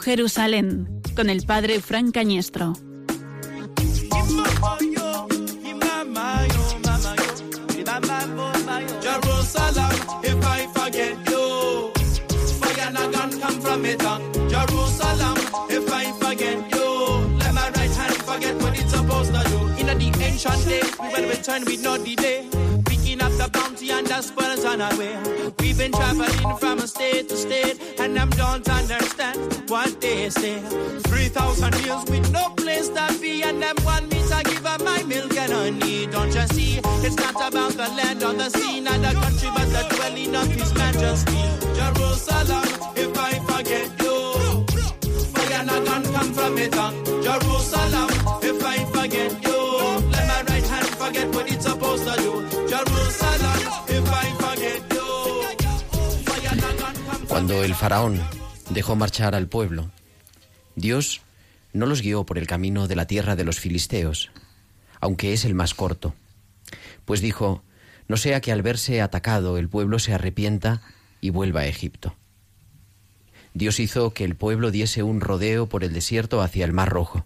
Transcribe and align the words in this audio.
Jerusalén, 0.00 1.02
con 1.14 1.28
el 1.28 1.44
padre 1.44 1.80
Frank 1.80 2.14
Cañestro. 2.14 2.74
Jerusalem, 14.50 15.36
if 15.70 15.92
I 15.92 16.12
forget 16.20 16.58
you, 16.72 17.38
let 17.38 17.54
my 17.54 17.70
right 17.70 17.90
hand 17.90 18.16
forget 18.16 18.54
what 18.62 18.78
it's 18.78 18.90
supposed 18.92 19.32
to 19.32 19.42
do. 19.48 19.58
In 19.80 19.86
the 19.86 20.24
ancient 20.24 20.64
days, 20.66 20.98
we 20.98 21.08
will 21.08 21.28
return 21.28 21.64
with 21.64 21.82
no 21.82 21.96
delay. 21.98 22.59
The 23.40 23.48
bounty 23.48 23.90
and 23.90 24.06
the 24.06 24.20
spoils 24.20 24.66
on 24.66 24.82
our 24.82 24.94
way. 24.98 25.16
We've 25.60 25.78
been 25.78 25.92
traveling 25.92 26.56
from 26.58 26.78
state 26.80 27.30
to 27.30 27.36
state, 27.36 27.80
and 27.98 28.14
them 28.14 28.28
don't 28.36 28.68
understand 28.68 29.70
what 29.70 29.98
they 29.98 30.28
say. 30.28 30.60
3,000 30.60 31.74
years 31.86 32.04
with 32.10 32.30
no 32.32 32.50
place 32.50 32.90
to 32.90 33.18
be, 33.18 33.42
and 33.42 33.62
them 33.62 33.76
want 33.82 34.12
me 34.12 34.20
to 34.28 34.42
give 34.44 34.66
up 34.66 34.84
my 34.84 35.02
milk 35.04 35.34
and 35.38 35.52
honey. 35.52 36.06
Don't 36.08 36.34
you 36.34 36.46
see? 36.48 36.80
It's 37.06 37.16
not 37.16 37.36
about 37.48 37.72
the 37.72 37.88
land 37.96 38.22
or 38.22 38.34
the 38.34 38.50
sea, 38.50 38.80
not 38.80 39.00
the 39.00 39.12
country, 39.18 39.48
but 39.56 39.68
the 39.72 39.86
dwelling 39.94 40.36
of 40.36 40.46
His 40.48 40.74
Majesty. 40.74 41.40
Jerusalem, 41.78 42.68
if 42.94 43.16
I 43.16 43.32
forget 43.48 43.88
you, 44.02 44.16
fire 45.32 45.64
not 45.64 45.84
gonna 45.86 46.12
come 46.12 46.32
from 46.34 46.58
it. 46.58 46.72
Jerusalem, 47.24 48.10
if 48.42 48.62
I 48.62 48.84
forget 48.92 49.32
you, 49.42 49.58
let 50.12 50.28
my 50.28 50.42
right 50.52 50.66
hand 50.66 50.86
forget 51.00 51.34
what 51.34 51.49
Cuando 57.40 57.64
el 57.64 57.74
faraón 57.74 58.20
dejó 58.68 58.96
marchar 58.96 59.34
al 59.34 59.48
pueblo, 59.48 59.90
Dios 60.76 61.22
no 61.72 61.86
los 61.86 62.02
guió 62.02 62.26
por 62.26 62.36
el 62.36 62.46
camino 62.46 62.86
de 62.86 62.96
la 62.96 63.06
tierra 63.06 63.34
de 63.34 63.44
los 63.44 63.58
filisteos, 63.58 64.30
aunque 65.00 65.32
es 65.32 65.46
el 65.46 65.54
más 65.54 65.72
corto, 65.72 66.14
pues 67.06 67.22
dijo, 67.22 67.62
no 68.08 68.18
sea 68.18 68.42
que 68.42 68.52
al 68.52 68.60
verse 68.60 69.00
atacado 69.00 69.56
el 69.56 69.70
pueblo 69.70 69.98
se 69.98 70.12
arrepienta 70.12 70.82
y 71.22 71.30
vuelva 71.30 71.60
a 71.60 71.66
Egipto. 71.66 72.14
Dios 73.54 73.80
hizo 73.80 74.12
que 74.12 74.24
el 74.24 74.36
pueblo 74.36 74.70
diese 74.70 75.02
un 75.02 75.22
rodeo 75.22 75.66
por 75.66 75.82
el 75.82 75.94
desierto 75.94 76.42
hacia 76.42 76.66
el 76.66 76.74
Mar 76.74 76.90
Rojo, 76.90 77.24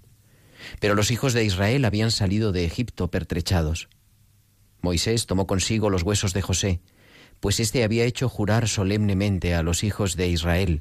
pero 0.78 0.94
los 0.94 1.10
hijos 1.10 1.32
de 1.32 1.44
Israel 1.44 1.84
habían 1.84 2.12
salido 2.12 2.52
de 2.52 2.64
Egipto 2.64 3.10
pertrechados. 3.10 3.88
Moisés 4.80 5.26
tomó 5.26 5.48
consigo 5.48 5.90
los 5.90 6.04
huesos 6.04 6.32
de 6.34 6.42
José, 6.42 6.80
pues 7.44 7.60
éste 7.60 7.84
había 7.84 8.06
hecho 8.06 8.30
jurar 8.30 8.68
solemnemente 8.68 9.54
a 9.54 9.62
los 9.62 9.84
hijos 9.84 10.16
de 10.16 10.28
Israel, 10.28 10.80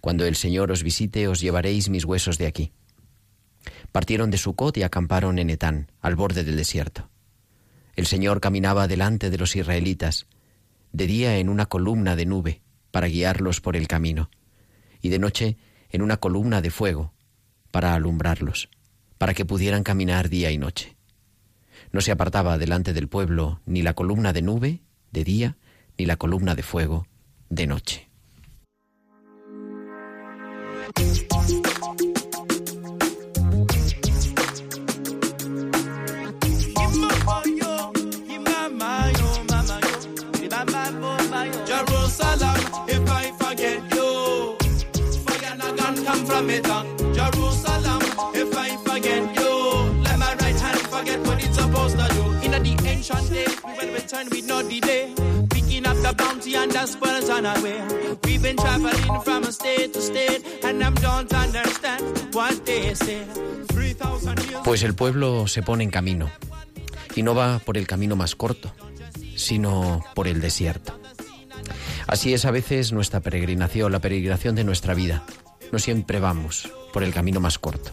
cuando 0.00 0.24
el 0.24 0.36
Señor 0.36 0.70
os 0.70 0.84
visite 0.84 1.26
os 1.26 1.40
llevaréis 1.40 1.88
mis 1.88 2.04
huesos 2.04 2.38
de 2.38 2.46
aquí. 2.46 2.70
Partieron 3.90 4.30
de 4.30 4.38
Sucot 4.38 4.76
y 4.76 4.84
acamparon 4.84 5.40
en 5.40 5.50
Etán, 5.50 5.90
al 6.00 6.14
borde 6.14 6.44
del 6.44 6.54
desierto. 6.54 7.10
El 7.96 8.06
Señor 8.06 8.40
caminaba 8.40 8.86
delante 8.86 9.28
de 9.28 9.38
los 9.38 9.56
israelitas, 9.56 10.28
de 10.92 11.08
día 11.08 11.38
en 11.38 11.48
una 11.48 11.66
columna 11.66 12.14
de 12.14 12.26
nube, 12.26 12.62
para 12.92 13.08
guiarlos 13.08 13.60
por 13.60 13.74
el 13.74 13.88
camino, 13.88 14.30
y 15.00 15.08
de 15.08 15.18
noche 15.18 15.56
en 15.90 16.02
una 16.02 16.18
columna 16.18 16.62
de 16.62 16.70
fuego, 16.70 17.12
para 17.72 17.94
alumbrarlos, 17.94 18.68
para 19.18 19.34
que 19.34 19.44
pudieran 19.44 19.82
caminar 19.82 20.28
día 20.28 20.52
y 20.52 20.58
noche. 20.58 20.94
No 21.90 22.00
se 22.00 22.12
apartaba 22.12 22.56
delante 22.56 22.92
del 22.92 23.08
pueblo 23.08 23.60
ni 23.66 23.82
la 23.82 23.94
columna 23.94 24.32
de 24.32 24.42
nube 24.42 24.82
de 25.10 25.24
día, 25.24 25.56
ni 25.98 26.06
la 26.06 26.16
columna 26.16 26.54
de 26.54 26.62
fuego 26.62 27.06
de 27.48 27.66
noche. 27.66 28.08
Jerusalem, 47.14 48.00
if 48.34 48.56
I 48.56 48.76
forget 48.84 49.34
you, 49.36 50.02
let 50.02 50.18
my 50.18 50.34
right 50.40 50.58
hand 50.58 50.80
forget 50.80 51.20
what 51.26 51.42
it's 51.42 51.56
supposed 51.56 51.98
to 51.98 52.08
do. 52.14 52.32
In 52.44 52.50
the 52.62 52.88
ancient 52.88 53.30
days, 53.30 53.56
we 53.64 53.90
return 53.92 54.28
with 54.30 54.46
no 54.46 54.62
delay. 54.62 55.14
Picking 55.14 55.24
up 55.24 55.31
the 56.12 56.22
bounty 56.22 56.54
and 56.54 56.72
the 56.72 56.86
spoils 56.86 57.30
on 57.30 57.46
our 57.46 57.60
way. 57.62 57.80
We've 58.24 58.42
been 58.42 58.56
traveling 58.56 59.20
from 59.24 59.44
state 59.52 59.92
to 59.92 60.00
state, 60.00 60.42
and 60.64 60.80
them 60.80 60.94
don't 60.94 61.32
understand 61.32 62.34
what 62.34 62.64
they 62.64 62.94
say. 62.94 63.24
3,000 63.68 64.38
years. 64.48 64.62
Pues 64.64 64.82
el 64.82 64.94
pueblo 64.94 65.46
se 65.46 65.62
pone 65.62 65.84
en 65.84 65.90
camino, 65.90 66.30
y 67.14 67.22
no 67.22 67.34
va 67.34 67.58
por 67.58 67.78
el 67.78 67.86
camino 67.86 68.16
más 68.16 68.34
corto, 68.34 68.72
sino 69.36 70.04
por 70.14 70.28
el 70.28 70.40
desierto. 70.40 70.98
Así 72.06 72.34
es 72.34 72.44
a 72.44 72.50
veces 72.50 72.92
nuestra 72.92 73.20
peregrinación, 73.20 73.92
la 73.92 74.00
peregrinación 74.00 74.54
de 74.54 74.64
nuestra 74.64 74.94
vida. 74.94 75.24
No 75.70 75.78
siempre 75.78 76.20
vamos 76.20 76.68
por 76.92 77.02
el 77.02 77.14
camino 77.14 77.40
más 77.40 77.58
corto. 77.58 77.90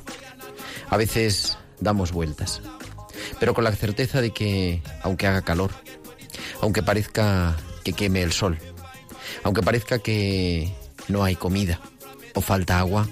A 0.90 0.98
veces 0.98 1.58
damos 1.80 2.12
vueltas, 2.12 2.62
pero 3.40 3.54
con 3.54 3.64
la 3.64 3.72
certeza 3.72 4.22
de 4.22 4.32
que, 4.32 4.82
aunque 5.04 5.28
haga 5.28 5.44
calor, 5.44 5.72
aunque 6.62 6.84
parezca 6.84 7.56
que 7.84 7.94
queme 7.94 8.22
el 8.22 8.32
sol, 8.32 8.58
aunque 9.44 9.62
parezca 9.62 10.00
que 10.00 10.74
no 11.08 11.24
hay 11.24 11.36
comida 11.36 11.80
o 12.36 12.42
falta 12.42 12.80
agua, 12.80 13.08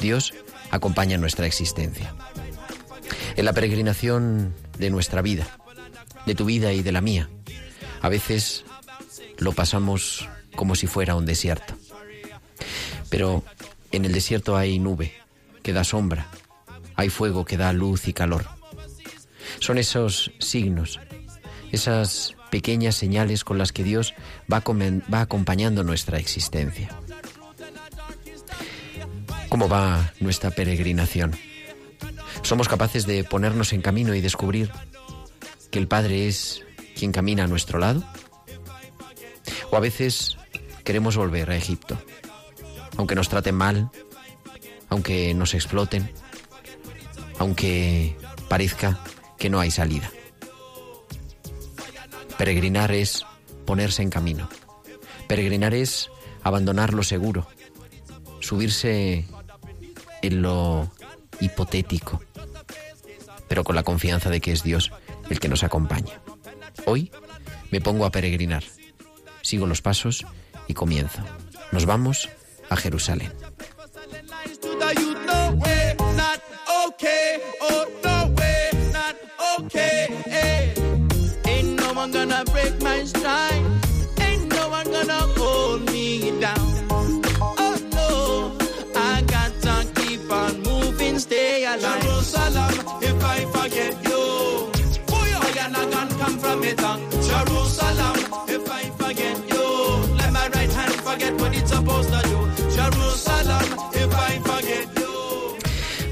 Dios 0.00 0.32
acompaña 0.70 1.18
nuestra 1.18 1.46
existencia. 1.46 2.14
En 3.36 3.44
la 3.44 3.52
peregrinación 3.52 4.54
de 4.78 4.90
nuestra 4.90 5.22
vida, 5.22 5.46
de 6.26 6.34
tu 6.34 6.44
vida 6.44 6.72
y 6.72 6.82
de 6.82 6.92
la 6.92 7.00
mía, 7.00 7.28
a 8.00 8.08
veces 8.08 8.64
lo 9.38 9.52
pasamos 9.52 10.28
como 10.54 10.74
si 10.74 10.86
fuera 10.86 11.16
un 11.16 11.26
desierto. 11.26 11.74
Pero 13.10 13.44
en 13.92 14.04
el 14.04 14.12
desierto 14.12 14.56
hay 14.56 14.78
nube 14.78 15.12
que 15.62 15.72
da 15.72 15.84
sombra, 15.84 16.28
hay 16.96 17.08
fuego 17.08 17.44
que 17.44 17.56
da 17.56 17.72
luz 17.72 18.08
y 18.08 18.12
calor. 18.12 18.46
Son 19.60 19.78
esos 19.78 20.32
signos, 20.38 21.00
esas 21.72 22.34
pequeñas 22.54 22.94
señales 22.94 23.42
con 23.42 23.58
las 23.58 23.72
que 23.72 23.82
Dios 23.82 24.14
va, 24.48 24.62
acompañando 25.20 25.82
nuestra 25.82 26.18
existencia. 26.18 26.88
¿Cómo 29.48 29.68
va 29.68 30.12
nuestra 30.20 30.52
peregrinación? 30.52 31.32
¿Somos 32.42 32.68
capaces 32.68 33.06
de 33.06 33.24
ponernos 33.24 33.72
en 33.72 33.82
camino 33.82 34.14
y 34.14 34.20
descubrir 34.20 34.70
que 35.72 35.80
el 35.80 35.88
Padre 35.88 36.28
es 36.28 36.62
quien 36.96 37.10
camina 37.10 37.42
a 37.42 37.48
nuestro 37.48 37.80
lado? 37.80 38.04
O 39.72 39.76
a 39.76 39.80
veces 39.80 40.36
queremos 40.84 41.16
volver 41.16 41.50
a 41.50 41.56
Egipto, 41.56 42.00
aunque 42.96 43.16
nos 43.16 43.28
traten 43.28 43.56
mal, 43.56 43.90
aunque 44.90 45.34
nos 45.34 45.54
exploten, 45.54 46.08
aunque 47.40 48.16
parezca 48.48 49.00
que 49.38 49.50
no 49.50 49.58
hay 49.58 49.72
salida. 49.72 50.08
Peregrinar 52.44 52.92
es 52.92 53.24
ponerse 53.64 54.02
en 54.02 54.10
camino. 54.10 54.50
Peregrinar 55.28 55.72
es 55.72 56.10
abandonar 56.42 56.92
lo 56.92 57.02
seguro, 57.02 57.48
subirse 58.40 59.24
en 60.20 60.42
lo 60.42 60.92
hipotético, 61.40 62.20
pero 63.48 63.64
con 63.64 63.74
la 63.74 63.82
confianza 63.82 64.28
de 64.28 64.42
que 64.42 64.52
es 64.52 64.62
Dios 64.62 64.92
el 65.30 65.40
que 65.40 65.48
nos 65.48 65.64
acompaña. 65.64 66.20
Hoy 66.84 67.10
me 67.70 67.80
pongo 67.80 68.04
a 68.04 68.10
peregrinar, 68.10 68.64
sigo 69.40 69.64
los 69.64 69.80
pasos 69.80 70.26
y 70.68 70.74
comienzo. 70.74 71.22
Nos 71.72 71.86
vamos 71.86 72.28
a 72.68 72.76
Jerusalén. 72.76 73.32
My. 83.12 83.80
Ain't 84.20 84.48
no 84.54 84.68
one 84.68 84.86
gonna 84.90 85.20
hold 85.38 85.90
me 85.92 86.38
down. 86.40 86.66
Oh 87.40 87.76
no, 87.92 88.56
I 88.96 89.22
got 89.22 89.52
to 89.62 90.00
keep 90.00 90.30
on 90.30 90.62
moving, 90.62 91.18
stay 91.18 91.64
alive. 91.64 92.02
Jerusalem, 92.02 92.74
if 93.02 93.24
I 93.24 93.44
forget 93.56 93.92
you, 94.08 94.72
fire 95.06 95.70
not 95.70 95.90
gonna 95.92 96.14
come 96.18 96.38
from 96.38 96.64
it. 96.64 96.80
uh. 96.82 96.98
Jerusalem, 97.28 98.16
if 98.48 98.70
I 98.70 98.84
forget 99.02 99.36
you, 99.52 99.66
let 100.18 100.32
my 100.32 100.48
right 100.48 100.72
hand 100.72 100.94
forget 100.94 101.32
what 101.40 101.54
it's 101.54 101.70
supposed 101.70 101.83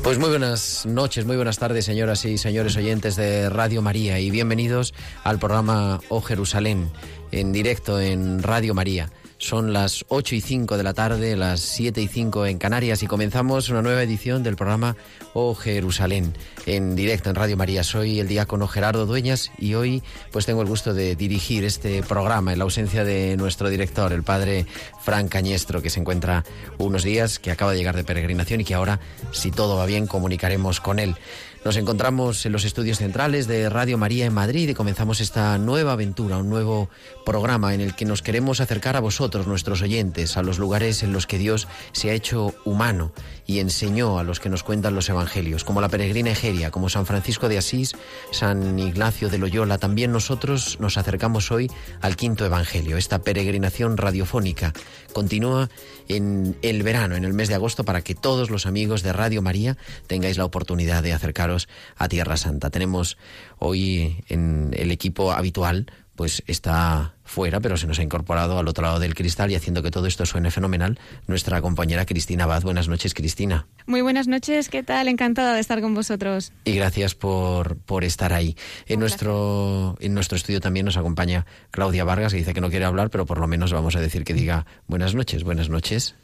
Pues 0.02 0.18
muy 0.18 0.30
buenas 0.30 0.84
noches, 0.84 1.26
muy 1.26 1.36
buenas 1.36 1.60
tardes, 1.60 1.84
señoras 1.84 2.24
y 2.24 2.36
señores 2.36 2.76
oyentes 2.76 3.14
de 3.14 3.48
Radio 3.48 3.82
María, 3.82 4.18
y 4.18 4.32
bienvenidos 4.32 4.94
al 5.22 5.38
programa 5.38 6.00
Oh 6.08 6.20
Jerusalén, 6.20 6.90
en 7.30 7.52
directo 7.52 8.00
en 8.00 8.42
Radio 8.42 8.74
María. 8.74 9.10
Son 9.42 9.72
las 9.72 10.04
8 10.06 10.36
y 10.36 10.40
5 10.40 10.76
de 10.76 10.84
la 10.84 10.94
tarde, 10.94 11.34
las 11.34 11.58
7 11.58 12.00
y 12.00 12.06
5 12.06 12.46
en 12.46 12.58
Canarias 12.58 13.02
y 13.02 13.08
comenzamos 13.08 13.70
una 13.70 13.82
nueva 13.82 14.04
edición 14.04 14.44
del 14.44 14.54
programa 14.54 14.96
O 15.34 15.56
Jerusalén 15.56 16.32
en 16.64 16.94
directo 16.94 17.28
en 17.28 17.34
Radio 17.34 17.56
María. 17.56 17.82
Soy 17.82 18.20
el 18.20 18.28
diácono 18.28 18.68
Gerardo 18.68 19.04
Dueñas 19.04 19.50
y 19.58 19.74
hoy 19.74 20.00
pues 20.30 20.46
tengo 20.46 20.62
el 20.62 20.68
gusto 20.68 20.94
de 20.94 21.16
dirigir 21.16 21.64
este 21.64 22.04
programa 22.04 22.52
en 22.52 22.58
la 22.58 22.64
ausencia 22.64 23.02
de 23.02 23.36
nuestro 23.36 23.68
director, 23.68 24.12
el 24.12 24.22
padre 24.22 24.64
Fran 25.02 25.28
Cañestro, 25.28 25.82
que 25.82 25.90
se 25.90 26.00
encuentra 26.00 26.44
unos 26.78 27.02
días, 27.02 27.38
que 27.38 27.50
acaba 27.50 27.72
de 27.72 27.78
llegar 27.78 27.96
de 27.96 28.04
peregrinación 28.04 28.60
y 28.60 28.64
que 28.64 28.74
ahora, 28.74 29.00
si 29.32 29.50
todo 29.50 29.76
va 29.76 29.86
bien, 29.86 30.06
comunicaremos 30.06 30.80
con 30.80 30.98
él. 30.98 31.16
Nos 31.64 31.76
encontramos 31.76 32.44
en 32.44 32.50
los 32.50 32.64
estudios 32.64 32.98
centrales 32.98 33.46
de 33.46 33.68
Radio 33.70 33.96
María 33.96 34.26
en 34.26 34.34
Madrid 34.34 34.68
y 34.68 34.74
comenzamos 34.74 35.20
esta 35.20 35.56
nueva 35.58 35.92
aventura, 35.92 36.38
un 36.38 36.50
nuevo 36.50 36.90
programa 37.24 37.72
en 37.72 37.80
el 37.80 37.94
que 37.94 38.04
nos 38.04 38.20
queremos 38.20 38.60
acercar 38.60 38.96
a 38.96 39.00
vosotros, 39.00 39.46
nuestros 39.46 39.80
oyentes, 39.80 40.36
a 40.36 40.42
los 40.42 40.58
lugares 40.58 41.04
en 41.04 41.12
los 41.12 41.28
que 41.28 41.38
Dios 41.38 41.68
se 41.92 42.10
ha 42.10 42.14
hecho 42.14 42.52
humano 42.64 43.12
y 43.46 43.60
enseñó 43.60 44.18
a 44.18 44.24
los 44.24 44.40
que 44.40 44.48
nos 44.48 44.64
cuentan 44.64 44.96
los 44.96 45.08
evangelios, 45.08 45.62
como 45.62 45.80
la 45.80 45.88
peregrina 45.88 46.32
Egeria, 46.32 46.72
como 46.72 46.88
San 46.88 47.06
Francisco 47.06 47.48
de 47.48 47.58
Asís, 47.58 47.92
San 48.32 48.76
Ignacio 48.80 49.28
de 49.28 49.38
Loyola. 49.38 49.78
También 49.78 50.10
nosotros 50.10 50.78
nos 50.80 50.98
acercamos 50.98 51.52
hoy 51.52 51.70
al 52.00 52.16
quinto 52.16 52.44
evangelio. 52.44 52.96
Esta 52.96 53.20
peregrinación 53.20 53.98
radiofónica 53.98 54.72
continúa 55.12 55.70
en 56.08 56.56
el 56.62 56.82
verano, 56.82 57.16
en 57.16 57.24
el 57.24 57.32
mes 57.32 57.48
de 57.48 57.54
agosto, 57.54 57.84
para 57.84 58.02
que 58.02 58.14
todos 58.14 58.50
los 58.50 58.66
amigos 58.66 59.02
de 59.02 59.12
Radio 59.12 59.42
María 59.42 59.76
tengáis 60.06 60.38
la 60.38 60.44
oportunidad 60.44 61.02
de 61.02 61.12
acercaros 61.12 61.68
a 61.96 62.08
Tierra 62.08 62.36
Santa. 62.36 62.70
Tenemos 62.70 63.16
hoy 63.58 64.24
en 64.28 64.74
el 64.76 64.90
equipo 64.90 65.32
habitual 65.32 65.86
pues 66.16 66.42
está 66.46 67.14
fuera, 67.24 67.60
pero 67.60 67.76
se 67.76 67.86
nos 67.86 67.98
ha 67.98 68.02
incorporado 68.02 68.58
al 68.58 68.68
otro 68.68 68.84
lado 68.84 68.98
del 68.98 69.14
cristal 69.14 69.50
y 69.50 69.54
haciendo 69.54 69.82
que 69.82 69.90
todo 69.90 70.06
esto 70.06 70.26
suene 70.26 70.50
fenomenal, 70.50 70.98
nuestra 71.26 71.60
compañera 71.60 72.04
Cristina 72.04 72.44
Abad. 72.44 72.62
Buenas 72.62 72.88
noches, 72.88 73.14
Cristina. 73.14 73.66
Muy 73.86 74.02
buenas 74.02 74.28
noches, 74.28 74.68
¿qué 74.68 74.82
tal? 74.82 75.08
Encantada 75.08 75.54
de 75.54 75.60
estar 75.60 75.80
con 75.80 75.94
vosotros. 75.94 76.52
Y 76.64 76.72
gracias 76.72 77.14
por, 77.14 77.76
por 77.76 78.04
estar 78.04 78.32
ahí. 78.32 78.56
En 78.86 79.00
nuestro, 79.00 79.96
en 80.00 80.14
nuestro 80.14 80.36
estudio 80.36 80.60
también 80.60 80.86
nos 80.86 80.96
acompaña 80.96 81.46
Claudia 81.70 82.04
Vargas, 82.04 82.32
que 82.32 82.38
dice 82.38 82.54
que 82.54 82.60
no 82.60 82.70
quiere 82.70 82.84
hablar, 82.84 83.10
pero 83.10 83.26
por 83.26 83.38
lo 83.38 83.46
menos 83.46 83.72
vamos 83.72 83.96
a 83.96 84.00
decir 84.00 84.24
que 84.24 84.34
diga 84.34 84.66
buenas 84.86 85.14
noches, 85.14 85.44
buenas 85.44 85.68
noches. 85.68 86.14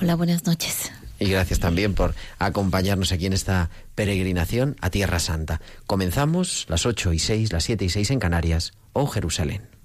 Hola, 0.00 0.14
buenas 0.14 0.44
noches. 0.46 0.92
Y 1.20 1.30
gracias 1.30 1.58
también 1.58 1.94
por 1.94 2.14
acompañarnos 2.38 3.10
aquí 3.10 3.26
en 3.26 3.32
esta 3.32 3.70
peregrinación 3.94 4.76
a 4.80 4.90
Tierra 4.90 5.18
Santa. 5.18 5.60
Comenzamos 5.86 6.66
las 6.68 6.86
8 6.86 7.12
y 7.12 7.18
6, 7.18 7.52
las 7.52 7.64
7 7.64 7.84
y 7.84 7.88
6 7.88 8.10
en 8.12 8.20
Canarias, 8.20 8.72
o 8.92 9.06
Jerusalén. 9.06 9.77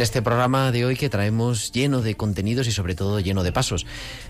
Este 0.00 0.22
programa 0.22 0.72
de 0.72 0.84
hoy 0.84 0.96
que 0.96 1.08
traemos 1.08 1.70
lleno 1.72 2.00
de 2.00 2.16
contenidos 2.16 2.66
y 2.66 2.72
sobre 2.72 2.94
todo 2.94 3.20
lleno 3.20 3.42
de 3.42 3.52
pasos. 3.52 3.86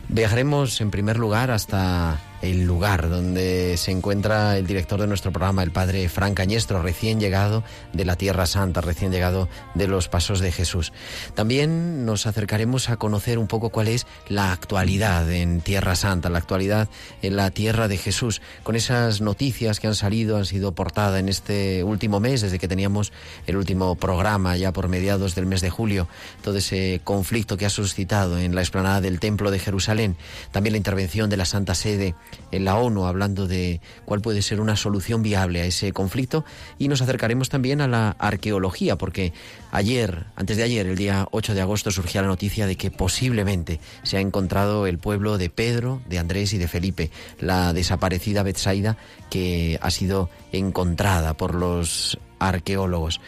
Viajaremos 0.09 0.81
en 0.81 0.91
primer 0.91 1.19
lugar 1.19 1.51
hasta 1.51 2.21
el 2.45 2.65
lugar 2.65 3.09
donde 3.09 3.77
se 3.79 3.91
encuentra 3.91 4.59
el 4.59 4.67
director 4.67 5.01
de 5.01 5.07
nuestro 5.07 5.33
programa, 5.33 5.63
el 5.63 5.71
padre 5.71 6.09
Fran 6.11 6.35
Cañestro, 6.35 6.83
recién 6.83 7.19
llegado 7.19 7.65
de 7.95 8.05
la 8.05 8.17
Tierra 8.17 8.45
Santa, 8.45 8.83
recién 8.83 9.11
llegado 9.11 9.49
de 9.75 9.89
los 9.89 10.09
pasos 10.09 10.41
de 10.41 10.53
Jesús. 10.53 10.93
También 11.35 12.05
nos 12.05 12.27
acercaremos 12.27 12.91
a 12.91 12.99
conocer 12.99 13.39
un 13.39 13.47
poco 13.47 13.71
cuál 13.71 13.89
es 13.89 14.07
la 14.29 14.53
actualidad 14.53 15.31
en 15.33 15.63
Tierra 15.63 15.97
Santa, 15.97 16.29
la 16.29 16.39
actualidad 16.39 16.89
en 17.23 17.37
la 17.37 17.51
Tierra 17.51 17.89
de 17.89 17.97
Jesús, 17.97 18.43
con 18.63 18.77
esas 18.77 19.23
noticias 19.23 19.81
que 19.81 19.87
han 19.87 19.95
salido, 19.95 20.37
han 20.37 20.45
sido 20.45 20.73
portada 20.73 21.19
en 21.19 21.31
este 21.31 21.83
último 21.83 22.21
mes, 22.21 22.43
desde 22.43 22.59
que 22.59 22.69
teníamos 22.69 23.13
el 23.47 23.57
último 23.57 23.95
programa 23.95 24.57
ya 24.59 24.73
por 24.73 24.89
mediados 24.89 25.35
del 25.35 25.47
mes 25.47 25.54
de 25.61 25.71
julio, 25.71 26.09
todo 26.43 26.59
ese 26.59 27.01
conflicto 27.05 27.57
que 27.57 27.67
ha 27.67 27.71
suscitado 27.71 28.39
en 28.39 28.55
la 28.55 28.61
explanada 28.61 29.01
del 29.01 29.21
Templo 29.21 29.51
de 29.51 29.59
Jerusalén, 29.59 30.17
también 30.53 30.73
la 30.73 30.79
intervención 30.79 31.31
de 31.31 31.37
la 31.37 31.45
Santa 31.45 31.75
Sede 31.75 32.15
en 32.51 32.65
la 32.65 32.77
ONU 32.77 33.07
hablando 33.07 33.47
de 33.47 33.81
cuál 34.05 34.21
puede 34.21 34.43
ser 34.43 34.61
una 34.61 34.77
solución 34.77 35.23
viable 35.23 35.61
a 35.61 35.65
ese 35.65 35.93
conflicto 35.93 36.45
y 36.79 36.89
nos 36.89 37.03
acercaremos 37.03 37.49
también 37.49 37.81
a 37.81 37.89
la 37.89 38.11
arqueología 38.11 38.97
porque 38.97 39.33
ayer, 39.73 40.27
antes 40.37 40.57
de 40.57 40.63
ayer, 40.63 40.87
el 40.87 40.97
día 40.97 41.27
8 41.31 41.55
de 41.55 41.61
agosto 41.61 41.91
surgía 41.91 42.23
la 42.23 42.29
noticia 42.29 42.67
de 42.67 42.77
que 42.77 42.91
posiblemente 42.91 43.81
se 44.03 44.17
ha 44.17 44.21
encontrado 44.21 44.87
el 44.87 44.99
pueblo 44.99 45.39
de 45.39 45.51
Pedro, 45.51 46.03
de 46.09 46.19
Andrés 46.19 46.53
y 46.53 46.59
de 46.59 46.69
Felipe, 46.69 47.11
la 47.41 47.73
desaparecida 47.73 48.43
Betsaida 48.43 48.97
que 49.31 49.79
ha 49.81 49.91
sido 49.91 50.31
encontrada 50.53 51.35
por 51.35 51.55
los 51.55 52.19
arqueólogos. 52.39 53.21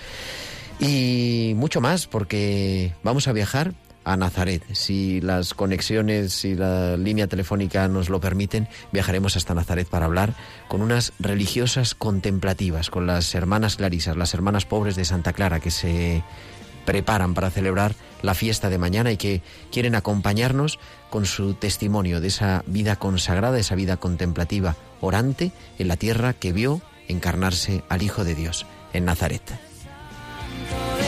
Y 0.78 1.54
mucho 1.56 1.80
más, 1.80 2.06
porque 2.06 2.92
vamos 3.02 3.28
a 3.28 3.32
viajar 3.32 3.72
a 4.06 4.16
Nazaret. 4.16 4.62
Si 4.72 5.20
las 5.20 5.52
conexiones 5.52 6.44
y 6.44 6.54
la 6.54 6.96
línea 6.96 7.26
telefónica 7.26 7.88
nos 7.88 8.08
lo 8.08 8.20
permiten, 8.20 8.68
viajaremos 8.92 9.36
hasta 9.36 9.54
Nazaret 9.54 9.88
para 9.88 10.06
hablar 10.06 10.34
con 10.68 10.80
unas 10.80 11.12
religiosas 11.18 11.94
contemplativas, 11.96 12.88
con 12.88 13.06
las 13.06 13.34
hermanas 13.34 13.76
clarisas, 13.76 14.16
las 14.16 14.32
hermanas 14.32 14.64
pobres 14.64 14.94
de 14.94 15.04
Santa 15.04 15.32
Clara, 15.32 15.58
que 15.58 15.72
se 15.72 16.22
preparan 16.84 17.34
para 17.34 17.50
celebrar 17.50 17.96
la 18.22 18.34
fiesta 18.34 18.70
de 18.70 18.78
mañana 18.78 19.10
y 19.10 19.16
que 19.16 19.42
quieren 19.72 19.96
acompañarnos 19.96 20.78
con 21.10 21.26
su 21.26 21.54
testimonio 21.54 22.20
de 22.20 22.28
esa 22.28 22.62
vida 22.68 22.94
consagrada, 22.96 23.58
esa 23.58 23.74
vida 23.74 23.96
contemplativa, 23.96 24.76
orante 25.00 25.50
en 25.80 25.88
la 25.88 25.96
tierra 25.96 26.32
que 26.32 26.52
vio 26.52 26.80
encarnarse 27.08 27.82
al 27.88 28.02
Hijo 28.02 28.22
de 28.22 28.36
Dios 28.36 28.66
en 28.92 29.04
Nazaret. 29.04 29.42
Oh, 30.68 31.05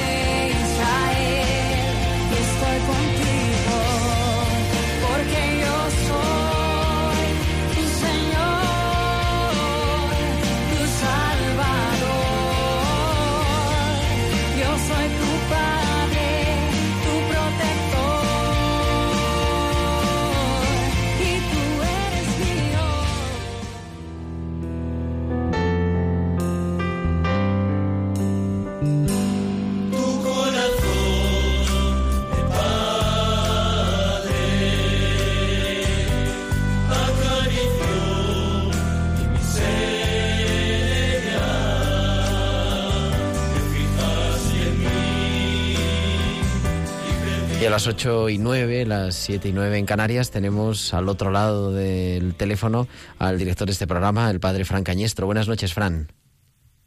las 47.78 47.86
8 47.86 48.28
y 48.30 48.38
9, 48.38 48.86
las 48.86 49.14
7 49.14 49.50
y 49.50 49.52
9 49.52 49.78
en 49.78 49.86
Canarias, 49.86 50.32
tenemos 50.32 50.92
al 50.92 51.08
otro 51.08 51.30
lado 51.30 51.72
del 51.72 52.34
teléfono 52.34 52.88
al 53.20 53.38
director 53.38 53.68
de 53.68 53.72
este 53.72 53.86
programa, 53.86 54.28
el 54.32 54.40
padre 54.40 54.64
Fran 54.64 54.82
Cañestro. 54.82 55.26
Buenas 55.26 55.46
noches, 55.46 55.74
Fran. 55.74 56.08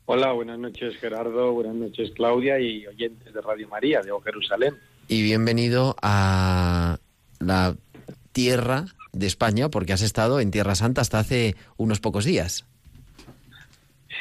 Hola, 0.04 0.34
buenas 0.34 0.60
noches, 0.60 0.98
Gerardo. 0.98 1.54
Buenas 1.54 1.76
noches, 1.76 2.12
Claudia 2.14 2.60
y 2.60 2.86
oyentes 2.88 3.34
de 3.34 3.40
Radio 3.40 3.70
María, 3.70 4.02
de 4.02 4.12
Jerusalén. 4.22 4.76
Y 5.08 5.22
bienvenido 5.22 5.96
a 6.02 6.98
la 7.40 7.78
tierra 8.34 8.84
de 9.14 9.28
España, 9.28 9.70
porque 9.70 9.94
has 9.94 10.02
estado 10.02 10.42
en 10.42 10.52
Tierra 10.52 10.76
Santa 10.76 11.00
hasta 11.00 11.20
hace 11.20 11.56
unos 11.78 12.02
pocos 12.02 12.26
días. 12.26 12.66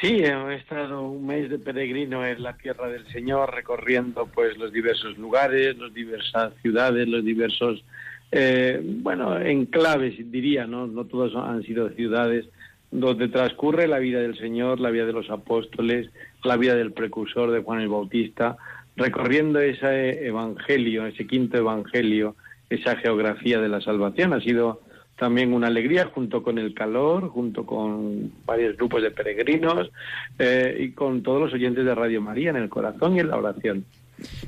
Sí, 0.01 0.23
he 0.23 0.55
estado 0.55 1.03
un 1.03 1.27
mes 1.27 1.47
de 1.47 1.59
peregrino 1.59 2.25
en 2.25 2.41
la 2.41 2.57
tierra 2.57 2.87
del 2.87 3.05
Señor, 3.09 3.53
recorriendo 3.53 4.25
pues 4.25 4.57
los 4.57 4.73
diversos 4.73 5.15
lugares, 5.19 5.77
las 5.77 5.93
diversas 5.93 6.53
ciudades, 6.63 7.07
los 7.07 7.23
diversos, 7.23 7.83
eh, 8.31 8.81
bueno, 8.83 9.39
enclaves 9.39 10.15
diría, 10.31 10.65
¿no? 10.65 10.87
No 10.87 11.05
todos 11.05 11.35
han 11.35 11.61
sido 11.61 11.87
ciudades 11.89 12.47
donde 12.89 13.27
transcurre 13.27 13.87
la 13.87 13.99
vida 13.99 14.19
del 14.21 14.35
Señor, 14.39 14.79
la 14.79 14.89
vida 14.89 15.05
de 15.05 15.13
los 15.13 15.29
apóstoles, 15.29 16.09
la 16.43 16.57
vida 16.57 16.73
del 16.73 16.93
precursor 16.93 17.51
de 17.51 17.61
Juan 17.61 17.81
el 17.81 17.89
Bautista, 17.89 18.57
recorriendo 18.95 19.59
ese 19.59 20.25
evangelio, 20.25 21.05
ese 21.05 21.27
quinto 21.27 21.57
evangelio, 21.57 22.35
esa 22.71 22.95
geografía 22.95 23.61
de 23.61 23.69
la 23.69 23.81
salvación. 23.81 24.33
Ha 24.33 24.41
sido 24.41 24.81
también 25.21 25.53
una 25.53 25.67
alegría 25.67 26.09
junto 26.11 26.41
con 26.41 26.57
el 26.57 26.73
calor, 26.73 27.29
junto 27.29 27.63
con 27.63 28.31
varios 28.43 28.75
grupos 28.75 29.03
de 29.03 29.11
peregrinos 29.11 29.91
eh, 30.39 30.75
y 30.79 30.93
con 30.93 31.21
todos 31.21 31.39
los 31.41 31.53
oyentes 31.53 31.85
de 31.85 31.93
Radio 31.93 32.23
María 32.23 32.49
en 32.49 32.55
el 32.55 32.69
corazón 32.69 33.15
y 33.15 33.19
en 33.19 33.27
la 33.27 33.37
oración. 33.37 33.85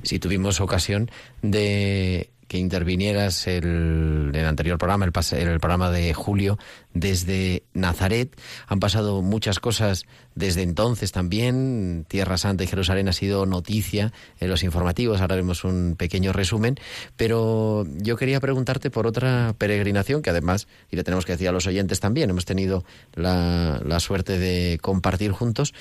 Si 0.01 0.17
tuvimos 0.17 0.59
ocasión 0.61 1.11
de 1.43 2.31
que 2.47 2.57
intervinieras 2.57 3.45
el, 3.45 4.31
el 4.33 4.45
anterior 4.45 4.79
programa, 4.79 5.05
el, 5.05 5.11
el 5.47 5.59
programa 5.59 5.91
de 5.91 6.11
julio, 6.15 6.57
desde 6.93 7.63
Nazaret. 7.73 8.35
Han 8.67 8.79
pasado 8.79 9.21
muchas 9.21 9.59
cosas 9.59 10.05
desde 10.35 10.62
entonces 10.62 11.12
también. 11.12 12.05
Tierra 12.07 12.38
Santa 12.38 12.63
y 12.63 12.67
Jerusalén 12.67 13.07
ha 13.09 13.13
sido 13.13 13.45
noticia 13.45 14.13
en 14.39 14.50
los 14.50 14.63
informativos. 14.63 15.21
Ahora 15.21 15.33
haremos 15.33 15.63
un 15.63 15.95
pequeño 15.97 16.33
resumen. 16.33 16.75
Pero 17.17 17.85
yo 17.97 18.17
quería 18.17 18.39
preguntarte 18.39 18.89
por 18.89 19.07
otra 19.07 19.55
peregrinación 19.57 20.21
que 20.21 20.29
además, 20.29 20.67
y 20.91 20.95
le 20.95 21.03
tenemos 21.03 21.25
que 21.25 21.33
decir 21.33 21.50
a 21.50 21.51
los 21.51 21.67
oyentes 21.67 22.00
también, 22.00 22.29
hemos 22.29 22.45
tenido 22.45 22.83
la, 23.13 23.81
la 23.85 24.00
suerte 24.00 24.38
de 24.38 24.79
compartir 24.81 25.31
juntos, 25.31 25.73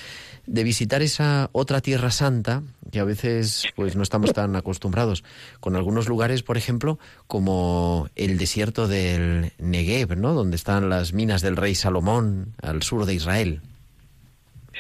de 0.47 0.64
visitar 0.64 1.02
esa 1.02 1.50
otra 1.52 1.81
Tierra 1.81 2.11
Santa 2.11 2.62
que 2.90 3.00
a 3.00 3.04
veces 3.04 3.64
pues 3.75 3.97
no 3.97 4.02
estamos 4.02 4.33
tan 4.35 4.54
acostumbrados 4.54 5.25
con 5.61 5.76
algunos 5.76 6.09
lugares, 6.09 6.42
por 6.42 6.59
ejemplo, 6.59 6.99
como 7.26 8.09
el 8.16 8.37
desierto 8.37 8.87
del 8.87 9.52
Negev, 9.59 10.16
¿no? 10.16 10.35
Donde 10.35 10.57
están 10.57 10.90
las 10.90 11.01
minas 11.12 11.42
del 11.42 11.56
rey 11.56 11.75
Salomón 11.75 12.54
al 12.62 12.82
sur 12.82 13.04
de 13.04 13.14
Israel. 13.14 13.61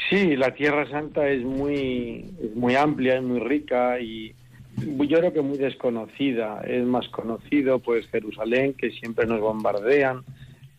Sí, 0.08 0.36
la 0.36 0.54
Tierra 0.54 0.88
Santa 0.90 1.28
es 1.28 1.42
muy, 1.42 2.32
muy 2.54 2.76
amplia, 2.76 3.16
es 3.16 3.22
muy 3.22 3.40
rica 3.40 4.00
y 4.00 4.34
yo 4.76 5.18
creo 5.18 5.32
que 5.32 5.42
muy 5.42 5.58
desconocida. 5.58 6.62
Es 6.66 6.84
más 6.84 7.08
conocido 7.08 7.78
pues 7.78 8.06
Jerusalén, 8.08 8.74
que 8.74 8.90
siempre 8.90 9.26
nos 9.26 9.40
bombardean, 9.40 10.22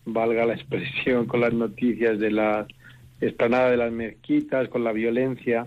valga 0.04 0.46
la 0.46 0.54
expresión, 0.58 1.26
con 1.26 1.40
las 1.40 1.52
noticias 1.52 2.18
de 2.18 2.30
la 2.30 2.66
esplanada 3.20 3.70
de 3.70 3.76
las 3.76 3.92
mezquitas, 3.92 4.68
con 4.68 4.84
la 4.84 4.92
violencia, 4.92 5.66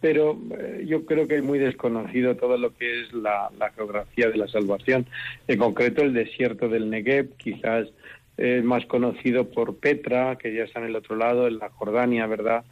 pero 0.00 0.38
eh, 0.58 0.84
yo 0.86 1.04
creo 1.04 1.26
que 1.26 1.36
es 1.36 1.42
muy 1.42 1.58
desconocido 1.58 2.36
todo 2.36 2.56
lo 2.56 2.74
que 2.76 3.02
es 3.02 3.12
la, 3.12 3.50
la, 3.58 3.70
geografía 3.70 4.28
de 4.28 4.36
la 4.36 4.48
salvación. 4.48 5.06
En 5.46 5.58
concreto, 5.58 6.02
el 6.02 6.12
desierto 6.12 6.68
del 6.68 6.90
Negev, 6.90 7.30
quizás 7.36 7.88
es 8.38 8.64
más 8.64 8.86
conocido 8.86 9.50
por 9.50 9.76
Petra, 9.76 10.36
que 10.36 10.54
ya 10.54 10.64
está 10.64 10.78
en 10.78 10.86
el 10.86 10.96
otro 10.96 11.16
lado, 11.16 11.48
en 11.48 11.58
la 11.58 11.70
Jordania, 11.70 12.26
¿verdad? 12.26 12.64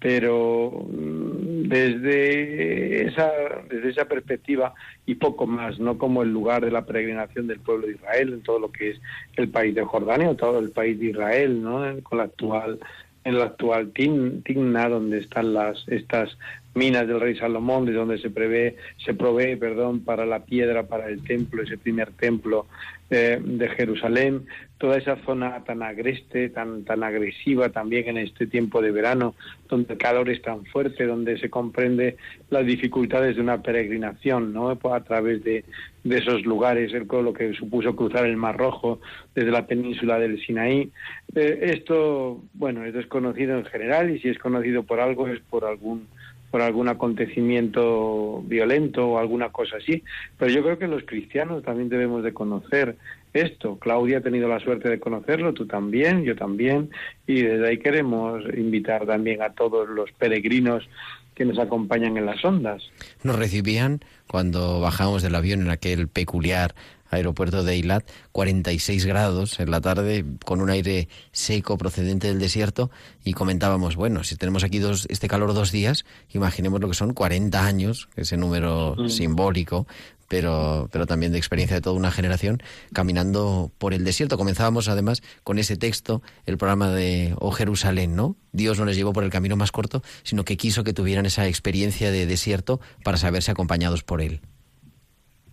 Pero 0.00 0.86
mm, 0.90 1.68
desde 1.68 3.06
esa, 3.06 3.30
desde 3.68 3.90
esa 3.90 4.06
perspectiva 4.06 4.72
y 5.04 5.16
poco 5.16 5.46
más, 5.46 5.78
no 5.78 5.98
como 5.98 6.22
el 6.22 6.32
lugar 6.32 6.64
de 6.64 6.70
la 6.70 6.86
peregrinación 6.86 7.46
del 7.46 7.60
pueblo 7.60 7.86
de 7.86 7.92
Israel 7.92 8.32
en 8.32 8.42
todo 8.42 8.58
lo 8.58 8.72
que 8.72 8.90
es 8.90 9.00
el 9.36 9.50
país 9.50 9.74
de 9.74 9.84
Jordania 9.84 10.30
o 10.30 10.36
todo 10.36 10.58
el 10.58 10.70
país 10.70 10.98
de 10.98 11.06
Israel, 11.10 11.62
¿no? 11.62 11.84
Con 12.02 12.18
la 12.18 12.24
actual 12.24 12.80
en 13.24 13.38
la 13.38 13.44
actual 13.44 13.92
Tigna, 13.92 14.88
donde 14.88 15.18
están 15.18 15.52
las 15.52 15.86
estas 15.88 16.36
minas 16.74 17.06
del 17.06 17.20
rey 17.20 17.36
Salomón, 17.36 17.84
de 17.84 17.92
donde 17.92 18.18
se 18.18 18.30
prevé, 18.30 18.76
se 19.04 19.12
provee, 19.12 19.56
perdón, 19.56 20.00
para 20.00 20.24
la 20.24 20.44
piedra, 20.44 20.84
para 20.84 21.08
el 21.08 21.22
templo, 21.24 21.62
ese 21.62 21.76
primer 21.76 22.12
templo 22.12 22.66
eh, 23.10 23.40
de 23.42 23.68
Jerusalén, 23.70 24.46
toda 24.78 24.96
esa 24.96 25.16
zona 25.26 25.62
tan 25.64 25.82
agreste, 25.82 26.48
tan, 26.48 26.84
tan 26.84 27.02
agresiva 27.02 27.68
también 27.68 28.08
en 28.08 28.18
este 28.18 28.46
tiempo 28.46 28.80
de 28.80 28.92
verano, 28.92 29.34
donde 29.68 29.94
el 29.94 29.98
calor 29.98 30.30
es 30.30 30.40
tan 30.42 30.64
fuerte, 30.64 31.06
donde 31.06 31.38
se 31.38 31.50
comprende 31.50 32.16
las 32.50 32.64
dificultades 32.64 33.36
de 33.36 33.42
una 33.42 33.62
peregrinación, 33.62 34.52
¿no? 34.52 34.70
A 34.70 35.00
través 35.04 35.44
de, 35.44 35.64
de 36.04 36.18
esos 36.18 36.44
lugares, 36.44 36.94
el, 36.94 37.06
lo 37.06 37.32
que 37.32 37.52
supuso 37.54 37.94
cruzar 37.94 38.26
el 38.26 38.36
Mar 38.36 38.56
Rojo 38.56 39.00
desde 39.34 39.50
la 39.50 39.66
península 39.66 40.18
del 40.18 40.40
Sinaí. 40.44 40.90
Eh, 41.34 41.58
esto, 41.74 42.42
bueno, 42.54 42.84
es 42.84 42.94
desconocido 42.94 43.58
en 43.58 43.64
general 43.66 44.10
y 44.10 44.20
si 44.20 44.28
es 44.28 44.38
conocido 44.38 44.84
por 44.84 45.00
algo 45.00 45.28
es 45.28 45.40
por 45.40 45.64
algún 45.64 46.06
por 46.50 46.62
algún 46.62 46.88
acontecimiento 46.88 48.42
violento 48.44 49.06
o 49.06 49.18
alguna 49.18 49.50
cosa 49.50 49.76
así. 49.76 50.02
Pero 50.38 50.50
yo 50.50 50.62
creo 50.62 50.78
que 50.78 50.88
los 50.88 51.04
cristianos 51.04 51.62
también 51.62 51.88
debemos 51.88 52.24
de 52.24 52.32
conocer 52.32 52.96
esto. 53.32 53.78
Claudia 53.78 54.18
ha 54.18 54.22
tenido 54.22 54.48
la 54.48 54.60
suerte 54.60 54.88
de 54.88 54.98
conocerlo, 54.98 55.54
tú 55.54 55.66
también, 55.66 56.24
yo 56.24 56.34
también, 56.34 56.90
y 57.26 57.42
desde 57.42 57.68
ahí 57.68 57.78
queremos 57.78 58.42
invitar 58.56 59.06
también 59.06 59.42
a 59.42 59.50
todos 59.50 59.88
los 59.88 60.10
peregrinos 60.12 60.88
que 61.34 61.44
nos 61.44 61.58
acompañan 61.58 62.16
en 62.16 62.26
las 62.26 62.44
ondas. 62.44 62.82
Nos 63.22 63.38
recibían 63.38 64.00
cuando 64.26 64.80
bajamos 64.80 65.22
del 65.22 65.34
avión 65.34 65.62
en 65.62 65.70
aquel 65.70 66.08
peculiar 66.08 66.74
aeropuerto 67.10 67.62
de 67.62 67.74
Eilat, 67.74 68.08
46 68.32 69.04
grados 69.04 69.60
en 69.60 69.70
la 69.70 69.80
tarde, 69.80 70.24
con 70.44 70.60
un 70.60 70.70
aire 70.70 71.08
seco 71.32 71.76
procedente 71.76 72.28
del 72.28 72.38
desierto, 72.38 72.90
y 73.24 73.32
comentábamos, 73.32 73.96
bueno, 73.96 74.24
si 74.24 74.36
tenemos 74.36 74.64
aquí 74.64 74.78
dos, 74.78 75.06
este 75.10 75.28
calor 75.28 75.54
dos 75.54 75.72
días, 75.72 76.04
imaginemos 76.30 76.80
lo 76.80 76.88
que 76.88 76.94
son 76.94 77.12
40 77.12 77.64
años, 77.64 78.08
ese 78.16 78.36
número 78.36 78.96
simbólico, 79.08 79.86
pero, 80.30 80.88
pero 80.92 81.06
también 81.06 81.32
de 81.32 81.38
experiencia 81.38 81.74
de 81.74 81.82
toda 81.82 81.96
una 81.96 82.12
generación, 82.12 82.62
caminando 82.92 83.72
por 83.78 83.94
el 83.94 84.04
desierto. 84.04 84.38
Comenzábamos 84.38 84.86
además 84.86 85.22
con 85.42 85.58
ese 85.58 85.76
texto, 85.76 86.22
el 86.46 86.56
programa 86.56 86.88
de 86.90 87.34
Oh 87.40 87.50
Jerusalén, 87.50 88.14
¿no? 88.14 88.36
Dios 88.52 88.78
no 88.78 88.84
les 88.84 88.96
llevó 88.96 89.12
por 89.12 89.24
el 89.24 89.30
camino 89.30 89.56
más 89.56 89.72
corto, 89.72 90.04
sino 90.22 90.44
que 90.44 90.56
quiso 90.56 90.84
que 90.84 90.92
tuvieran 90.92 91.26
esa 91.26 91.48
experiencia 91.48 92.12
de 92.12 92.26
desierto 92.26 92.80
para 93.02 93.18
saberse 93.18 93.50
acompañados 93.50 94.04
por 94.04 94.22
él 94.22 94.40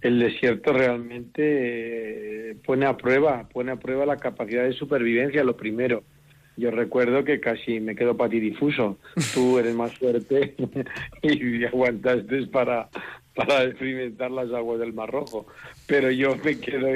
el 0.02 0.20
desierto 0.20 0.74
realmente 0.74 2.52
eh, 2.52 2.56
pone 2.66 2.86
a 2.86 2.98
prueba, 2.98 3.48
pone 3.50 3.72
a 3.72 3.78
prueba 3.78 4.06
la 4.06 4.18
capacidad 4.18 4.64
de 4.64 4.74
supervivencia, 4.74 5.44
lo 5.44 5.58
primero. 5.58 6.04
Yo 6.56 6.72
recuerdo 6.72 7.24
que 7.24 7.40
casi 7.40 7.80
me 7.80 7.96
quedo 7.96 8.18
patidifuso. 8.18 8.98
Tú 9.34 9.60
eres 9.60 9.76
más 9.76 9.96
fuerte 9.98 10.56
y 11.22 11.64
aguantaste 11.66 12.48
para, 12.48 12.90
para 13.36 13.64
experimentar 13.64 14.32
las 14.32 14.52
aguas 14.52 14.80
del 14.80 14.94
Mar 14.94 15.12
Rojo. 15.12 15.48
Pero 15.88 16.12
yo 16.12 16.36
me 16.44 16.60
quedo 16.60 16.88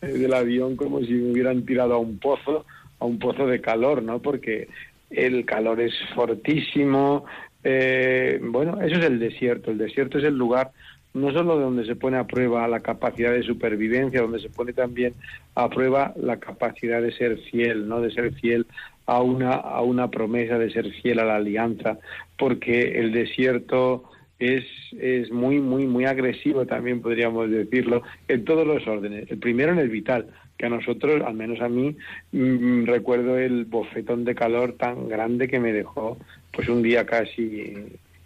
del 0.00 0.34
avión 0.34 0.76
como 0.76 1.00
si 1.00 1.12
me 1.12 1.32
hubieran 1.32 1.64
tirado 1.66 1.94
a 1.94 1.98
un 1.98 2.18
pozo, 2.18 2.64
a 3.00 3.04
un 3.04 3.18
pozo 3.18 3.46
de 3.46 3.60
calor, 3.60 4.02
¿no? 4.02 4.20
Porque 4.20 4.68
el 5.10 5.44
calor 5.44 5.80
es 5.80 5.94
fortísimo. 6.14 7.24
Eh, 7.64 8.38
bueno, 8.40 8.80
eso 8.80 8.96
es 8.96 9.04
el 9.04 9.18
desierto. 9.18 9.72
El 9.72 9.78
desierto 9.78 10.18
es 10.18 10.24
el 10.24 10.38
lugar 10.38 10.70
no 11.16 11.32
solo 11.32 11.58
donde 11.58 11.84
se 11.86 11.96
pone 11.96 12.16
a 12.18 12.26
prueba 12.26 12.68
la 12.68 12.80
capacidad 12.80 13.32
de 13.32 13.42
supervivencia, 13.42 14.22
donde 14.22 14.40
se 14.40 14.50
pone 14.50 14.72
también 14.72 15.14
a 15.54 15.68
prueba 15.68 16.12
la 16.16 16.38
capacidad 16.38 17.00
de 17.02 17.12
ser 17.12 17.38
fiel, 17.50 17.88
¿no? 17.88 18.00
De 18.00 18.10
ser 18.10 18.32
fiel 18.34 18.66
a 19.06 19.22
una 19.22 19.52
a 19.52 19.82
una 19.82 20.10
promesa, 20.10 20.58
de 20.58 20.70
ser 20.70 20.90
fiel 21.00 21.18
a 21.18 21.24
la 21.24 21.36
alianza, 21.36 21.98
porque 22.38 22.98
el 23.00 23.12
desierto 23.12 24.04
es, 24.38 24.64
es 25.00 25.30
muy, 25.30 25.60
muy, 25.60 25.86
muy 25.86 26.04
agresivo 26.04 26.66
también, 26.66 27.00
podríamos 27.00 27.50
decirlo, 27.50 28.02
en 28.28 28.44
todos 28.44 28.66
los 28.66 28.86
órdenes. 28.86 29.30
El 29.30 29.38
primero 29.38 29.72
en 29.72 29.78
el 29.78 29.88
vital, 29.88 30.26
que 30.58 30.66
a 30.66 30.70
nosotros, 30.70 31.22
al 31.24 31.34
menos 31.34 31.60
a 31.60 31.68
mí, 31.68 31.96
mmm, 32.32 32.84
recuerdo 32.84 33.38
el 33.38 33.64
bofetón 33.64 34.24
de 34.24 34.34
calor 34.34 34.74
tan 34.74 35.08
grande 35.08 35.48
que 35.48 35.60
me 35.60 35.72
dejó, 35.72 36.18
pues 36.52 36.68
un 36.68 36.82
día 36.82 37.06
casi, 37.06 37.74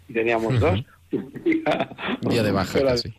y 0.09 0.13
teníamos 0.13 0.55
uh 0.55 0.57
-huh. 0.57 0.59
dos, 0.59 0.85
día 2.21 2.43
de 2.43 2.51
baja 2.51 2.81
casi. 2.81 3.09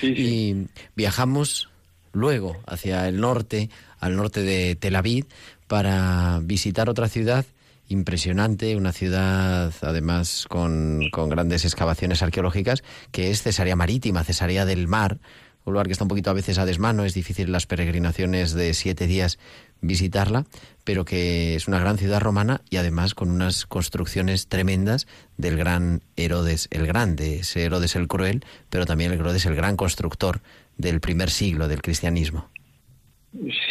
Sí, 0.00 0.14
sí. 0.14 0.22
Y 0.22 0.66
viajamos 0.94 1.68
luego 2.12 2.56
hacia 2.66 3.08
el 3.08 3.20
norte, 3.20 3.70
al 4.00 4.16
norte 4.16 4.42
de 4.42 4.76
Tel 4.76 4.96
Aviv, 4.96 5.26
para 5.66 6.40
visitar 6.42 6.88
otra 6.88 7.08
ciudad 7.08 7.44
impresionante, 7.88 8.76
una 8.76 8.92
ciudad 8.92 9.72
además 9.80 10.46
con, 10.48 11.08
con, 11.10 11.30
grandes 11.30 11.64
excavaciones 11.64 12.22
arqueológicas, 12.22 12.82
que 13.12 13.30
es 13.30 13.42
Cesarea 13.42 13.76
Marítima, 13.76 14.24
Cesarea 14.24 14.66
del 14.66 14.88
Mar, 14.88 15.18
un 15.64 15.72
lugar 15.72 15.86
que 15.86 15.92
está 15.92 16.04
un 16.04 16.08
poquito 16.08 16.30
a 16.30 16.34
veces 16.34 16.58
a 16.58 16.66
desmano, 16.66 17.04
es 17.04 17.14
difícil 17.14 17.52
las 17.52 17.66
peregrinaciones 17.66 18.52
de 18.52 18.74
siete 18.74 19.06
días 19.06 19.38
visitarla, 19.80 20.44
pero 20.84 21.04
que 21.04 21.54
es 21.54 21.68
una 21.68 21.80
gran 21.80 21.98
ciudad 21.98 22.20
romana 22.20 22.60
y 22.70 22.76
además 22.76 23.14
con 23.14 23.30
unas 23.30 23.66
construcciones 23.66 24.48
tremendas 24.48 25.06
del 25.36 25.56
gran 25.56 26.00
Herodes 26.16 26.68
el 26.70 26.86
Grande, 26.86 27.40
ese 27.40 27.64
Herodes 27.64 27.96
el 27.96 28.08
Cruel, 28.08 28.44
pero 28.70 28.86
también 28.86 29.12
el 29.12 29.20
Herodes 29.20 29.46
el 29.46 29.54
gran 29.54 29.76
constructor 29.76 30.40
del 30.76 31.00
primer 31.00 31.30
siglo 31.30 31.68
del 31.68 31.82
cristianismo. 31.82 32.48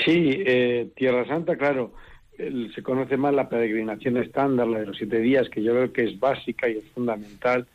Sí, 0.06 0.44
eh, 0.46 0.90
Tierra 0.96 1.26
Santa, 1.26 1.56
claro, 1.56 1.94
se 2.38 2.84
conoce 2.84 3.18
más 3.18 3.34
la 3.34 3.50
peregrinación 3.50 4.18
estándar, 4.18 4.68
la 4.68 4.80
de 4.80 4.86
los 4.86 4.98
siete 4.98 5.20
días, 5.20 5.50
que 5.50 5.64
yo 5.64 5.74
creo 5.74 5.92
que 5.92 6.04
es 6.04 6.20
básica 6.20 6.70
y 6.70 6.78
es 6.78 6.86
fundamental 6.94 7.68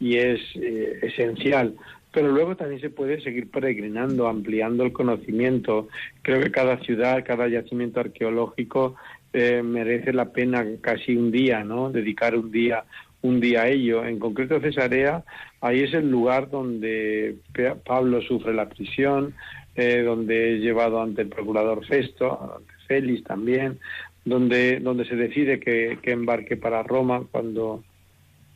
y 0.00 0.16
es 0.16 0.40
eh, 0.56 0.98
esencial. 1.02 1.74
Pero 2.18 2.32
luego 2.32 2.56
también 2.56 2.80
se 2.80 2.90
puede 2.90 3.20
seguir 3.20 3.48
peregrinando, 3.48 4.26
ampliando 4.26 4.82
el 4.82 4.92
conocimiento. 4.92 5.86
Creo 6.22 6.40
que 6.40 6.50
cada 6.50 6.80
ciudad, 6.80 7.24
cada 7.24 7.46
yacimiento 7.46 8.00
arqueológico 8.00 8.96
eh, 9.32 9.62
merece 9.62 10.12
la 10.12 10.32
pena 10.32 10.66
casi 10.80 11.14
un 11.14 11.30
día, 11.30 11.62
¿no? 11.62 11.92
Dedicar 11.92 12.34
un 12.34 12.50
día, 12.50 12.82
un 13.22 13.38
día 13.38 13.62
a 13.62 13.68
ello. 13.68 14.04
En 14.04 14.18
concreto 14.18 14.58
Cesarea, 14.58 15.22
ahí 15.60 15.84
es 15.84 15.94
el 15.94 16.10
lugar 16.10 16.50
donde 16.50 17.36
Pablo 17.86 18.20
sufre 18.20 18.52
la 18.52 18.68
prisión, 18.68 19.32
eh, 19.76 20.02
donde 20.02 20.56
es 20.56 20.60
llevado 20.60 21.00
ante 21.00 21.22
el 21.22 21.28
procurador 21.28 21.86
Festo, 21.86 22.56
ante 22.56 22.72
Félix 22.88 23.22
también, 23.22 23.78
donde, 24.24 24.80
donde 24.80 25.04
se 25.04 25.14
decide 25.14 25.60
que, 25.60 26.00
que 26.02 26.10
embarque 26.10 26.56
para 26.56 26.82
Roma 26.82 27.22
cuando, 27.30 27.84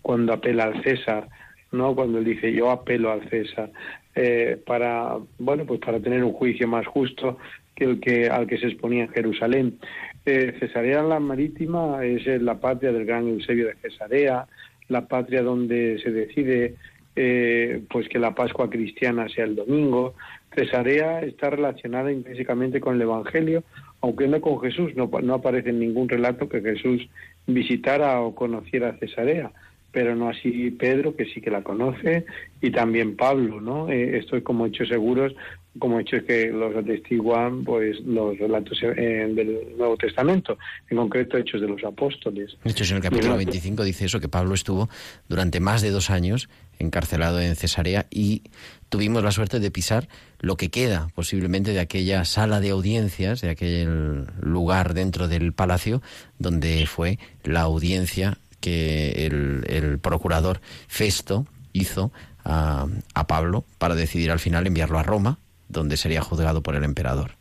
cuando 0.00 0.33
apela 0.33 0.64
al 0.64 0.83
César, 0.83 1.28
¿no? 1.73 1.95
Cuando 1.95 2.19
él 2.19 2.25
dice 2.25 2.52
yo 2.52 2.71
apelo 2.71 3.11
al 3.11 3.29
César 3.29 3.71
eh, 4.14 4.59
para, 4.64 5.17
bueno, 5.38 5.64
pues 5.67 5.81
para 5.81 6.00
tener 6.00 6.23
un 6.23 6.33
juicio 6.33 6.69
más 6.69 6.87
justo 6.87 7.38
que 7.75 7.85
el 7.85 8.00
que 8.00 8.29
al 8.29 8.47
que 8.47 8.59
se 8.59 8.67
exponía 8.67 9.05
en 9.05 9.11
Jerusalén. 9.11 9.79
Eh, 10.25 10.55
Cesarea 10.61 11.02
la 11.02 11.19
Marítima 11.19 12.05
es 12.05 12.26
eh, 12.26 12.38
la 12.38 12.61
patria 12.61 12.93
del 12.93 13.07
gran 13.07 13.26
Eusebio 13.29 13.67
de 13.67 13.75
Cesarea, 13.76 14.47
la 14.88 15.09
patria 15.09 15.43
donde 15.43 16.00
se 16.02 16.11
decide 16.11 16.76
eh, 17.17 17.83
pues 17.91 18.09
que 18.09 18.19
la 18.19 18.35
Pascua 18.35 18.71
cristiana 18.71 19.29
sea 19.29 19.45
el 19.45 19.57
domingo. 19.57 20.14
Cesarea 20.55 21.23
está 21.23 21.50
relacionada 21.50 22.12
intrínsecamente 22.12 22.81
con 22.81 22.97
el 22.97 23.02
Evangelio, 23.02 23.64
aunque 24.00 24.29
no 24.29 24.41
con 24.41 24.61
Jesús. 24.61 24.95
No, 24.95 25.11
no 25.23 25.35
aparece 25.35 25.71
en 25.71 25.81
ningún 25.81 26.09
relato 26.09 26.49
que 26.49 26.61
Jesús 26.61 27.09
visitara 27.47 28.21
o 28.21 28.35
conociera 28.35 28.97
Cesarea, 28.99 29.50
pero 29.92 30.16
no 30.16 30.30
así 30.30 30.70
Pedro, 30.70 31.14
que 31.14 31.26
sí 31.26 31.40
que 31.40 31.50
la 31.50 31.62
conoce, 31.62 32.25
y 32.61 32.70
también 32.70 33.16
Pablo, 33.16 33.61
¿no? 33.61 33.90
Eh, 33.90 34.18
estoy 34.18 34.42
como 34.42 34.66
hechos 34.66 34.88
seguros, 34.88 35.34
como 35.78 36.00
hechos 36.00 36.22
que 36.25 36.49
los 36.49 36.75
atestiguan 36.76 37.64
pues 37.64 38.00
los 38.00 38.38
relatos 38.38 38.78
eh, 38.82 39.30
del 39.34 39.76
Nuevo 39.76 39.96
Testamento, 39.96 40.58
en 40.88 40.96
concreto 40.96 41.37
hechos 41.37 41.61
de 41.61 41.68
los 41.68 41.82
apóstoles. 41.84 42.56
De 42.64 42.70
hecho, 42.70 42.84
en 42.84 42.96
el 42.96 43.02
capítulo 43.02 43.37
Mira, 43.37 43.44
25 43.44 43.84
dice 43.84 44.06
eso, 44.06 44.20
que 44.20 44.28
Pablo 44.28 44.54
estuvo 44.54 44.88
durante 45.28 45.61
más 45.61 45.82
de 45.82 45.90
dos 45.90 46.11
años 46.11 46.49
encarcelado 46.78 47.40
en 47.40 47.54
Cesarea 47.54 48.06
y 48.11 48.42
tuvimos 48.88 49.22
la 49.22 49.30
suerte 49.30 49.61
de 49.61 49.70
pisar 49.70 50.08
lo 50.40 50.56
que 50.56 50.70
queda 50.70 51.08
posiblemente 51.14 51.72
de 51.72 51.80
aquella 51.80 52.25
sala 52.25 52.61
de 52.61 52.70
audiencias, 52.70 53.40
de 53.40 53.50
aquel 53.50 54.26
lugar 54.40 54.92
dentro 54.92 55.28
del 55.28 55.52
palacio 55.52 56.02
donde 56.38 56.87
fue 56.87 57.18
la 57.44 57.61
audiencia 57.61 58.38
que 58.62 59.26
el, 59.26 59.64
el 59.69 59.99
procurador 59.99 60.61
Festo 60.88 61.45
hizo 61.75 62.12
a, 62.45 62.87
a 63.14 63.26
Pablo 63.26 63.64
para 63.76 63.95
decidir 63.95 64.31
al 64.31 64.38
final 64.38 64.66
enviarlo 64.66 64.99
a 64.99 65.02
Roma, 65.02 65.37
donde 65.69 65.99
sería 65.99 66.23
juzgado 66.23 66.62
por 66.62 66.75
el 66.75 66.85
emperador. 66.85 67.33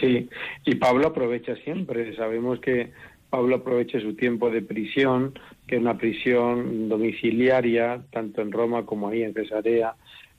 Sí, 0.00 0.28
y 0.64 0.74
Pablo 0.76 1.08
aprovecha 1.08 1.54
siempre. 1.56 2.16
Sabemos 2.16 2.60
que 2.60 2.92
Pablo 3.28 3.56
aprovecha 3.56 4.00
su 4.00 4.14
tiempo 4.14 4.50
de 4.50 4.62
prisión, 4.62 5.38
que 5.66 5.76
es 5.76 5.80
una 5.80 5.98
prisión 5.98 6.88
domiciliaria, 6.88 8.00
tanto 8.10 8.42
en 8.42 8.52
Roma 8.52 8.84
como 8.84 9.08
ahí 9.08 9.22
en 9.22 9.34
Cesarea, 9.34 9.94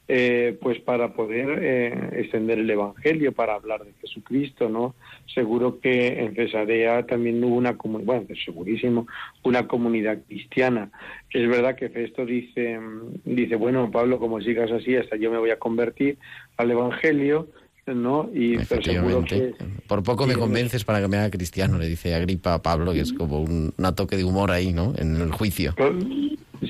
eh, 0.07 0.57
pues 0.61 0.79
para 0.79 1.13
poder 1.13 1.59
eh, 1.61 2.09
extender 2.19 2.59
el 2.59 2.69
Evangelio, 2.69 3.31
para 3.31 3.55
hablar 3.55 3.85
de 3.85 3.93
Jesucristo, 4.01 4.67
¿no? 4.67 4.95
Seguro 5.33 5.79
que 5.79 6.19
en 6.19 6.35
Cesarea 6.35 7.05
también 7.05 7.41
hubo 7.41 7.55
una 7.55 7.77
comunidad, 7.77 8.05
bueno, 8.07 8.27
segurísimo, 8.43 9.07
una 9.43 9.65
comunidad 9.65 10.19
cristiana. 10.27 10.91
Es 11.29 11.47
verdad 11.47 11.75
que 11.77 11.87
Festo 11.87 12.25
dice, 12.25 12.77
mm, 12.79 13.21
dice, 13.23 13.55
bueno, 13.55 13.89
Pablo, 13.91 14.19
como 14.19 14.41
sigas 14.41 14.71
así, 14.71 14.95
hasta 14.95 15.15
yo 15.15 15.31
me 15.31 15.37
voy 15.37 15.51
a 15.51 15.59
convertir 15.59 16.17
al 16.57 16.71
Evangelio, 16.71 17.47
¿no? 17.87 18.29
Y 18.33 18.55
Efectivamente. 18.55 19.53
que 19.57 19.65
Por 19.87 20.03
poco 20.03 20.27
me 20.27 20.35
convences 20.35 20.83
para 20.83 21.01
que 21.01 21.07
me 21.07 21.17
haga 21.17 21.29
cristiano, 21.29 21.77
le 21.77 21.87
dice 21.87 22.13
Agripa 22.13 22.55
a 22.55 22.61
Pablo, 22.61 22.91
que 22.91 23.01
es 23.01 23.13
como 23.13 23.41
un, 23.41 23.73
una 23.77 23.95
toque 23.95 24.17
de 24.17 24.25
humor 24.25 24.51
ahí, 24.51 24.73
¿no? 24.73 24.93
En 24.97 25.15
el 25.15 25.31
juicio. 25.31 25.73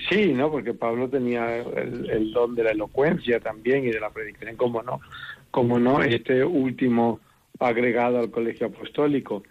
Sí, 0.10 0.34
¿no? 0.34 0.52
Porque 0.52 0.74
Pablo 0.74 1.10
tenía 1.10 1.58
el, 1.58 2.10
el 2.10 2.32
don 2.32 2.56
de 2.56 2.64
la 2.64 2.72
elocuencia 2.72 3.40
también 3.40 3.86
y 3.86 3.92
de 3.92 4.00
la 4.00 4.10
predicación, 4.10 4.56
como 4.56 4.82
no, 4.82 5.02
como 5.52 5.80
no, 5.80 6.02
este 6.02 6.44
último 6.44 7.20
agregado 7.60 8.20
al 8.20 8.32
colegio 8.32 8.68
apostólico. 8.68 9.44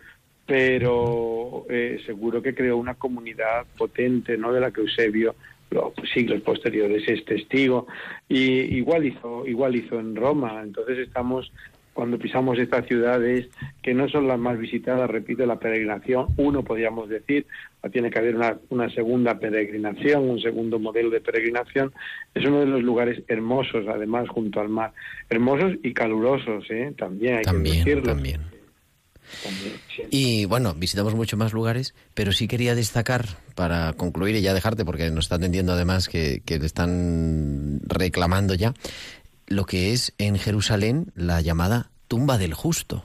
Pero 0.47 1.67
eh, 1.71 2.01
seguro 2.05 2.43
que 2.43 2.55
creó 2.55 2.77
una 2.77 2.95
comunidad 2.95 3.65
potente, 3.77 4.37
¿no? 4.37 4.53
De 4.53 4.61
la 4.61 4.73
que 4.73 4.81
Eusebio, 4.81 5.35
los 5.71 5.93
siglos 6.13 6.41
posteriores, 6.43 7.09
es 7.09 7.25
testigo. 7.25 7.87
Y 8.29 8.77
igual 8.77 9.07
hizo, 9.07 9.47
igual 9.47 9.77
hizo 9.77 10.01
en 10.01 10.17
Roma. 10.17 10.61
Entonces 10.63 10.99
estamos 10.99 11.53
cuando 11.93 12.19
pisamos 12.19 12.59
estas 12.59 12.87
ciudades 12.87 13.49
que 13.83 13.93
no 13.95 14.09
son 14.09 14.27
las 14.27 14.39
más 14.39 14.59
visitadas, 14.59 15.11
repito, 15.11 15.45
la 15.45 15.59
peregrinación, 15.59 16.29
uno 16.37 16.63
podríamos 16.63 17.09
decir, 17.09 17.47
tiene 17.93 18.11
que 18.11 18.19
haber 18.19 18.37
una, 18.37 18.59
una 18.71 18.89
segunda 18.91 19.39
peregrinación, 19.39 20.29
un 20.29 20.41
segundo 20.41 20.79
modelo 20.79 21.11
de 21.11 21.21
peregrinación, 21.21 21.93
es 22.35 22.45
uno 22.47 22.61
de 22.61 22.67
los 22.67 22.83
lugares 22.83 23.23
hermosos, 23.29 23.87
además, 23.89 24.29
junto 24.29 24.61
al 24.61 24.69
mar, 24.69 24.93
hermosos 25.29 25.75
y 25.83 25.93
calurosos, 25.93 26.65
¿eh? 26.71 26.93
también 26.97 27.35
hay 27.35 27.43
que 27.43 27.51
También, 27.51 27.77
decirlo. 27.85 28.03
también. 28.03 28.41
También, 29.43 29.73
sí. 29.97 30.03
Y 30.11 30.45
bueno, 30.45 30.75
visitamos 30.75 31.15
mucho 31.15 31.37
más 31.39 31.53
lugares, 31.55 31.95
pero 32.15 32.33
sí 32.33 32.49
quería 32.49 32.75
destacar, 32.75 33.25
para 33.55 33.93
concluir 33.95 34.37
y 34.37 34.43
ya 34.43 34.53
dejarte, 34.55 34.85
porque 34.85 35.11
nos 35.11 35.25
está 35.25 35.37
atendiendo 35.37 35.73
además 35.73 36.09
que, 36.09 36.43
que 36.45 36.59
le 36.59 36.67
están 36.67 37.81
reclamando 37.87 38.55
ya, 38.55 38.75
lo 39.53 39.67
que 39.67 39.93
es 39.93 40.12
en 40.19 40.38
Jerusalén 40.38 41.12
la 41.15 41.41
llamada 41.41 41.91
tumba 42.09 42.38
del 42.38 42.55
justo. 42.55 43.05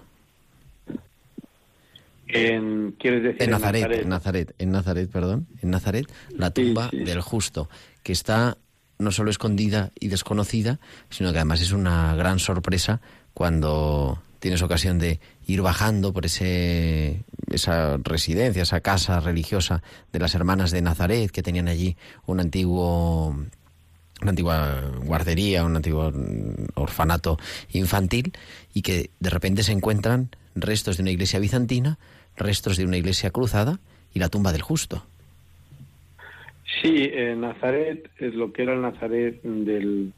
En, 2.27 2.91
¿Quieres 2.99 3.23
decir 3.23 3.43
En 3.43 3.51
Nazaret, 3.51 3.91
en 3.91 4.09
Nazaret, 4.09 4.55
en 4.57 4.71
Nazaret, 4.71 5.09
perdón, 5.09 5.47
en 5.61 5.69
Nazaret, 5.69 6.11
la 6.29 6.51
tumba 6.51 6.89
sí, 6.89 6.97
sí. 6.97 7.03
del 7.05 7.21
justo, 7.21 7.69
que 8.03 8.11
está 8.11 8.57
no 8.99 9.11
solo 9.11 9.29
escondida 9.29 9.91
y 9.99 10.07
desconocida, 10.07 10.79
sino 11.09 11.31
que 11.31 11.37
además 11.37 11.61
es 11.61 11.71
una 11.71 12.15
gran 12.15 12.39
sorpresa 12.39 12.99
cuando 13.33 14.21
tienes 14.39 14.61
ocasión 14.61 14.99
de 14.99 15.19
ir 15.45 15.61
bajando 15.61 16.13
por 16.13 16.25
ese 16.25 17.23
esa 17.51 17.97
residencia, 17.97 18.63
esa 18.63 18.81
casa 18.81 19.19
religiosa 19.19 19.81
de 20.11 20.19
las 20.19 20.35
hermanas 20.35 20.71
de 20.71 20.81
Nazaret 20.81 21.31
que 21.31 21.43
tenían 21.43 21.67
allí 21.67 21.95
un 22.25 22.39
antiguo 22.39 23.35
una 24.21 24.31
antigua 24.31 24.81
guardería, 25.03 25.63
un 25.63 25.75
antiguo 25.75 26.11
orfanato 26.75 27.37
infantil 27.71 28.33
y 28.73 28.81
que 28.81 29.09
de 29.19 29.29
repente 29.29 29.63
se 29.63 29.71
encuentran 29.71 30.29
restos 30.55 30.97
de 30.97 31.03
una 31.03 31.11
iglesia 31.11 31.39
bizantina, 31.39 31.97
restos 32.35 32.77
de 32.77 32.85
una 32.85 32.97
iglesia 32.97 33.29
cruzada 33.29 33.79
y 34.13 34.19
la 34.19 34.29
tumba 34.29 34.51
del 34.51 34.61
justo. 34.61 35.05
Sí, 36.81 37.09
en 37.11 37.41
Nazaret 37.41 38.09
es 38.17 38.35
lo 38.35 38.51
que 38.51 38.63
era 38.63 38.73
el 38.73 38.81
Nazaret 38.81 39.41
del 39.43 40.13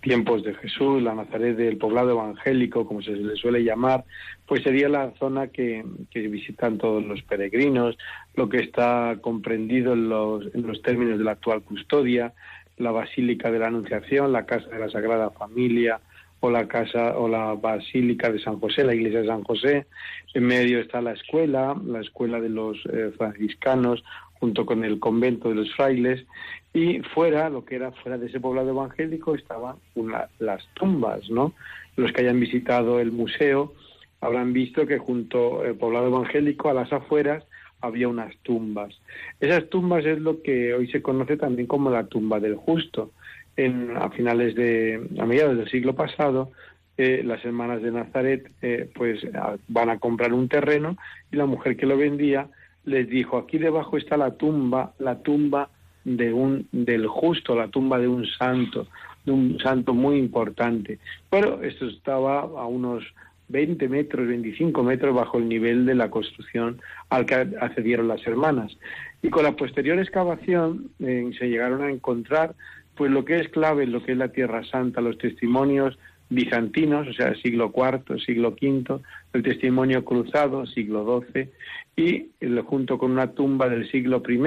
tiempos 0.00 0.42
de 0.42 0.54
Jesús, 0.54 1.02
la 1.02 1.14
Nazaret 1.14 1.56
del 1.56 1.76
poblado 1.76 2.10
evangélico, 2.10 2.86
como 2.86 3.02
se 3.02 3.12
le 3.12 3.36
suele 3.36 3.62
llamar, 3.62 4.04
pues 4.46 4.62
sería 4.62 4.88
la 4.88 5.12
zona 5.18 5.48
que, 5.48 5.84
que 6.10 6.26
visitan 6.28 6.78
todos 6.78 7.04
los 7.04 7.22
peregrinos, 7.22 7.98
lo 8.34 8.48
que 8.48 8.58
está 8.58 9.18
comprendido 9.20 9.92
en 9.92 10.08
los, 10.08 10.54
en 10.54 10.66
los 10.66 10.80
términos 10.82 11.18
de 11.18 11.24
la 11.24 11.32
actual 11.32 11.62
custodia, 11.62 12.32
la 12.80 12.90
Basílica 12.90 13.50
de 13.50 13.58
la 13.58 13.68
Anunciación, 13.68 14.32
la 14.32 14.46
Casa 14.46 14.68
de 14.68 14.78
la 14.78 14.90
Sagrada 14.90 15.30
Familia 15.30 16.00
o 16.40 16.50
la 16.50 16.66
casa 16.66 17.18
o 17.18 17.28
la 17.28 17.54
Basílica 17.54 18.30
de 18.32 18.40
San 18.40 18.58
José, 18.58 18.82
la 18.82 18.94
Iglesia 18.94 19.20
de 19.20 19.28
San 19.28 19.44
José. 19.44 19.86
En 20.34 20.44
medio 20.44 20.80
está 20.80 21.02
la 21.02 21.12
escuela, 21.12 21.76
la 21.84 22.00
escuela 22.00 22.40
de 22.40 22.48
los 22.48 22.78
eh, 22.90 23.12
franciscanos, 23.16 24.02
junto 24.34 24.64
con 24.64 24.84
el 24.84 24.98
convento 24.98 25.50
de 25.50 25.56
los 25.56 25.74
frailes, 25.74 26.24
y 26.72 27.00
fuera, 27.00 27.50
lo 27.50 27.64
que 27.64 27.76
era 27.76 27.92
fuera 27.92 28.16
de 28.16 28.26
ese 28.26 28.40
poblado 28.40 28.70
evangélico, 28.70 29.34
estaban 29.34 29.76
las 30.38 30.66
tumbas, 30.74 31.28
¿no? 31.28 31.52
Los 31.96 32.12
que 32.12 32.22
hayan 32.22 32.40
visitado 32.40 33.00
el 33.00 33.12
museo 33.12 33.74
habrán 34.22 34.52
visto 34.52 34.86
que 34.86 34.98
junto 34.98 35.62
al 35.62 35.74
poblado 35.74 36.06
evangélico, 36.06 36.70
a 36.70 36.74
las 36.74 36.92
afueras, 36.92 37.44
había 37.80 38.08
unas 38.08 38.36
tumbas. 38.38 39.00
Esas 39.40 39.68
tumbas 39.68 40.04
es 40.04 40.18
lo 40.20 40.42
que 40.42 40.74
hoy 40.74 40.88
se 40.90 41.02
conoce 41.02 41.36
también 41.36 41.66
como 41.66 41.90
la 41.90 42.06
tumba 42.06 42.40
del 42.40 42.56
justo. 42.56 43.12
En, 43.56 43.96
a 43.96 44.08
finales 44.10 44.54
de, 44.54 45.06
a 45.18 45.26
mediados 45.26 45.56
del 45.56 45.68
siglo 45.68 45.94
pasado, 45.94 46.50
eh, 46.96 47.22
las 47.24 47.44
hermanas 47.44 47.82
de 47.82 47.90
Nazaret 47.90 48.50
eh, 48.62 48.88
pues 48.94 49.20
van 49.68 49.90
a 49.90 49.98
comprar 49.98 50.32
un 50.32 50.48
terreno 50.48 50.96
y 51.32 51.36
la 51.36 51.46
mujer 51.46 51.76
que 51.76 51.86
lo 51.86 51.96
vendía 51.96 52.48
les 52.84 53.08
dijo 53.08 53.38
aquí 53.38 53.58
debajo 53.58 53.96
está 53.96 54.16
la 54.16 54.32
tumba, 54.32 54.94
la 54.98 55.18
tumba 55.18 55.70
de 56.04 56.32
un 56.32 56.68
del 56.72 57.06
justo, 57.06 57.54
la 57.54 57.68
tumba 57.68 57.98
de 57.98 58.08
un 58.08 58.26
santo, 58.26 58.86
de 59.24 59.32
un 59.32 59.58
santo 59.58 59.94
muy 59.94 60.18
importante. 60.18 60.98
Pero 61.28 61.62
esto 61.62 61.86
estaba 61.86 62.40
a 62.40 62.66
unos 62.66 63.04
20 63.50 63.88
metros, 63.88 64.26
25 64.26 64.82
metros 64.82 65.14
bajo 65.14 65.38
el 65.38 65.48
nivel 65.48 65.84
de 65.86 65.94
la 65.94 66.10
construcción 66.10 66.80
al 67.08 67.26
que 67.26 67.34
accedieron 67.34 68.08
las 68.08 68.26
hermanas. 68.26 68.76
Y 69.22 69.28
con 69.28 69.44
la 69.44 69.56
posterior 69.56 69.98
excavación 69.98 70.90
eh, 71.00 71.30
se 71.38 71.48
llegaron 71.48 71.82
a 71.82 71.90
encontrar 71.90 72.54
pues 72.94 73.10
lo 73.10 73.24
que 73.24 73.36
es 73.36 73.48
clave, 73.48 73.86
lo 73.86 74.02
que 74.02 74.12
es 74.12 74.18
la 74.18 74.28
Tierra 74.28 74.62
Santa, 74.64 75.00
los 75.00 75.18
testimonios 75.18 75.98
bizantinos, 76.28 77.08
o 77.08 77.12
sea, 77.12 77.34
siglo 77.34 77.72
IV, 77.74 78.20
siglo 78.20 78.50
V, 78.60 79.00
el 79.32 79.42
testimonio 79.42 80.04
cruzado, 80.04 80.64
siglo 80.66 81.24
XII, 81.32 81.48
y 81.96 82.28
junto 82.64 82.98
con 82.98 83.10
una 83.10 83.32
tumba 83.32 83.68
del 83.68 83.90
siglo 83.90 84.22
I, 84.28 84.38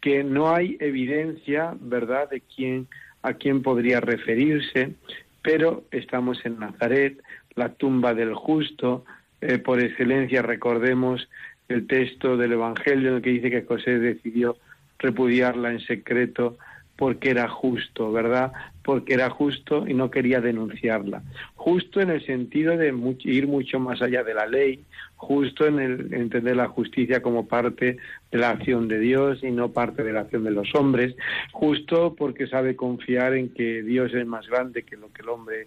que 0.00 0.24
no 0.24 0.54
hay 0.54 0.76
evidencia, 0.80 1.74
¿verdad?, 1.80 2.28
de 2.28 2.40
quién, 2.40 2.88
a 3.22 3.34
quién 3.34 3.62
podría 3.62 4.00
referirse, 4.00 4.94
pero 5.42 5.84
estamos 5.92 6.44
en 6.44 6.58
Nazaret, 6.58 7.22
la 7.56 7.70
tumba 7.70 8.14
del 8.14 8.34
justo, 8.34 9.04
eh, 9.40 9.58
por 9.58 9.80
excelencia 9.80 10.42
recordemos 10.42 11.28
el 11.68 11.86
texto 11.86 12.36
del 12.36 12.52
Evangelio 12.52 13.10
en 13.10 13.16
el 13.16 13.22
que 13.22 13.30
dice 13.30 13.50
que 13.50 13.62
José 13.62 13.98
decidió 13.98 14.56
repudiarla 14.98 15.72
en 15.72 15.80
secreto 15.80 16.56
porque 16.96 17.30
era 17.30 17.48
justo, 17.48 18.10
¿verdad? 18.10 18.52
Porque 18.82 19.14
era 19.14 19.28
justo 19.28 19.86
y 19.86 19.92
no 19.92 20.10
quería 20.10 20.40
denunciarla. 20.40 21.22
Justo 21.54 22.00
en 22.00 22.10
el 22.10 22.24
sentido 22.24 22.76
de 22.76 22.94
ir 23.24 23.46
mucho 23.46 23.78
más 23.78 24.00
allá 24.00 24.24
de 24.24 24.32
la 24.32 24.46
ley, 24.46 24.82
justo 25.16 25.66
en 25.66 25.78
el 25.78 26.14
entender 26.14 26.56
la 26.56 26.68
justicia 26.68 27.20
como 27.20 27.46
parte 27.46 27.98
de 28.30 28.38
la 28.38 28.50
acción 28.50 28.88
de 28.88 28.98
Dios 28.98 29.42
y 29.42 29.50
no 29.50 29.72
parte 29.72 30.02
de 30.02 30.12
la 30.12 30.20
acción 30.20 30.44
de 30.44 30.52
los 30.52 30.74
hombres, 30.74 31.14
justo 31.52 32.14
porque 32.16 32.46
sabe 32.46 32.76
confiar 32.76 33.34
en 33.34 33.50
que 33.50 33.82
Dios 33.82 34.14
es 34.14 34.26
más 34.26 34.46
grande 34.48 34.82
que 34.82 34.96
lo 34.96 35.12
que 35.12 35.22
el 35.22 35.28
hombre 35.28 35.66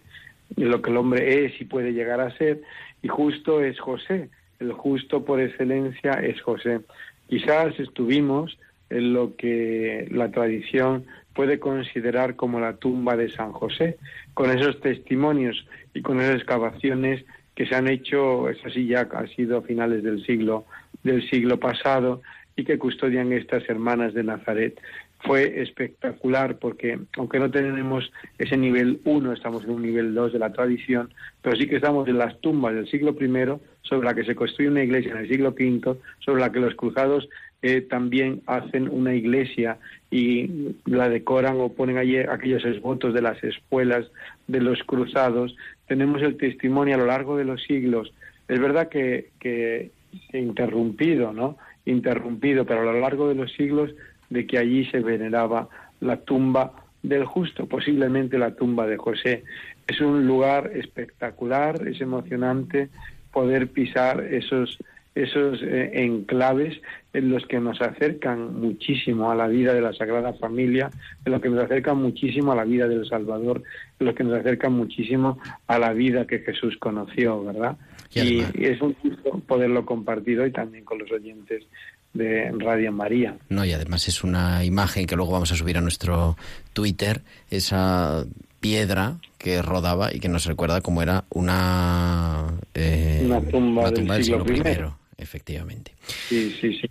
lo 0.56 0.82
que 0.82 0.90
el 0.92 0.98
hombre 0.98 1.46
es 1.46 1.60
y 1.62 1.66
puede 1.66 1.94
llegar 1.94 2.20
a 2.20 2.36
ser 2.38 2.62
y 3.02 3.08
justo 3.08 3.62
es 3.62 3.80
José, 3.80 4.30
el 4.60 4.74
justo 4.74 5.24
por 5.24 5.40
excelencia 5.40 6.14
es 6.14 6.42
José. 6.42 6.82
Quizás 7.28 7.80
estuvimos 7.80 8.58
en 8.90 9.14
lo 9.14 9.36
que 9.36 10.08
la 10.12 10.32
tradición 10.32 11.06
puede 11.34 11.60
considerar 11.60 12.36
como 12.36 12.60
la 12.60 12.78
tumba 12.78 13.16
de 13.16 13.30
San 13.30 13.52
José, 13.54 13.98
con 14.34 14.50
esos 14.50 14.80
testimonios 14.82 15.66
y 15.94 16.02
con 16.02 16.20
esas 16.20 16.36
excavaciones 16.36 17.24
que 17.56 17.66
se 17.66 17.76
han 17.76 17.88
hecho, 17.88 18.50
es 18.50 18.58
así 18.66 18.88
ya 18.88 19.02
ha 19.02 19.28
sido 19.28 19.58
a 19.58 19.62
finales 19.62 20.04
del 20.04 20.26
siglo 20.26 20.66
del 21.04 21.30
siglo 21.30 21.60
pasado 21.60 22.22
y 22.56 22.66
que 22.66 22.78
custodian 22.78 23.32
estas 23.32 23.68
hermanas 23.70 24.14
de 24.14 24.24
Nazaret. 24.24 24.80
Fue 25.22 25.62
espectacular 25.62 26.60
porque 26.60 26.98
aunque 27.18 27.40
no 27.40 27.52
tenemos 27.52 28.10
ese 28.38 28.56
nivel 28.56 29.02
1, 29.04 29.34
estamos 29.34 29.64
en 29.66 29.72
un 29.72 29.82
nivel 29.82 30.14
2 30.14 30.34
de 30.34 30.40
la 30.40 30.54
tradición, 30.54 31.14
pero 31.42 31.58
sí 31.58 31.68
que 31.68 31.76
estamos 31.76 32.08
en 32.08 32.18
las 32.18 32.40
tumbas 32.40 32.74
del 32.74 32.88
siglo 32.90 33.16
I 33.20 33.60
sobre 33.82 34.08
la 34.08 34.14
que 34.14 34.24
se 34.24 34.36
construye 34.36 34.70
una 34.70 34.84
iglesia 34.84 35.12
en 35.12 35.18
el 35.18 35.28
siglo 35.28 35.50
V, 35.50 35.98
sobre 36.20 36.42
la 36.42 36.52
que 36.52 36.60
los 36.60 36.76
cruzados 36.76 37.28
eh, 37.62 37.82
también 37.82 38.42
hacen 38.46 38.88
una 38.88 39.14
iglesia 39.14 39.78
y 40.10 40.76
la 40.86 41.10
decoran 41.10 41.60
o 41.60 41.74
ponen 41.74 41.98
allí 41.98 42.18
aquellos 42.18 42.64
esvotos 42.64 43.14
de 43.14 43.22
las 43.22 43.44
espuelas 43.44 44.10
de 44.48 44.62
los 44.62 44.82
cruzados. 44.84 45.56
Tenemos 45.88 46.22
el 46.22 46.38
testimonio 46.38 46.96
a 46.96 47.00
lo 47.00 47.06
largo 47.06 47.36
de 47.36 47.44
los 47.44 47.62
siglos. 47.64 48.14
Es 48.48 48.62
verdad 48.62 48.88
que, 48.88 49.32
que 49.40 49.92
interrumpido, 50.32 51.34
¿no? 51.34 51.58
Interrumpido, 51.86 52.66
pero 52.66 52.82
a 52.82 52.94
lo 52.94 53.00
largo 53.02 53.28
de 53.28 53.36
los 53.36 53.52
siglos 53.54 53.92
de 54.30 54.46
que 54.46 54.58
allí 54.58 54.86
se 54.86 55.00
veneraba 55.00 55.70
la 56.02 56.18
tumba 56.18 56.74
del 57.04 57.26
justo, 57.26 57.66
posiblemente 57.66 58.38
la 58.38 58.56
tumba 58.56 58.86
de 58.88 58.98
José. 58.98 59.44
Es 59.88 60.02
un 60.02 60.28
lugar 60.28 60.72
espectacular, 60.76 61.88
es 61.88 62.02
emocionante 62.02 62.90
poder 63.32 63.70
pisar 63.70 64.22
esos 64.22 64.80
esos 65.16 65.62
eh, 65.64 65.92
enclaves 65.96 66.80
en 67.14 67.30
los 67.30 67.46
que 67.48 67.60
nos 67.60 67.82
acercan 67.82 68.60
muchísimo 68.60 69.32
a 69.32 69.36
la 69.36 69.48
vida 69.48 69.74
de 69.74 69.82
la 69.82 69.94
Sagrada 69.94 70.34
Familia, 70.34 70.90
en 71.26 71.32
los 71.32 71.42
que 71.42 71.50
nos 71.50 71.64
acercan 71.64 71.98
muchísimo 71.98 72.52
a 72.52 72.56
la 72.56 72.64
vida 72.64 72.88
del 72.88 73.08
Salvador, 73.08 73.64
en 74.00 74.06
los 74.06 74.16
que 74.16 74.24
nos 74.24 74.40
acercan 74.40 74.74
muchísimo 74.74 75.40
a 75.68 75.80
la 75.80 75.94
vida 75.94 76.28
que 76.28 76.40
Jesús 76.40 76.78
conoció, 76.78 77.44
¿verdad? 77.44 77.78
Y, 78.14 78.42
es 78.66 78.82
un 78.82 78.96
gusto 79.04 79.40
poderlo 79.48 79.86
compartir 79.86 80.40
hoy 80.40 80.52
también 80.52 80.84
con 80.84 81.00
los 81.00 81.12
oyentes 81.12 81.66
de 82.14 82.52
Radio 82.58 82.92
María. 82.92 83.38
No, 83.50 83.64
y 83.66 83.72
además 83.72 84.08
es 84.08 84.24
una 84.24 84.64
imagen 84.66 85.06
que 85.06 85.16
luego 85.16 85.32
vamos 85.32 85.52
a 85.52 85.56
subir 85.56 85.78
a 85.78 85.82
nuestro 85.82 86.36
Twitter, 86.74 87.22
esa 87.50 88.26
piedra 88.60 89.18
que 89.38 89.62
rodaba 89.62 90.14
y 90.14 90.20
que 90.20 90.28
nos 90.28 90.46
recuerda 90.46 90.82
cómo 90.82 91.02
era 91.02 91.24
una, 91.30 92.48
eh, 92.74 93.22
una 93.24 93.42
tumba, 93.42 93.92
del, 93.92 94.24
siglo, 94.24 94.46
I 94.48 95.22
efectivamente. 95.22 95.94
Sí, 96.28 96.56
sí, 96.60 96.74
sí. 96.74 96.90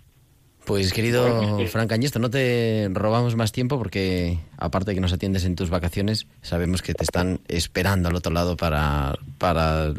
Pues 0.69 0.93
querido 0.93 1.57
Frank 1.67 1.91
Añesto, 1.93 2.19
no 2.19 2.29
te 2.29 2.89
robamos 2.93 3.35
más 3.35 3.51
tiempo 3.51 3.79
porque 3.79 4.37
aparte 4.55 4.91
de 4.91 4.95
que 4.95 5.01
nos 5.01 5.11
atiendes 5.11 5.43
en 5.45 5.55
tus 5.55 5.71
vacaciones, 5.71 6.27
sabemos 6.43 6.83
que 6.83 6.93
te 6.93 7.03
están 7.03 7.41
esperando 7.47 8.07
al 8.07 8.15
otro 8.15 8.31
lado 8.31 8.55
para, 8.55 9.17
para 9.39 9.91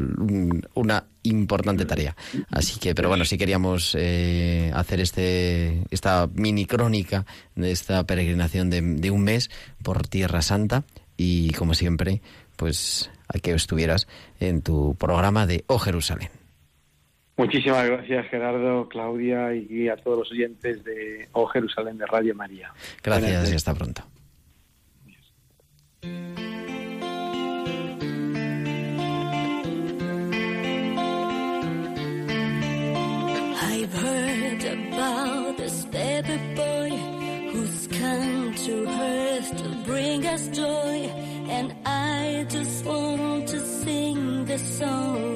una 0.73 1.03
importante 1.23 1.83
tarea. 1.83 2.15
Así 2.51 2.79
que, 2.79 2.95
pero 2.95 3.09
bueno, 3.09 3.25
sí 3.25 3.37
queríamos 3.37 3.97
eh, 3.99 4.71
hacer 4.73 5.01
este 5.01 5.83
esta 5.91 6.29
mini 6.33 6.65
crónica 6.65 7.25
de 7.53 7.73
esta 7.73 8.05
peregrinación 8.05 8.69
de, 8.69 8.81
de 8.81 9.11
un 9.11 9.23
mes 9.25 9.51
por 9.83 10.07
Tierra 10.07 10.41
Santa 10.41 10.85
y 11.17 11.51
como 11.51 11.73
siempre, 11.73 12.21
pues 12.55 13.11
a 13.27 13.39
que 13.39 13.51
estuvieras 13.51 14.07
en 14.39 14.61
tu 14.61 14.95
programa 14.95 15.45
de 15.45 15.65
Oh 15.67 15.79
Jerusalén. 15.79 16.40
Muchísimas 17.41 17.87
gracias 17.87 18.27
Gerardo, 18.27 18.87
Claudia 18.87 19.55
y 19.55 19.89
a 19.89 19.97
todos 19.97 20.19
los 20.19 20.31
oyentes 20.31 20.83
de 20.83 21.27
Oh 21.31 21.47
Jerusalén 21.47 21.97
de 21.97 22.05
Radio 22.05 22.35
María. 22.35 22.71
Gracias 23.01 23.51
y 23.51 23.55
hasta 23.55 23.73
pronto. 23.73 24.03
I've 33.63 33.91
heard 33.91 34.63
about 34.63 35.57
this 35.57 35.85
baby 35.85 36.37
boy 36.55 36.91
who's 37.53 37.87
come 37.87 38.53
to 38.53 38.87
earth 38.87 39.57
to 39.57 39.91
bring 39.91 40.27
us 40.27 40.47
joy, 40.49 41.09
and 41.49 41.73
I 41.87 42.45
just 42.47 42.85
want 42.85 43.47
to 43.47 43.59
sing 43.59 44.45
the 44.45 44.59
song 44.59 45.30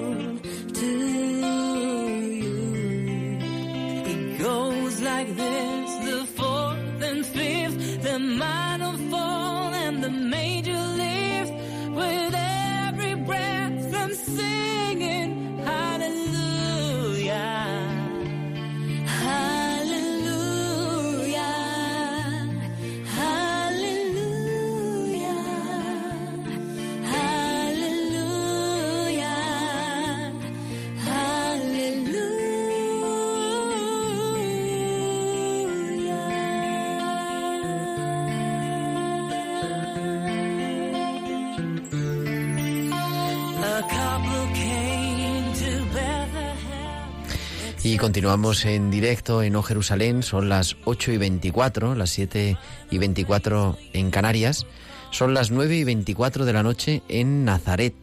Y 47.95 47.97
continuamos 47.97 48.65
en 48.65 48.91
directo 48.91 49.41
en 49.41 49.55
O 49.55 49.63
Jerusalén, 49.63 50.21
son 50.21 50.49
las 50.49 50.75
8 50.84 51.13
y 51.13 51.17
24, 51.17 51.95
las 51.95 52.10
7 52.10 52.58
y 52.91 52.97
24 52.97 53.77
en 53.93 54.12
Canarias, 54.12 54.67
son 55.12 55.34
las 55.34 55.49
9 55.49 55.77
y 55.77 55.86
24 55.86 56.43
de 56.43 56.51
la 56.51 56.62
noche 56.62 57.03
en 57.08 57.45
Nazaret 57.45 57.95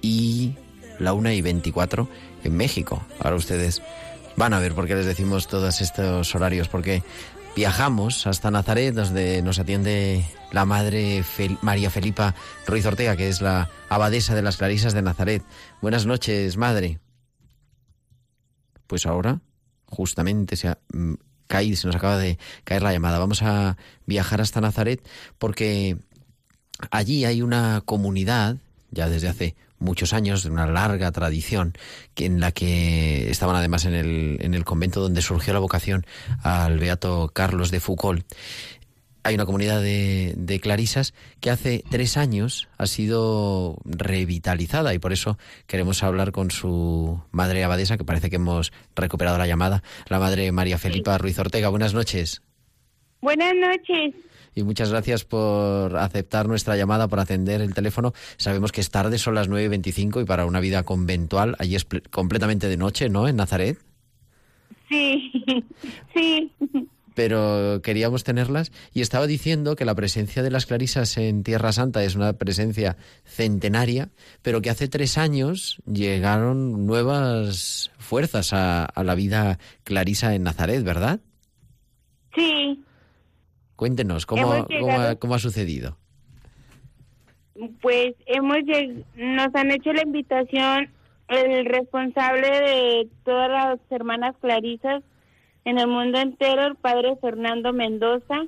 y 0.00 0.54
la 1.00 1.14
1 1.14 1.32
y 1.32 1.42
24 1.42 2.08
en 2.44 2.56
México. 2.56 3.04
Ahora 3.18 3.34
ustedes 3.34 3.82
van 4.36 4.54
a 4.54 4.60
ver 4.60 4.72
por 4.72 4.86
qué 4.86 4.94
les 4.94 5.06
decimos 5.06 5.48
todos 5.48 5.80
estos 5.80 6.32
horarios, 6.36 6.68
porque 6.68 7.02
viajamos 7.56 8.28
hasta 8.28 8.52
Nazaret, 8.52 8.94
donde 8.94 9.42
nos 9.42 9.58
atiende 9.58 10.24
la 10.52 10.64
madre 10.64 11.24
María 11.60 11.90
Felipa 11.90 12.36
Ruiz 12.68 12.86
Ortega, 12.86 13.16
que 13.16 13.28
es 13.28 13.40
la 13.40 13.68
abadesa 13.88 14.36
de 14.36 14.42
las 14.42 14.58
Clarisas 14.58 14.94
de 14.94 15.02
Nazaret. 15.02 15.42
Buenas 15.82 16.06
noches, 16.06 16.56
madre. 16.56 17.00
Pues 18.86 19.06
ahora, 19.06 19.40
justamente, 19.86 20.56
se 20.56 20.68
ha 20.68 20.78
mm, 20.92 21.14
caído, 21.46 21.76
se 21.76 21.86
nos 21.86 21.96
acaba 21.96 22.18
de 22.18 22.38
caer 22.64 22.82
la 22.82 22.92
llamada. 22.92 23.18
Vamos 23.18 23.42
a 23.42 23.76
viajar 24.06 24.40
hasta 24.40 24.60
Nazaret 24.60 25.06
porque 25.38 25.98
allí 26.90 27.24
hay 27.24 27.42
una 27.42 27.82
comunidad, 27.84 28.56
ya 28.90 29.08
desde 29.08 29.28
hace 29.28 29.56
muchos 29.78 30.12
años, 30.12 30.42
de 30.42 30.50
una 30.50 30.66
larga 30.66 31.12
tradición, 31.12 31.74
que 32.14 32.26
en 32.26 32.40
la 32.40 32.52
que 32.52 33.30
estaban 33.30 33.56
además 33.56 33.84
en 33.84 33.94
el, 33.94 34.38
en 34.40 34.54
el 34.54 34.64
convento 34.64 35.00
donde 35.00 35.20
surgió 35.20 35.52
la 35.52 35.58
vocación 35.58 36.06
al 36.42 36.78
beato 36.78 37.30
Carlos 37.32 37.70
de 37.70 37.80
Foucault 37.80 38.24
hay 39.24 39.34
una 39.34 39.46
comunidad 39.46 39.80
de, 39.80 40.34
de, 40.36 40.60
clarisas 40.60 41.14
que 41.40 41.50
hace 41.50 41.82
tres 41.90 42.18
años 42.18 42.68
ha 42.76 42.86
sido 42.86 43.78
revitalizada 43.84 44.94
y 44.94 44.98
por 44.98 45.12
eso 45.12 45.38
queremos 45.66 46.02
hablar 46.02 46.30
con 46.30 46.50
su 46.50 47.20
madre 47.32 47.64
abadesa, 47.64 47.96
que 47.96 48.04
parece 48.04 48.28
que 48.28 48.36
hemos 48.36 48.72
recuperado 48.94 49.38
la 49.38 49.46
llamada, 49.46 49.82
la 50.08 50.18
madre 50.18 50.52
María 50.52 50.76
Felipa 50.76 51.16
Ruiz 51.16 51.38
Ortega. 51.38 51.70
Buenas 51.70 51.94
noches. 51.94 52.42
Buenas 53.22 53.54
noches. 53.54 54.14
Y 54.54 54.62
muchas 54.62 54.90
gracias 54.90 55.24
por 55.24 55.96
aceptar 55.96 56.46
nuestra 56.46 56.76
llamada, 56.76 57.08
por 57.08 57.18
atender 57.18 57.62
el 57.62 57.74
teléfono. 57.74 58.12
Sabemos 58.36 58.72
que 58.72 58.82
es 58.82 58.90
tarde, 58.90 59.18
son 59.18 59.34
las 59.34 59.48
9 59.48 59.64
y 59.64 59.68
25 59.68 60.20
y 60.20 60.24
para 60.26 60.44
una 60.44 60.60
vida 60.60 60.82
conventual, 60.82 61.56
allí 61.58 61.74
es 61.74 61.86
completamente 62.10 62.68
de 62.68 62.76
noche, 62.76 63.08
¿no? 63.08 63.26
En 63.26 63.36
Nazaret. 63.36 63.78
Sí, 64.88 65.32
sí 66.14 66.52
pero 67.14 67.80
queríamos 67.82 68.24
tenerlas 68.24 68.72
y 68.92 69.00
estaba 69.00 69.26
diciendo 69.26 69.76
que 69.76 69.84
la 69.84 69.94
presencia 69.94 70.42
de 70.42 70.50
las 70.50 70.66
clarisas 70.66 71.16
en 71.16 71.42
Tierra 71.42 71.72
Santa 71.72 72.02
es 72.04 72.16
una 72.16 72.34
presencia 72.34 72.96
centenaria, 73.24 74.10
pero 74.42 74.60
que 74.60 74.70
hace 74.70 74.88
tres 74.88 75.16
años 75.16 75.80
llegaron 75.86 76.86
nuevas 76.86 77.90
fuerzas 77.98 78.52
a, 78.52 78.92
la 79.02 79.14
vida 79.14 79.58
clarisa 79.84 80.34
en 80.34 80.42
Nazaret, 80.42 80.82
¿verdad? 80.82 81.20
Sí. 82.34 82.82
Cuéntenos, 83.76 84.26
¿cómo, 84.26 84.66
cómo, 85.18 85.34
ha, 85.34 85.38
sucedido? 85.38 85.98
Pues 87.80 88.14
hemos 88.26 88.58
nos 89.16 89.54
han 89.54 89.70
hecho 89.70 89.92
la 89.92 90.02
invitación 90.02 90.90
el 91.28 91.64
responsable 91.66 92.48
de 92.48 93.08
todas 93.24 93.50
las 93.50 93.80
hermanas 93.90 94.34
clarisas 94.40 95.02
en 95.64 95.78
el 95.78 95.86
mundo 95.86 96.18
entero, 96.18 96.66
el 96.66 96.76
padre 96.76 97.16
Fernando 97.20 97.72
Mendoza 97.72 98.46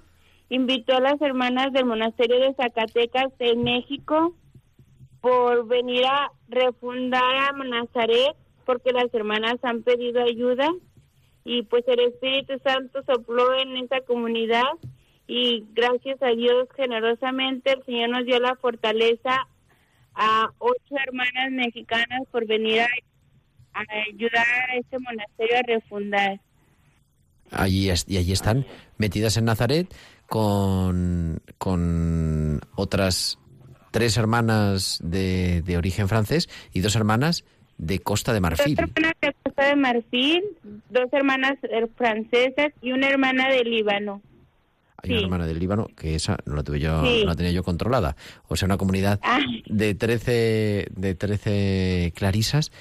invitó 0.49 0.97
a 0.97 1.01
las 1.01 1.21
hermanas 1.21 1.73
del 1.73 1.87
monasterio 1.87 2.39
de 2.39 2.55
Zacatecas 2.55 3.33
en 3.39 3.65
México 3.65 4.35
por 5.21 5.67
venir 5.67 6.05
a 6.07 6.31
refundar 6.49 7.23
a 7.23 7.53
Nazaret 7.53 8.37
porque 8.65 8.93
las 8.93 9.13
hermanas 9.15 9.57
han 9.63 9.83
pedido 9.83 10.23
ayuda 10.23 10.69
y 11.45 11.63
pues 11.63 11.85
el 11.89 12.01
Espíritu 12.01 12.59
Santo 12.63 13.03
sopló 13.05 13.55
en 13.55 13.77
esa 13.79 14.01
comunidad 14.03 14.65
y 15.27 15.65
gracias 15.73 16.23
a 16.23 16.29
Dios 16.29 16.69
generosamente 16.77 17.73
el 17.73 17.85
Señor 17.85 18.11
nos 18.11 18.27
dio 18.27 18.39
la 18.41 18.57
fortaleza 18.57 19.49
a 20.15 20.51
ocho 20.59 20.97
hermanas 21.05 21.51
mexicanas 21.51 22.23
por 22.31 22.47
venir 22.47 22.81
a, 22.81 22.89
a 23.75 23.85
ayudar 24.09 24.71
a 24.71 24.77
este 24.77 24.99
monasterio 24.99 25.57
a 25.59 25.63
refundar. 25.63 26.41
Allí, 27.51 27.91
y 28.07 28.17
allí 28.17 28.33
están 28.33 28.67
metidas 28.99 29.37
en 29.37 29.45
Nazaret 29.47 29.95
con, 30.27 31.41
con 31.59 32.61
otras 32.75 33.39
tres 33.91 34.17
hermanas 34.17 34.99
de, 35.03 35.63
de 35.63 35.77
origen 35.79 36.09
francés 36.09 36.49
y 36.73 36.81
dos 36.81 36.97
hermanas 36.97 37.45
de 37.79 38.01
Costa 38.01 38.33
de 38.33 38.41
Marfil. 38.41 38.75
Dos 38.75 38.89
hermanas 38.89 39.15
de 39.21 39.35
Costa 39.43 39.65
de 39.67 39.77
Marfil, 39.77 40.45
dos 40.91 41.13
hermanas 41.13 41.55
eh, 41.63 41.87
francesas 41.97 42.73
y 42.83 42.93
una 42.93 43.09
hermana 43.09 43.49
de 43.49 43.65
Líbano. 43.65 44.23
Hay 44.99 45.13
una 45.13 45.21
hermana 45.21 45.47
del 45.47 45.59
Líbano 45.59 45.89
que 45.97 46.15
esa 46.15 46.39
no 46.47 46.57
la 46.57 46.63
tuve 46.63 46.81
yo, 46.81 47.03
no 47.03 47.27
la 47.27 47.37
tenía 47.37 47.53
yo 47.53 47.63
controlada. 47.63 48.17
O 48.49 48.57
sea, 48.57 48.67
una 48.67 48.79
comunidad 48.79 49.21
ah. 49.23 49.41
de 49.67 49.95
13 49.95 50.89
de 50.91 51.15
13 51.15 52.13
clarisas 52.17 52.73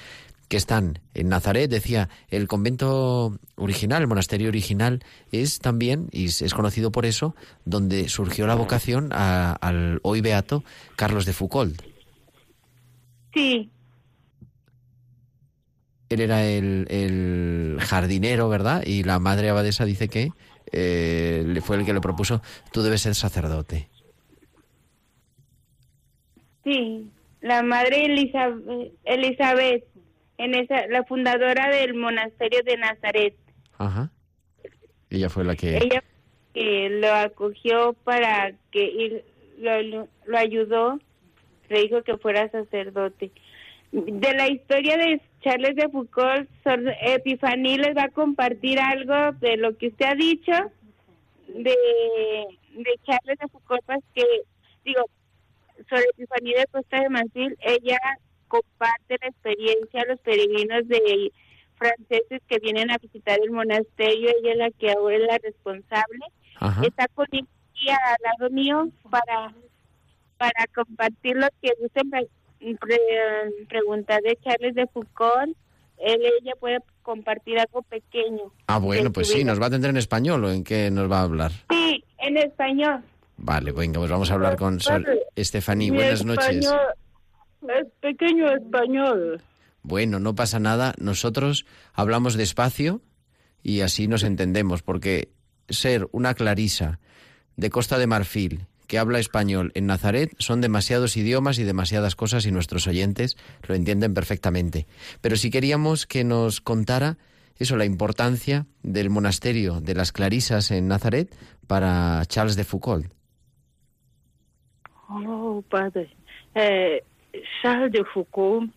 que 0.48 0.56
están 0.56 1.00
en 1.14 1.28
Nazaret, 1.28 1.70
decía, 1.70 2.08
el 2.28 2.46
convento 2.46 3.38
original, 3.56 4.02
el 4.02 4.08
monasterio 4.08 4.48
original, 4.48 5.04
es 5.32 5.58
también, 5.58 6.08
y 6.12 6.26
es 6.26 6.54
conocido 6.54 6.92
por 6.92 7.04
eso, 7.06 7.34
donde 7.64 8.08
surgió 8.08 8.46
la 8.46 8.54
vocación 8.54 9.10
al 9.12 9.98
hoy 10.02 10.20
beato 10.20 10.62
Carlos 10.94 11.26
de 11.26 11.32
Foucault. 11.32 11.82
Sí. 13.34 13.70
Él 16.08 16.20
era 16.20 16.46
el, 16.46 17.78
jardinero, 17.80 18.48
¿verdad? 18.48 18.84
Y 18.86 19.02
la 19.02 19.18
madre 19.18 19.50
abadesa 19.50 19.84
dice 19.84 20.08
que 20.08 20.30
eh, 20.72 21.60
fue 21.62 21.76
el 21.76 21.84
que 21.84 21.92
le 21.92 22.00
propuso, 22.00 22.40
tú 22.72 22.82
debes 22.82 23.02
ser 23.02 23.16
sacerdote. 23.16 23.88
Sí, 26.62 27.10
la 27.40 27.62
madre 27.62 28.06
Elizabeth, 28.06 28.92
Elizabeth 29.04 29.84
en 30.38 30.54
esa, 30.54 30.86
la 30.88 31.04
fundadora 31.04 31.68
del 31.68 31.94
monasterio 31.94 32.62
de 32.64 32.76
Nazaret. 32.76 33.34
Ajá. 33.78 34.10
Ella 35.10 35.28
fue 35.28 35.44
la 35.44 35.54
que... 35.54 35.76
Ella 35.76 36.02
que 36.56 36.88
lo 36.88 37.12
acogió 37.12 37.92
para 38.04 38.54
que 38.70 39.22
lo, 39.58 40.08
lo, 40.24 40.38
ayudó, 40.38 40.98
le 41.68 41.82
dijo 41.82 42.02
que 42.02 42.16
fuera 42.16 42.50
sacerdote. 42.50 43.30
De 43.92 44.32
la 44.32 44.48
historia 44.48 44.96
de 44.96 45.20
Charles 45.42 45.76
de 45.76 45.90
Foucault, 45.90 46.48
Epifaní 47.02 47.76
les 47.76 47.94
va 47.94 48.04
a 48.04 48.08
compartir 48.08 48.80
algo 48.80 49.36
de 49.38 49.58
lo 49.58 49.76
que 49.76 49.88
usted 49.88 50.06
ha 50.06 50.14
dicho 50.14 50.52
de, 51.48 51.76
de 52.72 53.00
Charles 53.04 53.38
de 53.38 53.48
Foucault, 53.48 53.84
pues 53.84 54.02
que, 54.14 54.24
digo, 54.82 55.04
sobre 55.90 56.04
Epifaní 56.14 56.54
de 56.54 56.66
Costa 56.72 57.02
de 57.02 57.10
Marfil, 57.10 57.54
ella 57.60 57.98
comparte 58.48 59.16
la 59.20 59.28
experiencia 59.28 60.02
a 60.02 60.06
los 60.06 60.20
peregrinos 60.20 60.88
de 60.88 61.32
franceses 61.76 62.42
que 62.48 62.58
vienen 62.58 62.90
a 62.90 62.98
visitar 62.98 63.38
el 63.42 63.50
monasterio. 63.50 64.30
Ella 64.40 64.52
es 64.52 64.58
la 64.58 64.70
que 64.70 64.92
ahora 64.92 65.16
es 65.16 65.22
la 65.22 65.38
responsable. 65.38 66.24
Está 66.82 67.06
con 67.08 67.26
ella 67.32 67.98
al 68.08 68.16
lado 68.22 68.50
mío 68.50 68.88
para, 69.10 69.54
para 70.38 70.66
compartir 70.74 71.36
lo 71.36 71.46
que 71.60 71.72
gusten 71.80 72.10
preguntar 73.68 74.22
de 74.22 74.38
Charles 74.42 74.74
de 74.74 74.86
Foucault. 74.86 75.56
Él, 75.98 76.20
ella 76.42 76.52
puede 76.58 76.78
compartir 77.02 77.58
algo 77.58 77.82
pequeño. 77.82 78.52
Ah, 78.66 78.78
bueno, 78.78 79.12
pues 79.12 79.28
sí, 79.28 79.44
¿nos 79.44 79.60
va 79.60 79.64
a 79.64 79.68
atender 79.68 79.90
en 79.90 79.96
español 79.96 80.44
o 80.44 80.50
en 80.50 80.64
qué 80.64 80.90
nos 80.90 81.10
va 81.10 81.20
a 81.20 81.22
hablar? 81.22 81.52
Sí, 81.70 82.04
en 82.18 82.36
español. 82.36 83.02
Vale, 83.38 83.72
venga, 83.72 84.00
pues 84.00 84.10
vamos 84.10 84.30
a 84.30 84.34
hablar 84.34 84.56
con 84.56 84.80
Sol 84.80 85.06
Estefaní. 85.34 85.90
Buenas 85.90 86.24
noches. 86.24 86.70
Es 87.68 87.86
pequeño 88.00 88.50
español. 88.50 89.40
Bueno, 89.82 90.18
no 90.18 90.34
pasa 90.34 90.58
nada. 90.58 90.94
Nosotros 90.98 91.66
hablamos 91.92 92.34
despacio 92.34 93.02
y 93.62 93.80
así 93.80 94.08
nos 94.08 94.22
entendemos, 94.22 94.82
porque 94.82 95.30
ser 95.68 96.08
una 96.12 96.34
clarisa 96.34 97.00
de 97.56 97.70
Costa 97.70 97.98
de 97.98 98.06
Marfil 98.06 98.66
que 98.86 98.98
habla 98.98 99.18
español 99.18 99.72
en 99.74 99.86
Nazaret 99.86 100.34
son 100.38 100.60
demasiados 100.60 101.16
idiomas 101.16 101.58
y 101.58 101.64
demasiadas 101.64 102.14
cosas 102.14 102.46
y 102.46 102.52
nuestros 102.52 102.86
oyentes 102.86 103.36
lo 103.66 103.74
entienden 103.74 104.14
perfectamente. 104.14 104.86
Pero 105.20 105.36
si 105.36 105.50
queríamos 105.50 106.06
que 106.06 106.24
nos 106.24 106.60
contara 106.60 107.18
eso, 107.58 107.76
la 107.76 107.84
importancia 107.84 108.66
del 108.82 109.10
monasterio 109.10 109.80
de 109.80 109.94
las 109.94 110.12
Clarisas 110.12 110.70
en 110.70 110.88
Nazaret 110.88 111.34
para 111.66 112.22
Charles 112.26 112.56
de 112.56 112.64
Foucault. 112.64 113.06
Oh, 115.08 115.62
padre. 115.68 116.14
Eh, 116.54 117.02
Charles 117.60 117.92
de 117.92 118.04
Foucault, 118.04 118.70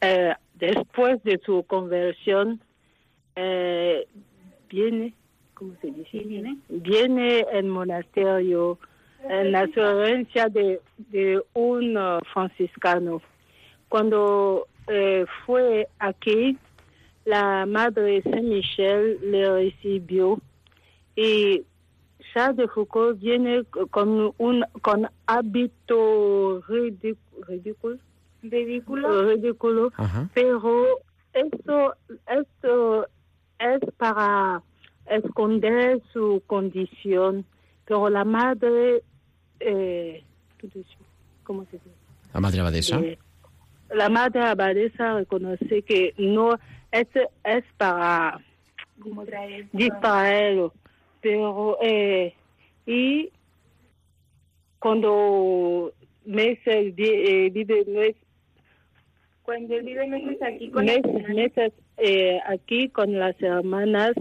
eh, 0.00 0.34
después 0.54 1.22
de 1.24 1.38
su 1.44 1.64
conversión, 1.64 2.60
eh, 3.34 4.06
viene, 4.68 5.12
¿cómo 5.54 5.74
se 5.80 5.90
dice? 5.90 6.18
Viene, 6.18 6.56
viene 6.68 7.44
el 7.52 7.66
monasterio 7.66 8.78
en 9.28 9.52
la 9.52 9.66
sugerencia 9.66 10.48
de, 10.48 10.80
de 10.98 11.42
un 11.54 11.96
uh, 11.96 12.20
franciscano. 12.32 13.20
Cuando 13.88 14.66
eh, 14.88 15.24
fue 15.44 15.88
aquí, 15.98 16.56
la 17.24 17.66
madre 17.66 18.22
Saint 18.22 18.44
Michel 18.44 19.18
le 19.30 19.50
recibió 19.50 20.40
y 21.16 21.62
De 22.36 22.68
Foucault 22.68 23.18
viene 23.18 23.64
con 23.90 24.34
un 24.36 24.62
con 24.82 25.08
hábito 25.24 26.60
ridículo, 26.68 27.96
ridículo, 28.42 29.22
ridículo 29.22 29.90
pero 30.34 31.00
esto, 31.32 31.94
esto 32.26 33.06
es 33.58 33.80
para 33.96 34.62
esconder 35.06 36.02
su 36.12 36.42
condición, 36.46 37.46
pero 37.86 38.10
la 38.10 38.26
madre, 38.26 39.02
eh, 39.60 40.22
¿cómo 41.42 41.64
se 41.64 41.78
dice? 41.78 41.90
La 42.34 42.40
madre 42.40 42.60
abadesa. 42.60 43.00
Eh, 43.00 43.18
la 43.94 44.10
madre 44.10 44.42
abadesa 44.42 45.14
reconoce 45.14 45.80
que 45.80 46.12
no 46.18 46.58
es, 46.92 47.08
es 47.44 47.64
para 47.78 48.42
distraerlo 49.72 50.74
pero 51.26 51.76
eh, 51.82 52.32
y 52.86 53.30
cuando 54.78 55.92
meses, 56.24 56.94
vi- 56.94 57.04
eh, 57.10 57.50
vive 57.50 57.84
mes- 57.88 58.14
Cuando 59.42 59.74
vive 59.82 60.06
meses 60.06 60.40
aquí 60.42 60.70
con 60.70 60.86
las 60.86 60.96
mes- 60.96 61.04
hermanas. 61.04 61.34
meses 61.36 61.72
eh, 61.96 62.38
aquí 62.46 62.88
con 62.90 63.18
las 63.18 63.40
hermanas, 63.42 64.12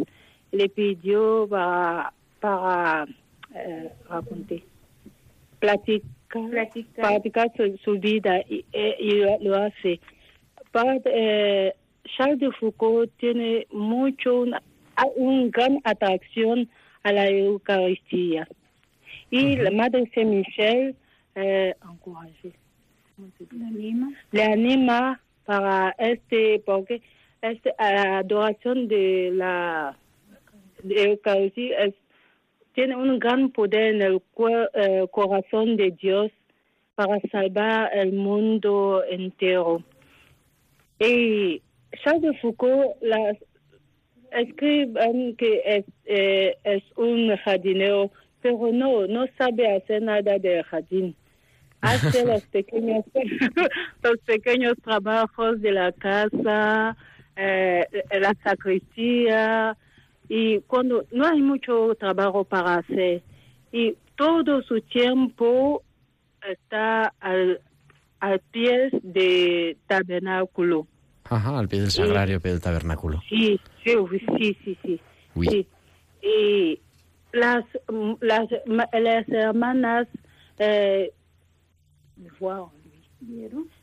le 0.51 0.67
pidió 0.69 1.47
para, 1.47 2.11
para 2.39 3.05
eh, 3.53 3.89
raconter, 4.09 4.63
platicar, 5.59 6.09
Platicar. 6.49 7.05
platicar 7.11 7.51
su, 7.55 7.77
su 7.83 7.99
vida 7.99 8.41
y, 8.49 8.65
eh, 8.73 8.95
y 8.99 9.11
lo, 9.43 9.55
hace. 9.57 9.99
Para, 10.71 10.99
eh, 11.05 11.73
Charles 12.17 12.39
de 12.39 12.51
Foucault 12.53 13.11
tiene 13.17 13.67
mucho, 13.71 14.39
una, 14.41 14.61
a- 14.95 15.05
un 15.15 15.51
gran 15.51 15.79
atracción 15.83 16.67
a 17.05 17.11
la 17.11 17.29
Eucaristía. 17.29 18.47
Y 19.29 19.55
la 19.57 19.69
Madre 19.71 20.09
Saint 20.13 20.31
Michel 20.31 20.95
eh, 21.35 21.73
encouragé 21.91 22.51
le 24.31 24.43
anima 24.43 25.21
para 25.45 25.95
este 25.99 26.61
porque 26.65 27.01
este 27.41 27.73
la 27.77 28.17
adoración 28.19 28.87
de 28.87 29.31
la 29.33 29.95
de 30.83 31.03
Eucaristía 31.11 31.77
es, 31.85 31.93
tiene 32.73 32.95
un 32.95 33.19
gran 33.19 33.49
poder 33.51 33.95
en 33.95 34.01
el 34.01 34.19
cuer- 34.35 34.69
eh, 34.73 35.07
corazón 35.11 35.77
de 35.77 35.91
Dios 35.91 36.31
para 36.95 37.19
salvar 37.31 37.91
el 37.93 38.13
mundo 38.13 39.03
entero. 39.09 39.83
Y 40.99 41.61
Charles 42.03 42.21
de 42.23 42.37
Foucault 42.39 43.01
las 43.01 43.37
escriben 44.35 45.35
que 45.35 45.61
es, 45.65 45.85
eh, 46.05 46.57
es 46.63 46.83
un 46.95 47.35
jardinero, 47.37 48.11
pero 48.41 48.71
no, 48.71 49.07
no 49.07 49.25
sabe 49.37 49.75
hacer 49.75 50.01
nada 50.01 50.37
del 50.37 50.63
jardín 50.63 51.15
hace 51.81 52.25
los 52.25 52.41
pequeños 52.47 53.05
los 54.03 54.17
pequeños 54.25 54.73
trabajos 54.83 55.61
de 55.61 55.71
la 55.71 55.91
casa, 55.91 56.97
eh, 57.35 57.85
la 58.19 58.33
sacristía 58.43 59.77
y 60.27 60.59
cuando 60.61 61.05
no 61.11 61.27
hay 61.27 61.41
mucho 61.41 61.93
trabajo 61.95 62.43
para 62.43 62.75
hacer 62.75 63.21
y 63.71 63.95
todo 64.15 64.63
su 64.63 64.81
tiempo 64.81 65.83
está 66.47 67.13
al, 67.19 67.59
al 68.19 68.39
pie 68.51 68.89
de 69.03 69.77
tabernáculo. 69.87 70.87
Ajá, 71.29 71.57
al 71.57 71.67
pie 71.67 71.81
del 71.81 71.91
sagrario, 71.91 72.35
al 72.35 72.41
pie 72.41 72.51
del 72.51 72.61
tabernáculo. 72.61 73.21
Sí, 73.29 73.59
sí, 73.83 73.93
sí, 74.37 74.57
sí, 74.63 74.77
sí. 74.83 75.67
Y 76.21 76.79
las, 77.31 77.65
mm, 77.91 78.13
las, 78.21 78.47
las 78.65 79.29
hermanas 79.29 80.07
eh, 80.57 81.11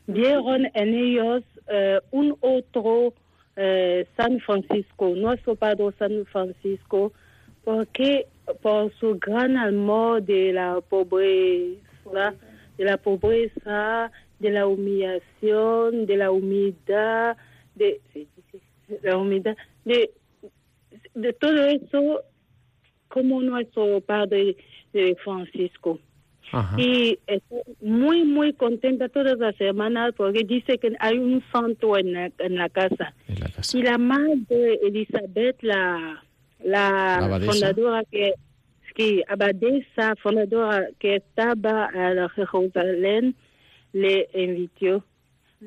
vieron 0.07 0.67
en 0.73 0.93
ellos 0.93 1.43
eh, 1.67 1.99
un 2.11 2.35
otro 2.41 3.13
eh, 3.55 4.07
San 4.17 4.39
Francisco, 4.39 5.13
nuestro 5.15 5.55
Padre 5.55 5.91
San 5.99 6.25
Francisco, 6.25 7.13
porque 7.63 8.27
por 8.61 8.91
su 8.95 9.17
gran 9.19 9.57
amor 9.57 10.23
de 10.23 10.53
la 10.53 10.81
pobreza, 10.81 12.33
de 12.77 12.83
la 12.83 12.97
pobreza, 12.97 14.11
de 14.43 14.51
la 14.51 14.67
humillación, 14.67 16.05
de 16.05 16.17
la 16.17 16.31
humildad, 16.31 17.37
de, 17.75 18.01
sí, 18.11 18.27
sí, 18.35 18.59
sí, 18.87 18.95
la 19.01 19.17
humildad, 19.17 19.55
de, 19.85 20.11
de 21.15 21.33
todo 21.33 21.65
eso, 21.65 22.21
como 23.07 23.41
nuestro 23.41 24.01
Padre 24.01 24.57
eh, 24.93 25.15
Francisco. 25.23 25.97
Ajá. 26.51 26.75
Y 26.79 27.17
estoy 27.25 27.61
muy, 27.81 28.25
muy 28.25 28.53
contenta 28.53 29.07
todas 29.07 29.39
las 29.39 29.55
semanas 29.55 30.13
porque 30.15 30.43
dice 30.43 30.77
que 30.77 30.93
hay 30.99 31.17
un 31.17 31.41
santo 31.51 31.97
en 31.97 32.13
la, 32.13 32.31
en 32.37 32.57
la 32.57 32.67
casa. 32.67 33.13
En 33.29 33.39
la 33.39 33.47
casa. 33.47 33.77
Y 33.77 33.81
la 33.81 33.97
madre 33.97 34.79
Elizabeth, 34.83 35.63
la, 35.63 36.21
la, 36.63 37.39
fundadora 37.45 38.03
que, 38.11 38.33
que 38.93 39.23
abadesa, 39.27 40.15
fundadora 40.21 40.89
que 40.99 41.15
estaba 41.15 41.89
en 41.95 42.29
Jerusalén, 42.29 43.35
le 43.93 44.29
invitó 44.33 45.03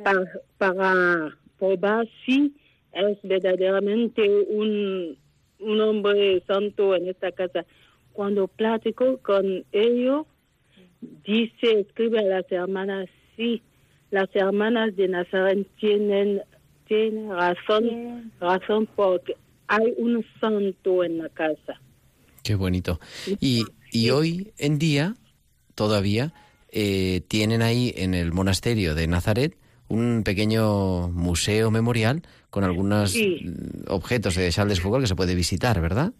para, 0.04 0.24
para 0.58 1.38
probar 1.58 2.06
si 2.24 2.54
es 2.92 3.18
verdaderamente 3.22 4.28
un, 4.48 5.16
un 5.60 5.80
hombre 5.80 6.42
santo 6.46 6.94
en 6.94 7.08
esta 7.08 7.32
casa. 7.32 7.64
Cuando 8.12 8.48
platicó 8.48 9.18
con 9.18 9.64
ellos, 9.72 10.26
dice, 11.24 11.80
escribe 11.80 12.20
a 12.20 12.22
las 12.22 12.50
hermanas, 12.50 13.08
sí, 13.36 13.62
las 14.10 14.28
hermanas 14.34 14.96
de 14.96 15.08
Nazaret 15.08 15.66
tienen, 15.78 16.42
tienen 16.86 17.30
razón, 17.30 18.32
razón 18.40 18.88
porque 18.94 19.36
hay 19.68 19.94
un 19.98 20.24
santo 20.40 21.04
en 21.04 21.18
la 21.18 21.28
casa. 21.28 21.80
Qué 22.42 22.54
bonito. 22.54 23.00
Y, 23.40 23.64
y 23.92 24.10
hoy 24.10 24.52
en 24.58 24.78
día, 24.78 25.14
todavía, 25.74 26.32
eh, 26.78 27.22
tienen 27.26 27.62
ahí 27.62 27.94
en 27.96 28.12
el 28.12 28.32
monasterio 28.32 28.94
de 28.94 29.06
Nazaret 29.06 29.56
un 29.88 30.22
pequeño 30.24 31.08
museo 31.08 31.70
memorial 31.70 32.20
con 32.50 32.64
algunos 32.64 33.12
Sí. 33.12 33.40
mm, 33.44 33.88
objetos 33.90 34.34
de 34.34 34.50
Charles 34.50 34.76
de 34.76 34.82
Foucault 34.82 35.02
que 35.04 35.08
se 35.08 35.16
puede 35.16 35.34
visitar, 35.34 35.80
¿verdad? 35.80 36.12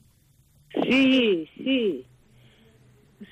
Sí, 0.89 1.47
sí. 1.59 2.07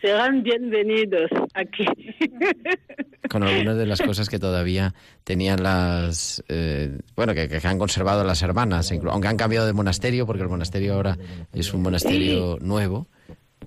Serán 0.03 0.43
bienvenidos 0.43 1.31
aquí. 1.55 1.85
Con 3.31 3.43
algunas 3.43 3.77
de 3.79 3.87
las 3.87 4.01
cosas 4.03 4.29
que 4.29 4.39
todavía 4.39 4.95
tenían 5.25 5.63
las... 5.63 6.43
eh, 6.49 6.99
bueno, 7.17 7.33
que, 7.35 7.49
que 7.49 7.61
han 7.67 7.79
conservado 7.79 8.23
las 8.25 8.43
hermanas, 8.43 8.93
aunque 8.93 9.29
han 9.29 9.37
cambiado 9.37 9.67
de 9.67 9.73
monasterio, 9.73 10.27
porque 10.27 10.43
el 10.43 10.49
monasterio 10.49 10.95
ahora 10.95 11.19
es 11.53 11.73
un 11.75 11.83
monasterio 11.83 12.59
nuevo, 12.61 13.07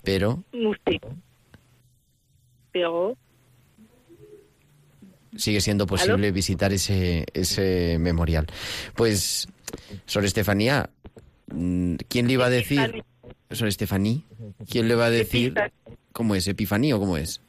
pero 0.03 0.43
Sí. 0.51 0.99
Pero 2.71 3.17
sigue 5.38 5.62
siendo 5.62 5.86
posible 5.86 6.32
visitar 6.32 6.73
ese, 6.73 7.26
ese 7.34 7.97
memorial. 8.00 8.47
Pues, 8.95 9.47
Sor 10.06 10.26
Estefanía, 10.26 10.89
mm, 11.54 11.95
¿quién 12.08 12.28
le 12.28 12.34
iba 12.34 12.45
a 12.45 12.50
decir? 12.50 13.04
Sor 13.52 13.67
Estefaní, 13.67 14.26
¿quién 14.69 14.88
le 14.88 14.95
va 14.95 15.06
a 15.06 15.10
decir? 15.10 15.54
¿Cómo 16.12 16.36
es? 16.36 16.47
¿Epifanía 16.47 16.95
o 16.95 17.00
cómo 17.00 17.17
es? 17.17 17.41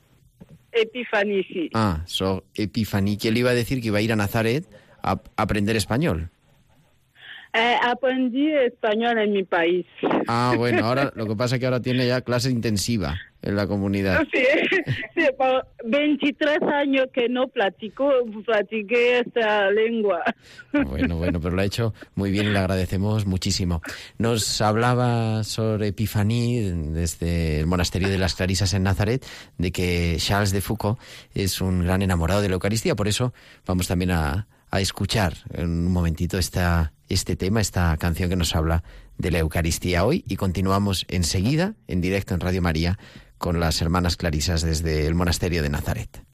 Epifanía, 0.72 1.42
sí. 1.53 1.70
Ah, 1.74 2.03
Sor 2.07 2.44
Epifaní, 2.55 3.16
¿quién 3.16 3.35
le 3.35 3.40
iba 3.40 3.51
a 3.51 3.55
decir 3.55 3.81
que 3.81 3.88
iba 3.88 3.98
a 3.98 4.03
ir 4.03 4.12
a 4.12 4.16
Nazaret 4.16 4.68
a 5.03 5.20
aprender 5.37 5.77
español? 5.77 6.31
Eh, 7.54 7.76
aprendí 7.82 8.52
español 8.52 9.18
en 9.18 9.32
mi 9.32 9.42
país. 9.42 9.87
Ah, 10.26 10.54
bueno, 10.56 10.84
ahora 10.84 11.12
lo 11.16 11.26
que 11.26 11.34
pasa 11.34 11.56
es 11.56 11.61
que 11.61 11.66
ahora 11.66 11.80
tiene 11.80 12.06
ya 12.06 12.20
clase 12.20 12.50
intensiva 12.50 13.18
en 13.42 13.56
la 13.56 13.66
comunidad. 13.66 14.26
Sí, 14.32 14.44
sí, 15.14 15.26
por 15.37 15.66
23 15.84 16.58
años 16.62 17.06
que 17.12 17.28
no 17.28 17.48
platico, 17.48 18.11
platiqué 18.44 19.20
esta 19.20 19.70
lengua. 19.70 20.22
Bueno, 20.72 21.16
bueno, 21.16 21.40
pero 21.40 21.54
lo 21.54 21.62
ha 21.62 21.64
hecho 21.64 21.94
muy 22.14 22.30
bien 22.30 22.46
y 22.46 22.50
le 22.50 22.58
agradecemos 22.58 23.26
muchísimo. 23.26 23.80
Nos 24.18 24.61
hablaba 24.61 25.44
sobre 25.44 25.88
Epifaní 25.88 26.61
desde 26.92 27.61
el 27.61 27.66
monasterio 27.66 28.08
de 28.08 28.18
las 28.18 28.34
Clarisas 28.34 28.74
en 28.74 28.82
Nazaret 28.82 29.24
de 29.56 29.72
que 29.72 30.16
Charles 30.18 30.52
de 30.52 30.61
Foucault 30.61 30.98
es 31.34 31.61
un 31.61 31.84
gran 31.84 32.02
enamorado 32.02 32.42
de 32.42 32.48
la 32.48 32.54
Eucaristía, 32.54 32.94
por 32.94 33.08
eso 33.08 33.32
vamos 33.66 33.88
también 33.88 34.11
a, 34.11 34.46
a 34.70 34.80
escuchar 34.80 35.34
en 35.54 35.68
un 35.68 35.92
momentito 35.92 36.38
esta, 36.38 36.92
este 37.08 37.36
tema, 37.36 37.60
esta 37.60 37.96
canción 37.96 38.30
que 38.30 38.36
nos 38.36 38.54
habla 38.54 38.82
de 39.16 39.30
la 39.30 39.38
Eucaristía 39.38 40.04
hoy 40.04 40.24
y 40.26 40.36
continuamos 40.36 41.06
enseguida 41.08 41.74
en 41.86 42.00
directo 42.00 42.34
en 42.34 42.40
Radio 42.40 42.62
María 42.62 42.98
con 43.38 43.60
las 43.60 43.80
hermanas 43.82 44.16
Clarisas 44.16 44.62
desde 44.62 45.06
el 45.06 45.14
monasterio 45.14 45.62
de 45.62 45.70
Nazaret. 45.70 46.27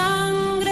Sangre 0.00 0.69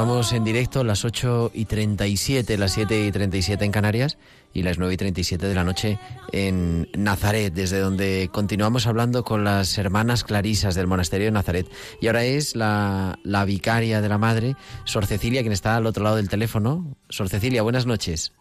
continuamos 0.00 0.32
en 0.32 0.44
directo 0.44 0.82
las 0.82 1.04
8 1.04 1.50
y 1.52 1.66
37, 1.66 2.56
las 2.56 2.72
7 2.72 3.04
y 3.04 3.12
37 3.12 3.66
en 3.66 3.70
Canarias 3.70 4.16
y 4.54 4.62
las 4.62 4.78
9 4.78 4.94
y 4.94 4.96
37 4.96 5.46
de 5.46 5.54
la 5.54 5.62
noche 5.62 5.98
en 6.32 6.88
Nazaret, 6.96 7.52
desde 7.52 7.80
donde 7.80 8.30
continuamos 8.32 8.86
hablando 8.86 9.24
con 9.24 9.44
las 9.44 9.76
hermanas 9.76 10.24
clarisas 10.24 10.74
del 10.74 10.86
monasterio 10.86 11.26
de 11.26 11.32
Nazaret. 11.32 11.66
Y 12.00 12.06
ahora 12.06 12.24
es 12.24 12.56
la, 12.56 13.18
la 13.24 13.44
vicaria 13.44 14.00
de 14.00 14.08
la 14.08 14.16
madre, 14.16 14.56
Sor 14.84 15.04
Cecilia, 15.04 15.42
quien 15.42 15.52
está 15.52 15.76
al 15.76 15.84
otro 15.84 16.02
lado 16.02 16.16
del 16.16 16.30
teléfono. 16.30 16.96
Sor 17.10 17.28
Cecilia, 17.28 17.60
buenas 17.60 17.84
noches. 17.84 18.32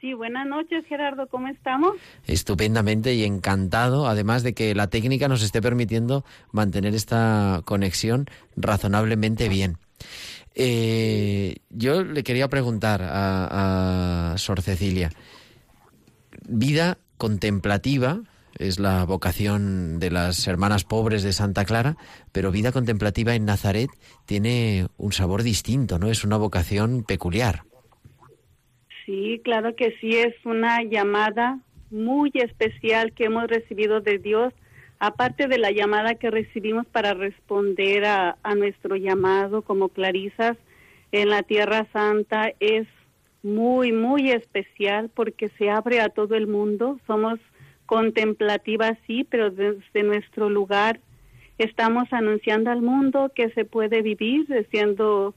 Sí, 0.00 0.14
buenas 0.14 0.46
noches, 0.46 0.86
Gerardo, 0.86 1.26
¿cómo 1.26 1.48
estamos? 1.48 1.96
Estupendamente 2.26 3.12
y 3.12 3.24
encantado, 3.24 4.08
además 4.08 4.42
de 4.42 4.54
que 4.54 4.74
la 4.74 4.86
técnica 4.86 5.28
nos 5.28 5.42
esté 5.42 5.60
permitiendo 5.60 6.24
mantener 6.50 6.94
esta 6.94 7.60
conexión 7.66 8.24
razonablemente 8.56 9.50
bien. 9.50 9.76
Eh, 10.60 11.58
yo 11.70 12.02
le 12.02 12.24
quería 12.24 12.48
preguntar 12.48 13.00
a, 13.02 14.32
a 14.32 14.38
Sor 14.38 14.60
Cecilia, 14.60 15.10
vida 16.48 16.98
contemplativa 17.16 18.22
es 18.58 18.80
la 18.80 19.04
vocación 19.04 20.00
de 20.00 20.10
las 20.10 20.46
hermanas 20.48 20.84
pobres 20.84 21.22
de 21.22 21.32
Santa 21.32 21.64
Clara, 21.64 21.96
pero 22.32 22.50
vida 22.50 22.72
contemplativa 22.72 23.34
en 23.34 23.44
Nazaret 23.44 23.90
tiene 24.26 24.86
un 24.96 25.12
sabor 25.12 25.42
distinto, 25.42 25.98
¿no? 25.98 26.10
Es 26.10 26.24
una 26.24 26.36
vocación 26.36 27.04
peculiar. 27.04 27.62
Sí, 29.06 29.40
claro 29.44 29.74
que 29.76 29.94
sí, 30.00 30.10
es 30.10 30.34
una 30.44 30.82
llamada 30.82 31.60
muy 31.90 32.30
especial 32.34 33.12
que 33.12 33.24
hemos 33.24 33.46
recibido 33.46 34.00
de 34.00 34.18
Dios, 34.18 34.52
aparte 34.98 35.48
de 35.48 35.58
la 35.58 35.70
llamada 35.70 36.14
que 36.16 36.30
recibimos 36.30 36.86
para 36.86 37.14
responder 37.14 38.04
a, 38.04 38.36
a 38.42 38.54
nuestro 38.54 38.96
llamado 38.96 39.62
como 39.62 39.88
clarisas 39.88 40.56
en 41.12 41.30
la 41.30 41.42
Tierra 41.42 41.86
Santa, 41.92 42.52
es 42.60 42.86
muy, 43.42 43.92
muy 43.92 44.30
especial 44.30 45.10
porque 45.14 45.48
se 45.58 45.70
abre 45.70 46.00
a 46.00 46.08
todo 46.08 46.34
el 46.34 46.46
mundo. 46.46 46.98
Somos 47.06 47.38
contemplativas, 47.86 48.98
sí, 49.06 49.24
pero 49.24 49.50
desde 49.50 50.02
nuestro 50.02 50.50
lugar 50.50 51.00
estamos 51.56 52.12
anunciando 52.12 52.70
al 52.70 52.82
mundo 52.82 53.32
que 53.34 53.50
se 53.50 53.64
puede 53.64 54.02
vivir 54.02 54.46
siendo 54.70 55.34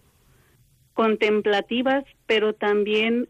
contemplativas, 0.93 2.03
pero 2.27 2.53
también 2.53 3.27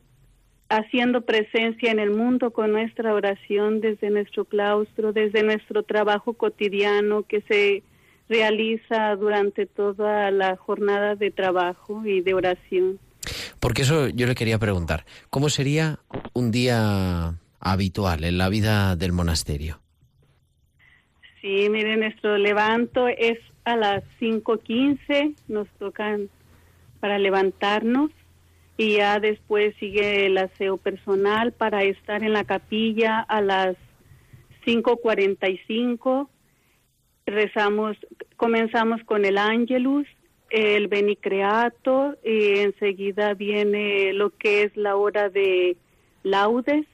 haciendo 0.72 1.22
presencia 1.22 1.91
en 1.91 1.99
el 1.99 2.11
mundo 2.11 2.51
con 2.51 2.72
nuestra 2.72 3.13
oración 3.13 3.82
desde 3.82 4.09
nuestro 4.09 4.45
claustro, 4.45 5.11
desde 5.11 5.43
nuestro 5.43 5.84
trabajo 5.84 6.34
cotidiano 6.34 7.24
que 7.24 7.41
se 7.41 7.84
realiza 8.30 9.15
durante 9.17 9.65
toda 9.65 10.32
la 10.32 10.55
jornada 10.55 11.15
de 11.15 11.30
trabajo 11.32 12.05
y 12.05 12.22
de 12.22 12.34
oración. 12.34 12.99
Porque 13.59 13.82
eso 13.82 14.07
yo 14.07 14.26
le 14.26 14.36
quería 14.36 14.57
preguntar, 14.57 15.05
¿cómo 15.30 15.49
sería 15.49 15.99
un 16.34 16.51
día 16.51 17.36
habitual 17.59 18.24
en 18.24 18.38
la 18.38 18.47
vida 18.47 18.95
del 18.95 19.11
monasterio? 19.11 19.80
Sí, 21.41 21.67
mire, 21.69 21.97
nuestro 21.97 22.38
levanto 22.38 23.07
es 23.07 23.38
a 23.65 23.76
las 23.76 24.03
5.15, 24.22 25.36
nos 25.49 25.67
tocan 25.80 26.30
para 27.01 27.19
levantarnos 27.19 28.11
y 28.82 28.98
ya 28.98 29.20
después 29.20 29.76
sigue 29.80 30.26
el 30.26 30.40
aseo 30.40 30.78
personal 30.78 31.52
para 31.52 31.84
estar 31.84 32.24
en 32.24 32.34
la 32.34 32.46
capilla 32.46 33.20
a 33.20 33.40
las 33.40 33.78
5.45. 34.66 36.28
Rezamos, 37.28 37.96
comenzamos 38.38 39.04
con 39.04 39.24
el 39.24 39.38
Ángelus, 39.38 40.08
el 40.50 40.88
Benicreato 40.88 42.16
y 42.26 42.58
enseguida 42.58 43.36
viene 43.36 44.14
lo 44.14 44.32
que 44.32 44.64
es 44.64 44.76
la 44.76 44.96
hora 44.96 45.30
de 45.30 45.78
laudes. 46.24 46.88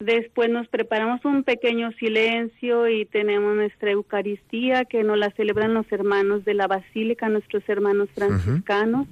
Después 0.00 0.50
nos 0.50 0.68
preparamos 0.68 1.24
un 1.24 1.44
pequeño 1.44 1.92
silencio 1.92 2.88
y 2.88 3.06
tenemos 3.06 3.56
nuestra 3.56 3.92
Eucaristía 3.92 4.84
que 4.84 5.02
nos 5.02 5.16
la 5.16 5.30
celebran 5.30 5.72
los 5.72 5.90
hermanos 5.90 6.44
de 6.44 6.52
la 6.52 6.66
Basílica, 6.66 7.30
nuestros 7.30 7.66
hermanos 7.70 8.10
franciscanos. 8.14 9.06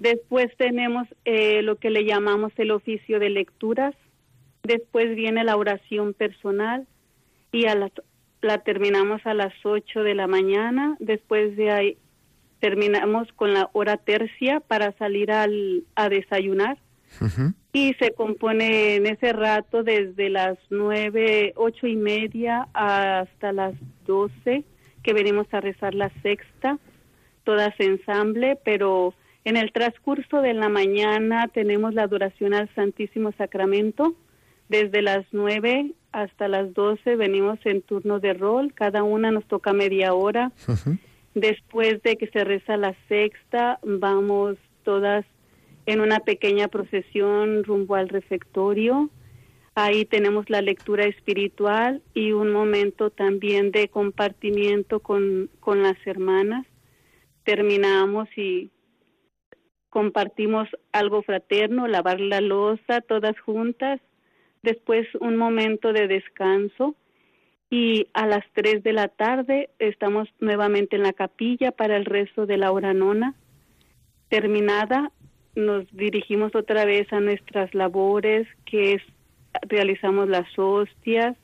Después 0.00 0.48
tenemos 0.56 1.06
eh, 1.26 1.60
lo 1.60 1.76
que 1.76 1.90
le 1.90 2.06
llamamos 2.06 2.52
el 2.56 2.70
oficio 2.70 3.20
de 3.20 3.28
lecturas. 3.28 3.94
Después 4.62 5.14
viene 5.14 5.44
la 5.44 5.58
oración 5.58 6.14
personal 6.14 6.86
y 7.52 7.66
a 7.66 7.74
la, 7.74 7.92
la 8.40 8.58
terminamos 8.64 9.20
a 9.26 9.34
las 9.34 9.52
8 9.62 10.02
de 10.02 10.14
la 10.14 10.26
mañana. 10.26 10.96
Después 11.00 11.54
de 11.54 11.70
ahí 11.70 11.98
terminamos 12.60 13.30
con 13.34 13.52
la 13.52 13.68
hora 13.74 13.98
tercia 13.98 14.60
para 14.60 14.92
salir 14.96 15.30
al, 15.32 15.84
a 15.94 16.08
desayunar. 16.08 16.78
Y 17.72 17.92
se 17.94 18.12
compone 18.12 18.94
en 18.94 19.04
ese 19.06 19.32
rato 19.34 19.82
desde 19.82 20.30
las 20.30 20.56
nueve, 20.70 21.52
ocho 21.56 21.88
y 21.88 21.96
media 21.96 22.68
hasta 22.72 23.52
las 23.52 23.74
doce, 24.06 24.64
que 25.02 25.12
venimos 25.12 25.46
a 25.52 25.60
rezar 25.60 25.94
la 25.94 26.10
sexta, 26.22 26.78
todas 27.44 27.74
ensamble, 27.80 28.56
pero 28.64 29.12
en 29.44 29.56
el 29.56 29.72
transcurso 29.72 30.42
de 30.42 30.54
la 30.54 30.68
mañana 30.68 31.48
tenemos 31.48 31.94
la 31.94 32.02
adoración 32.02 32.54
al 32.54 32.72
Santísimo 32.74 33.32
Sacramento. 33.32 34.14
Desde 34.68 35.02
las 35.02 35.24
nueve 35.32 35.92
hasta 36.12 36.48
las 36.48 36.74
doce 36.74 37.16
venimos 37.16 37.58
en 37.64 37.82
turno 37.82 38.20
de 38.20 38.34
rol, 38.34 38.74
cada 38.74 39.02
una 39.02 39.30
nos 39.30 39.44
toca 39.46 39.72
media 39.72 40.12
hora. 40.12 40.52
Después 41.34 42.02
de 42.02 42.16
que 42.16 42.26
se 42.28 42.44
reza 42.44 42.76
la 42.76 42.94
sexta, 43.08 43.78
vamos 43.82 44.56
todas 44.84 45.24
en 45.86 46.00
una 46.00 46.20
pequeña 46.20 46.68
procesión 46.68 47.64
rumbo 47.64 47.94
al 47.94 48.08
refectorio. 48.08 49.08
Ahí 49.74 50.04
tenemos 50.04 50.50
la 50.50 50.60
lectura 50.60 51.04
espiritual 51.04 52.02
y 52.12 52.32
un 52.32 52.52
momento 52.52 53.10
también 53.10 53.70
de 53.70 53.88
compartimiento 53.88 55.00
con, 55.00 55.48
con 55.60 55.82
las 55.82 55.96
hermanas. 56.06 56.66
Terminamos 57.44 58.28
y 58.36 58.70
compartimos 59.90 60.68
algo 60.92 61.22
fraterno, 61.22 61.88
lavar 61.88 62.20
la 62.20 62.40
losa 62.40 63.00
todas 63.00 63.38
juntas, 63.40 64.00
después 64.62 65.06
un 65.20 65.36
momento 65.36 65.92
de 65.92 66.06
descanso 66.06 66.94
y 67.70 68.08
a 68.14 68.26
las 68.26 68.44
3 68.54 68.82
de 68.82 68.92
la 68.92 69.08
tarde 69.08 69.70
estamos 69.78 70.28
nuevamente 70.40 70.96
en 70.96 71.02
la 71.02 71.12
capilla 71.12 71.72
para 71.72 71.96
el 71.96 72.04
resto 72.04 72.46
de 72.46 72.56
la 72.56 72.72
hora 72.72 72.94
nona. 72.94 73.34
Terminada, 74.28 75.12
nos 75.54 75.84
dirigimos 75.92 76.54
otra 76.54 76.84
vez 76.84 77.12
a 77.12 77.20
nuestras 77.20 77.74
labores, 77.74 78.46
que 78.64 78.94
es 78.94 79.02
realizamos 79.62 80.28
las 80.28 80.46
hostias, 80.56 81.36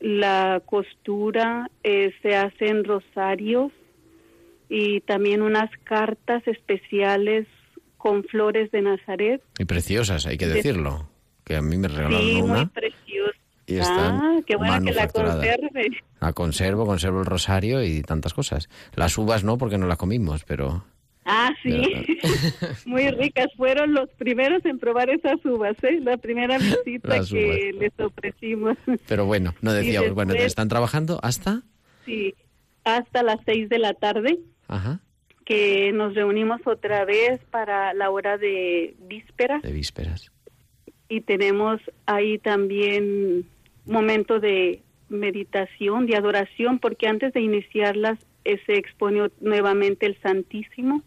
la 0.00 0.62
costura, 0.64 1.70
eh, 1.82 2.12
se 2.22 2.36
hacen 2.36 2.84
rosarios 2.84 3.72
y 4.70 5.00
también 5.02 5.42
unas 5.42 5.68
cartas 5.84 6.46
especiales 6.46 7.46
con 7.98 8.24
flores 8.24 8.70
de 8.70 8.80
Nazaret. 8.80 9.42
Y 9.58 9.66
preciosas, 9.66 10.24
hay 10.26 10.38
que 10.38 10.46
decirlo. 10.48 11.10
Que 11.44 11.56
a 11.56 11.60
mí 11.62 11.76
me 11.76 11.88
regalaron 11.88 12.20
Sí, 12.20 12.34
muy 12.40 12.50
una. 12.50 12.68
preciosas. 12.70 13.36
Y 13.66 13.74
están 13.76 14.16
Ah, 14.20 14.40
qué 14.46 14.56
buena 14.56 14.80
que 14.80 14.92
la 14.92 15.08
conserve. 15.08 15.88
La 16.20 16.32
conservo, 16.32 16.86
conservo 16.86 17.20
el 17.20 17.26
rosario 17.26 17.82
y 17.84 18.00
tantas 18.02 18.32
cosas. 18.34 18.68
Las 18.94 19.18
uvas 19.18 19.44
no, 19.44 19.58
porque 19.58 19.76
no 19.78 19.86
las 19.86 19.98
comimos, 19.98 20.44
pero... 20.44 20.84
Ah, 21.24 21.50
sí. 21.62 21.82
Muy 22.86 23.10
ricas. 23.10 23.46
Fueron 23.56 23.92
los 23.94 24.08
primeros 24.10 24.64
en 24.64 24.78
probar 24.78 25.10
esas 25.10 25.44
uvas, 25.44 25.76
¿eh? 25.84 26.00
La 26.02 26.16
primera 26.16 26.58
visita 26.84 27.20
que 27.28 27.72
les 27.78 27.92
ofrecimos. 28.00 28.76
Pero 29.06 29.26
bueno, 29.26 29.54
no 29.60 29.72
decíamos, 29.72 30.12
bueno, 30.14 30.32
después- 30.32 30.46
¿están 30.48 30.68
trabajando 30.68 31.20
hasta? 31.22 31.62
Sí, 32.06 32.34
hasta 32.84 33.22
las 33.22 33.38
seis 33.44 33.68
de 33.68 33.78
la 33.78 33.92
tarde, 33.94 34.38
Ajá, 34.70 35.00
que 35.44 35.92
nos 35.92 36.14
reunimos 36.14 36.60
otra 36.64 37.04
vez 37.04 37.40
para 37.50 37.92
la 37.92 38.10
hora 38.10 38.38
de 38.38 38.94
víspera 39.00 39.58
de 39.58 39.72
vísperas. 39.72 40.30
y 41.08 41.22
tenemos 41.22 41.80
ahí 42.06 42.38
también 42.38 43.44
momento 43.84 44.38
de 44.40 44.82
meditación, 45.08 46.06
de 46.06 46.16
adoración, 46.16 46.78
porque 46.78 47.08
antes 47.08 47.32
de 47.32 47.40
iniciarlas 47.40 48.18
eh, 48.44 48.58
se 48.64 48.74
expone 48.76 49.30
nuevamente 49.40 50.06
el 50.06 50.16
Santísimo 50.20 51.02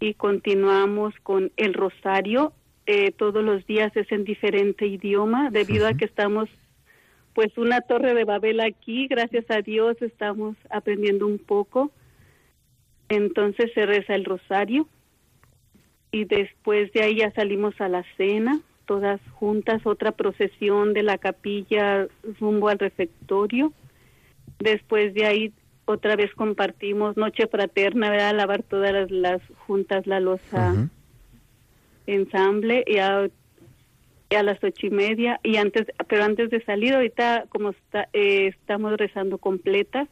y 0.00 0.14
continuamos 0.14 1.14
con 1.22 1.52
el 1.56 1.74
Rosario. 1.74 2.52
Eh, 2.86 3.12
todos 3.12 3.42
los 3.42 3.64
días 3.66 3.96
es 3.96 4.10
en 4.12 4.24
diferente 4.24 4.86
idioma, 4.86 5.50
debido 5.50 5.86
a 5.86 5.94
que 5.94 6.04
estamos, 6.04 6.50
pues, 7.34 7.56
una 7.56 7.80
torre 7.80 8.12
de 8.14 8.24
Babel 8.24 8.60
aquí. 8.60 9.06
Gracias 9.06 9.50
a 9.50 9.62
Dios 9.62 9.96
estamos 10.02 10.56
aprendiendo 10.68 11.26
un 11.26 11.38
poco. 11.38 11.92
Entonces 13.08 13.70
se 13.74 13.86
reza 13.86 14.14
el 14.14 14.24
Rosario 14.24 14.88
y 16.10 16.24
después 16.24 16.92
de 16.92 17.02
ahí 17.02 17.16
ya 17.16 17.30
salimos 17.32 17.80
a 17.80 17.88
la 17.88 18.04
cena, 18.16 18.60
todas 18.86 19.20
juntas, 19.32 19.84
otra 19.84 20.12
procesión 20.12 20.94
de 20.94 21.02
la 21.02 21.18
capilla 21.18 22.06
rumbo 22.38 22.68
al 22.68 22.78
refectorio. 22.78 23.72
Después 24.58 25.12
de 25.14 25.26
ahí 25.26 25.52
otra 25.86 26.16
vez 26.16 26.32
compartimos 26.34 27.16
noche 27.16 27.46
fraterna, 27.46 28.10
¿verdad? 28.10 28.34
Lavar 28.34 28.62
todas 28.62 28.92
las, 28.92 29.10
las 29.10 29.42
juntas 29.66 30.06
la 30.06 30.20
losa 30.20 30.88
ensamble 32.06 32.84
y 32.86 32.98
a, 32.98 33.28
y 34.30 34.34
a 34.34 34.42
las 34.42 34.62
ocho 34.62 34.86
y 34.86 34.90
media 34.90 35.40
y 35.42 35.56
antes, 35.56 35.86
pero 36.08 36.24
antes 36.24 36.50
de 36.50 36.62
salir 36.64 36.94
ahorita 36.94 37.46
como 37.48 37.70
está, 37.70 38.08
eh, 38.12 38.48
estamos 38.48 38.96
rezando 38.96 39.38
completas, 39.38 40.08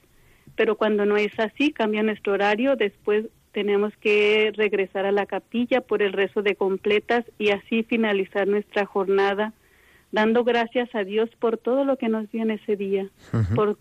pero 0.56 0.76
cuando 0.76 1.06
no 1.06 1.16
es 1.16 1.38
así 1.38 1.72
cambia 1.72 2.02
nuestro 2.02 2.34
horario, 2.34 2.76
después 2.76 3.26
tenemos 3.52 3.94
que 3.98 4.52
regresar 4.56 5.04
a 5.04 5.12
la 5.12 5.26
capilla 5.26 5.80
por 5.82 6.02
el 6.02 6.12
rezo 6.12 6.42
de 6.42 6.56
completas 6.56 7.24
y 7.38 7.50
así 7.50 7.82
finalizar 7.82 8.48
nuestra 8.48 8.86
jornada 8.86 9.52
dando 10.12 10.44
gracias 10.44 10.94
a 10.94 11.04
Dios 11.04 11.30
por 11.38 11.58
todo 11.58 11.84
lo 11.84 11.96
que 11.96 12.08
nos 12.08 12.30
dio 12.30 12.42
en 12.42 12.52
ese 12.52 12.76
día, 12.76 13.08
por 13.54 13.78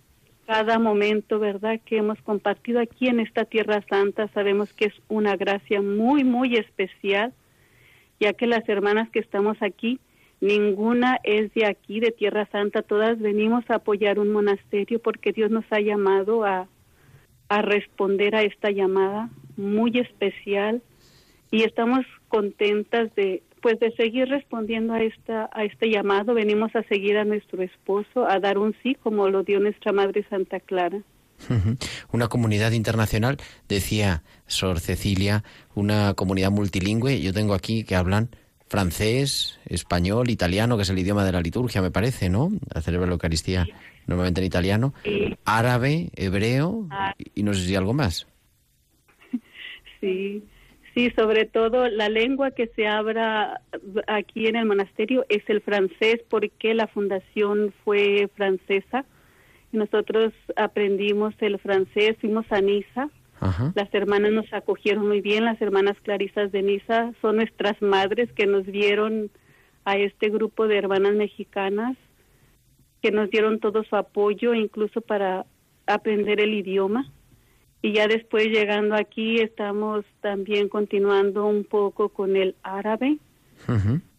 cada 0.47 0.79
momento, 0.79 1.39
¿verdad?, 1.39 1.79
que 1.85 1.97
hemos 1.97 2.19
compartido 2.21 2.79
aquí 2.79 3.07
en 3.07 3.19
esta 3.19 3.45
Tierra 3.45 3.83
Santa. 3.87 4.29
Sabemos 4.29 4.73
que 4.73 4.85
es 4.85 4.93
una 5.09 5.35
gracia 5.35 5.81
muy, 5.81 6.23
muy 6.23 6.55
especial, 6.55 7.33
ya 8.19 8.33
que 8.33 8.47
las 8.47 8.67
hermanas 8.67 9.09
que 9.09 9.19
estamos 9.19 9.61
aquí, 9.61 9.99
ninguna 10.41 11.19
es 11.23 11.53
de 11.53 11.65
aquí, 11.65 11.99
de 11.99 12.11
Tierra 12.11 12.49
Santa, 12.51 12.81
todas 12.81 13.19
venimos 13.19 13.63
a 13.69 13.75
apoyar 13.75 14.19
un 14.19 14.31
monasterio 14.31 14.99
porque 14.99 15.31
Dios 15.31 15.51
nos 15.51 15.65
ha 15.71 15.79
llamado 15.79 16.43
a, 16.43 16.67
a 17.47 17.61
responder 17.61 18.35
a 18.35 18.41
esta 18.41 18.71
llamada 18.71 19.29
muy 19.55 19.97
especial 19.99 20.81
y 21.51 21.63
estamos 21.63 22.05
contentas 22.27 23.13
de 23.15 23.43
pues 23.61 23.79
de 23.79 23.91
seguir 23.91 24.27
respondiendo 24.27 24.93
a 24.93 25.03
esta 25.03 25.47
a 25.53 25.63
este 25.63 25.91
llamado 25.91 26.33
venimos 26.33 26.75
a 26.75 26.81
seguir 26.83 27.17
a 27.17 27.25
nuestro 27.25 27.61
esposo 27.61 28.27
a 28.27 28.39
dar 28.39 28.57
un 28.57 28.75
sí 28.81 28.95
como 28.95 29.29
lo 29.29 29.43
dio 29.43 29.59
nuestra 29.59 29.91
madre 29.91 30.25
Santa 30.29 30.59
Clara. 30.59 31.03
Una 32.11 32.27
comunidad 32.27 32.71
internacional, 32.71 33.37
decía 33.67 34.23
Sor 34.45 34.79
Cecilia, 34.79 35.43
una 35.73 36.13
comunidad 36.13 36.51
multilingüe. 36.51 37.19
Yo 37.19 37.33
tengo 37.33 37.53
aquí 37.55 37.83
que 37.83 37.95
hablan 37.95 38.29
francés, 38.71 39.59
español, 39.65 40.29
italiano, 40.29 40.77
que 40.77 40.83
es 40.83 40.89
el 40.89 40.97
idioma 40.97 41.25
de 41.25 41.33
la 41.33 41.41
liturgia, 41.41 41.81
me 41.81 41.91
parece, 41.91 42.29
¿no? 42.29 42.51
La 42.73 42.81
celebra 42.81 43.05
la 43.05 43.11
Eucaristía 43.11 43.67
normalmente 44.07 44.39
en 44.39 44.47
italiano, 44.47 44.93
árabe, 45.43 46.09
hebreo 46.15 46.87
y 47.35 47.43
no 47.43 47.53
sé 47.53 47.67
si 47.67 47.75
algo 47.75 47.93
más. 47.93 48.27
sí. 49.99 50.45
Sí 50.93 51.11
sobre 51.17 51.45
todo 51.45 51.89
la 51.89 52.07
lengua 52.07 52.51
que 52.51 52.67
se 52.67 52.87
habla 52.87 53.61
aquí 54.07 54.47
en 54.47 54.55
el 54.55 54.65
monasterio 54.65 55.25
es 55.27 55.43
el 55.49 55.59
francés 55.61 56.21
porque 56.29 56.73
la 56.73 56.87
fundación 56.87 57.73
fue 57.83 58.29
francesa. 58.35 59.03
Y 59.73 59.77
nosotros 59.77 60.31
aprendimos 60.55 61.33
el 61.39 61.59
francés 61.59 62.15
fuimos 62.21 62.45
a 62.51 62.61
Niza 62.61 63.09
Ajá. 63.41 63.73
Las 63.75 63.91
hermanas 63.93 64.31
nos 64.31 64.53
acogieron 64.53 65.07
muy 65.07 65.19
bien, 65.19 65.45
las 65.45 65.59
hermanas 65.61 65.97
clarisas 66.03 66.51
de 66.51 66.61
Niza 66.61 67.11
son 67.21 67.37
nuestras 67.37 67.81
madres 67.81 68.31
que 68.33 68.45
nos 68.45 68.65
dieron 68.65 69.31
a 69.83 69.97
este 69.97 70.29
grupo 70.29 70.67
de 70.67 70.77
hermanas 70.77 71.15
mexicanas, 71.15 71.97
que 73.01 73.11
nos 73.11 73.31
dieron 73.31 73.59
todo 73.59 73.83
su 73.83 73.95
apoyo, 73.95 74.53
incluso 74.53 75.01
para 75.01 75.47
aprender 75.87 76.39
el 76.39 76.53
idioma. 76.53 77.11
Y 77.81 77.93
ya 77.93 78.07
después 78.07 78.45
llegando 78.45 78.93
aquí 78.93 79.39
estamos 79.39 80.05
también 80.21 80.69
continuando 80.69 81.47
un 81.47 81.63
poco 81.63 82.09
con 82.09 82.35
el 82.35 82.53
árabe, 82.61 83.17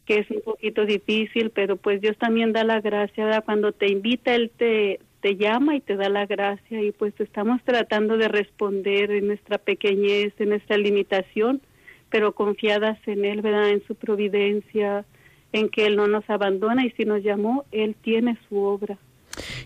que 0.05 0.19
es 0.19 0.31
un 0.33 0.43
poquito 0.43 0.85
difícil, 0.85 1.51
pero 1.51 1.77
pues 1.77 2.01
Dios 2.01 2.17
también 2.19 2.53
da 2.53 2.65
la 2.65 2.81
gracia, 2.81 3.25
¿verdad? 3.25 3.45
cuando 3.45 3.71
te 3.71 3.87
invita, 3.87 4.35
Él 4.35 4.51
te, 4.57 4.99
te 5.23 5.37
llama 5.37 5.77
y 5.77 5.81
te 5.81 5.97
da 5.97 6.09
la 6.09 6.27
gracia 6.27 6.83
y 6.83 6.91
pues 6.91 7.15
estamos 7.21 7.63
tratando 7.65 8.19
de 8.19 8.29
responder 8.29 9.13
en 9.13 9.29
nuestra 9.29 9.57
pequeñez, 9.57 10.35
en 10.39 10.51
nuestra 10.51 10.77
limitación, 10.77 11.63
pero 12.11 12.35
confiadas 12.35 12.99
en 13.07 13.25
Él, 13.25 13.41
¿verdad? 13.41 13.71
En 13.71 13.87
su 13.87 13.95
providencia, 13.95 15.07
en 15.53 15.69
que 15.69 15.87
Él 15.87 15.97
no 15.97 16.09
nos 16.09 16.29
abandona 16.29 16.85
y 16.85 16.91
si 16.91 17.05
nos 17.05 17.23
llamó, 17.23 17.65
Él 17.71 17.95
tiene 18.03 18.37
su 18.49 18.59
obra. 18.59 18.99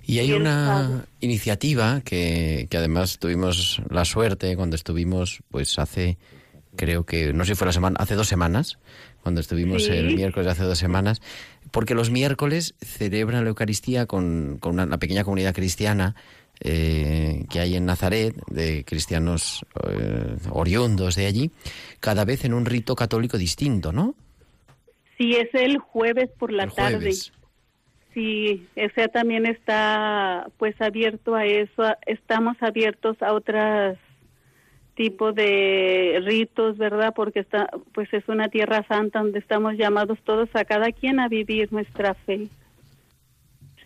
Y 0.04 0.18
hay 0.18 0.32
una 0.32 1.06
iniciativa 1.20 2.02
que, 2.04 2.68
que 2.70 2.76
además 2.76 3.18
tuvimos 3.18 3.82
la 3.90 4.04
suerte 4.04 4.54
cuando 4.56 4.76
estuvimos, 4.76 5.40
pues 5.50 5.78
hace, 5.78 6.18
creo 6.76 7.04
que, 7.04 7.32
no 7.32 7.44
sé 7.44 7.54
si 7.54 7.58
fue 7.58 7.66
la 7.66 7.72
semana, 7.72 7.96
hace 7.98 8.14
dos 8.14 8.28
semanas, 8.28 8.78
cuando 9.26 9.40
estuvimos 9.40 9.82
Sí. 9.82 9.90
el 9.90 10.14
miércoles 10.14 10.46
hace 10.46 10.62
dos 10.62 10.78
semanas, 10.78 11.20
porque 11.72 11.96
los 11.96 12.10
miércoles 12.12 12.76
celebran 12.80 13.42
la 13.42 13.48
Eucaristía 13.50 14.06
con, 14.06 14.58
con 14.60 14.74
una, 14.74 14.84
una 14.84 14.98
pequeña 14.98 15.24
comunidad 15.24 15.52
cristiana 15.52 16.14
eh, 16.60 17.44
que 17.50 17.58
hay 17.58 17.74
en 17.74 17.86
Nazaret, 17.86 18.36
de 18.48 18.84
cristianos 18.84 19.66
eh, 19.88 20.36
oriundos 20.50 21.16
de 21.16 21.26
allí, 21.26 21.50
cada 21.98 22.24
vez 22.24 22.44
en 22.44 22.54
un 22.54 22.66
rito 22.66 22.94
católico 22.94 23.36
distinto, 23.36 23.90
¿no? 23.90 24.14
Sí, 25.18 25.32
es 25.32 25.48
el 25.54 25.78
jueves 25.78 26.30
por 26.38 26.52
la 26.52 26.62
El 26.64 26.72
tarde. 26.72 26.96
jueves. 26.98 27.32
Sí, 28.14 28.64
ese 28.76 29.08
también 29.08 29.44
está 29.44 30.46
pues 30.56 30.80
abierto 30.80 31.34
a 31.34 31.44
eso. 31.44 31.82
Estamos 32.06 32.56
abiertos 32.60 33.20
a 33.22 33.32
otros 33.32 33.98
tipos 34.96 35.34
de 35.34 36.20
ritos, 36.24 36.76
¿verdad? 36.78 37.12
Porque 37.14 37.40
está 37.40 37.68
pues 37.92 38.12
es 38.12 38.26
una 38.28 38.48
tierra 38.48 38.84
santa 38.88 39.20
donde 39.20 39.38
estamos 39.38 39.74
llamados 39.76 40.18
todos 40.24 40.48
a 40.54 40.64
cada 40.64 40.90
quien 40.90 41.20
a 41.20 41.28
vivir 41.28 41.72
nuestra 41.72 42.14
fe. 42.14 42.48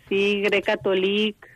Sí, 0.09 0.41
grecatólica, 0.41 1.47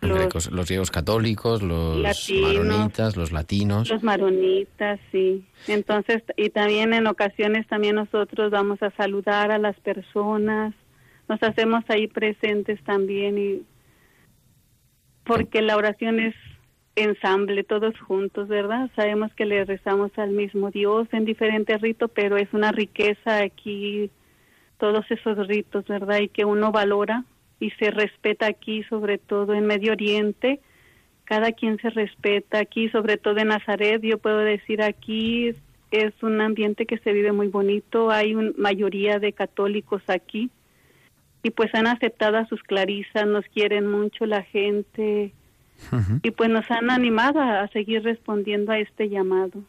Los, 0.00 0.10
los, 0.10 0.18
grecos- 0.18 0.50
los 0.50 0.66
griegos 0.66 0.90
católicos, 0.90 1.62
los 1.62 1.98
Latinos. 1.98 2.42
maronitas, 2.64 3.16
los 3.16 3.32
latinos. 3.32 3.88
los 3.90 4.02
maronitas, 4.02 5.00
sí. 5.10 5.44
Entonces, 5.66 6.22
y 6.36 6.50
también 6.50 6.92
en 6.94 7.06
ocasiones 7.06 7.66
también 7.66 7.94
nosotros 7.96 8.50
vamos 8.50 8.82
a 8.82 8.90
saludar 8.92 9.50
a 9.50 9.58
las 9.58 9.78
personas, 9.80 10.74
nos 11.28 11.42
hacemos 11.42 11.82
ahí 11.88 12.06
presentes 12.06 12.82
también 12.84 13.38
y 13.38 13.62
porque 15.24 15.60
la 15.62 15.76
oración 15.76 16.20
es 16.20 16.34
ensamble, 16.96 17.62
todos 17.62 17.98
juntos, 18.00 18.48
¿verdad? 18.48 18.90
Sabemos 18.96 19.32
que 19.34 19.44
le 19.44 19.64
rezamos 19.64 20.10
al 20.16 20.30
mismo 20.30 20.70
Dios 20.70 21.06
en 21.12 21.24
diferentes 21.24 21.80
ritos, 21.80 22.10
pero 22.12 22.36
es 22.36 22.52
una 22.52 22.72
riqueza 22.72 23.42
aquí 23.42 24.10
todos 24.78 25.04
esos 25.10 25.46
ritos, 25.46 25.86
¿verdad? 25.86 26.20
Y 26.20 26.28
que 26.28 26.44
uno 26.44 26.72
valora 26.72 27.24
y 27.60 27.70
se 27.72 27.90
respeta 27.90 28.46
aquí, 28.46 28.82
sobre 28.84 29.18
todo 29.18 29.54
en 29.54 29.66
Medio 29.66 29.92
Oriente. 29.92 30.60
Cada 31.24 31.52
quien 31.52 31.78
se 31.78 31.90
respeta 31.90 32.58
aquí, 32.58 32.88
sobre 32.90 33.16
todo 33.16 33.38
en 33.38 33.48
Nazaret. 33.48 34.00
Yo 34.02 34.18
puedo 34.18 34.38
decir 34.38 34.82
aquí 34.82 35.54
es 35.90 36.12
un 36.22 36.40
ambiente 36.40 36.86
que 36.86 36.98
se 36.98 37.12
vive 37.12 37.32
muy 37.32 37.48
bonito. 37.48 38.10
Hay 38.10 38.34
una 38.34 38.52
mayoría 38.56 39.18
de 39.18 39.32
católicos 39.32 40.02
aquí 40.08 40.50
y 41.42 41.50
pues 41.50 41.74
han 41.74 41.86
aceptado 41.86 42.38
a 42.38 42.46
sus 42.46 42.62
clarisas, 42.62 43.26
nos 43.26 43.44
quieren 43.46 43.86
mucho 43.86 44.26
la 44.26 44.42
gente 44.42 45.32
y 46.22 46.30
pues 46.30 46.50
nos 46.50 46.70
han 46.70 46.90
animado 46.90 47.40
a 47.40 47.68
seguir 47.68 48.02
respondiendo 48.02 48.72
a 48.72 48.78
este 48.78 49.08
llamado. 49.08 49.62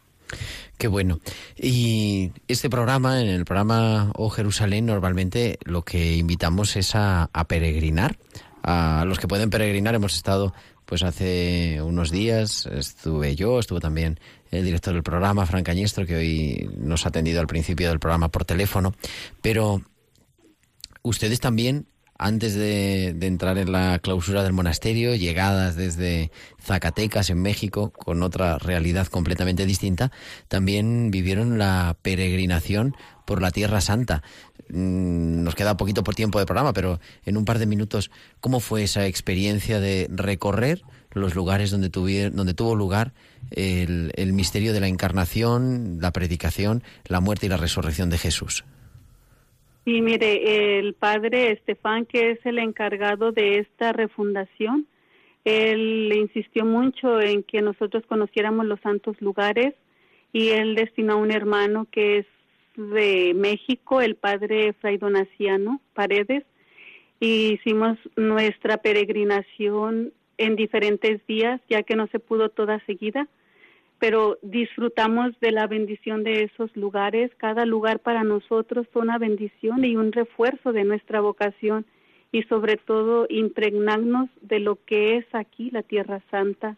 Qué 0.78 0.86
bueno. 0.86 1.18
Y 1.56 2.30
este 2.46 2.70
programa, 2.70 3.20
en 3.20 3.28
el 3.28 3.44
programa 3.44 4.12
O 4.14 4.30
Jerusalén, 4.30 4.86
normalmente 4.86 5.58
lo 5.64 5.82
que 5.82 6.16
invitamos 6.16 6.76
es 6.76 6.94
a, 6.94 7.28
peregrinar. 7.48 8.16
A 8.62 9.04
los 9.06 9.18
que 9.18 9.28
pueden 9.28 9.50
peregrinar 9.50 9.94
hemos 9.94 10.14
estado 10.14 10.54
pues 10.84 11.02
hace 11.02 11.82
unos 11.82 12.10
días 12.10 12.64
estuve 12.64 13.36
yo, 13.36 13.58
estuvo 13.58 13.78
también 13.78 14.18
el 14.50 14.64
director 14.64 14.94
del 14.94 15.02
programa, 15.02 15.44
Fran 15.44 15.62
Cañestro, 15.62 16.06
que 16.06 16.16
hoy 16.16 16.70
nos 16.78 17.04
ha 17.04 17.10
atendido 17.10 17.40
al 17.40 17.46
principio 17.46 17.90
del 17.90 17.98
programa 17.98 18.28
por 18.28 18.46
teléfono, 18.46 18.94
pero 19.42 19.82
ustedes 21.02 21.40
también 21.40 21.86
antes 22.18 22.54
de, 22.54 23.16
entrar 23.20 23.58
en 23.58 23.70
la 23.70 24.00
clausura 24.00 24.42
del 24.42 24.52
monasterio, 24.52 25.14
llegadas 25.14 25.76
desde 25.76 26.32
Zacatecas, 26.60 27.30
en 27.30 27.40
México, 27.40 27.92
con 27.92 28.24
otra 28.24 28.58
realidad 28.58 29.06
completamente 29.06 29.64
distinta, 29.66 30.10
también 30.48 31.12
vivieron 31.12 31.58
la 31.58 31.96
peregrinación 32.02 32.96
por 33.24 33.40
la 33.40 33.52
Tierra 33.52 33.80
Santa. 33.80 34.24
Mm, 34.68 35.44
nos 35.44 35.54
queda 35.54 35.76
poquito 35.76 36.02
por 36.02 36.16
tiempo 36.16 36.40
de 36.40 36.46
programa, 36.46 36.72
pero 36.72 36.98
en 37.24 37.36
un 37.36 37.44
par 37.44 37.60
de 37.60 37.66
minutos, 37.66 38.10
¿cómo 38.40 38.58
fue 38.58 38.82
esa 38.82 39.06
experiencia 39.06 39.78
de 39.78 40.08
recorrer 40.10 40.82
los 41.12 41.36
lugares 41.36 41.70
donde, 41.70 41.88
donde 42.30 42.54
tuvo 42.54 42.74
lugar 42.74 43.14
el 43.50 44.32
misterio 44.32 44.72
de 44.72 44.80
la 44.80 44.88
encarnación, 44.88 45.98
la 46.00 46.12
predicación, 46.12 46.82
la 47.06 47.20
muerte 47.20 47.46
y 47.46 47.48
la 47.48 47.56
resurrección 47.56 48.10
de 48.10 48.18
Jesús? 48.18 48.64
Sí, 49.88 50.02
mire, 50.02 50.78
el 50.78 50.92
padre 50.92 51.52
Estefan, 51.52 52.04
que 52.04 52.32
es 52.32 52.44
el 52.44 52.58
encargado 52.58 53.32
de 53.32 53.56
esta 53.56 53.90
refundación, 53.94 54.86
él 55.46 56.12
insistió 56.14 56.66
mucho 56.66 57.18
en 57.22 57.42
que 57.42 57.62
nosotros 57.62 58.04
conociéramos 58.06 58.66
los 58.66 58.78
santos 58.80 59.18
lugares 59.22 59.74
y 60.30 60.50
él 60.50 60.74
destinó 60.74 61.14
a 61.14 61.16
un 61.16 61.30
hermano 61.30 61.86
que 61.90 62.18
es 62.18 62.26
de 62.76 63.32
México, 63.34 64.02
el 64.02 64.16
padre 64.16 64.74
Fray 64.74 64.98
Donaciano 64.98 65.80
Paredes, 65.94 66.44
y 67.18 67.54
hicimos 67.54 67.96
nuestra 68.14 68.76
peregrinación 68.76 70.12
en 70.36 70.54
diferentes 70.54 71.26
días, 71.26 71.62
ya 71.70 71.82
que 71.82 71.96
no 71.96 72.08
se 72.08 72.18
pudo 72.18 72.50
toda 72.50 72.78
seguida 72.84 73.26
pero 73.98 74.38
disfrutamos 74.42 75.38
de 75.40 75.52
la 75.52 75.66
bendición 75.66 76.22
de 76.22 76.44
esos 76.44 76.74
lugares. 76.76 77.30
Cada 77.36 77.64
lugar 77.66 78.00
para 78.00 78.22
nosotros 78.22 78.86
fue 78.92 79.02
una 79.02 79.18
bendición 79.18 79.84
y 79.84 79.96
un 79.96 80.12
refuerzo 80.12 80.72
de 80.72 80.84
nuestra 80.84 81.20
vocación 81.20 81.84
y 82.30 82.42
sobre 82.44 82.76
todo 82.76 83.26
impregnarnos 83.28 84.28
de 84.40 84.60
lo 84.60 84.76
que 84.84 85.16
es 85.16 85.26
aquí 85.32 85.70
la 85.70 85.82
Tierra 85.82 86.22
Santa, 86.30 86.76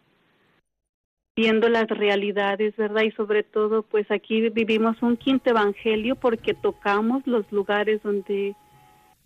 viendo 1.35 1.69
las 1.69 1.87
realidades, 1.87 2.75
¿verdad? 2.77 3.03
Y 3.03 3.11
sobre 3.11 3.43
todo, 3.43 3.83
pues 3.83 4.09
aquí 4.11 4.49
vivimos 4.49 5.01
un 5.01 5.17
quinto 5.17 5.49
evangelio 5.49 6.15
porque 6.15 6.53
tocamos 6.53 7.25
los 7.27 7.49
lugares 7.51 8.01
donde 8.01 8.55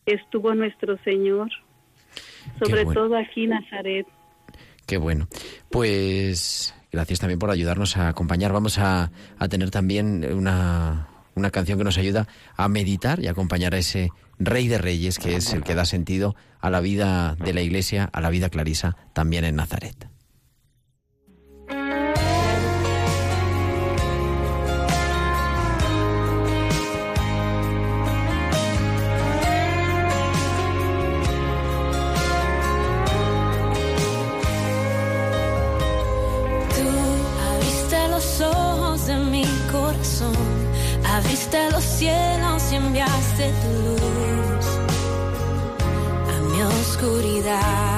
estuvo 0.05 0.53
nuestro 0.53 0.97
Señor, 1.03 1.49
sobre 2.59 2.85
todo 2.85 3.15
aquí 3.15 3.43
en 3.43 3.51
Nazaret. 3.51 4.07
Qué 4.87 4.97
bueno. 4.97 5.27
Pues 5.69 6.75
Gracias 6.95 7.19
también 7.19 7.39
por 7.39 7.51
ayudarnos 7.51 7.97
a 7.97 8.07
acompañar. 8.07 8.53
Vamos 8.53 8.79
a, 8.79 9.11
tener 9.49 9.69
también 9.69 10.25
una, 10.33 11.09
una 11.35 11.51
canción 11.51 11.77
que 11.77 11.83
nos 11.83 11.97
ayuda 11.97 12.25
a 12.55 12.69
meditar 12.69 13.19
y 13.19 13.27
acompañar 13.27 13.75
a 13.75 13.79
ese 13.79 14.11
Rey 14.39 14.69
de 14.69 14.77
Reyes, 14.77 15.19
que 15.19 15.35
es 15.35 15.51
el 15.51 15.63
que 15.63 15.75
da 15.75 15.83
sentido 15.83 16.37
a 16.61 16.69
la 16.69 16.79
vida 16.79 17.35
de 17.35 17.53
la 17.53 17.59
Iglesia, 17.59 18.09
a 18.13 18.21
la 18.21 18.29
vida 18.29 18.49
clarisa, 18.49 18.95
también 19.11 19.43
en 19.43 19.57
Nazaret. 19.57 20.14
Enviaste 43.37 43.53
tu 43.61 43.69
luz 43.83 44.65
a 46.29 46.39
mi 46.49 46.61
oscuridad. 46.63 47.94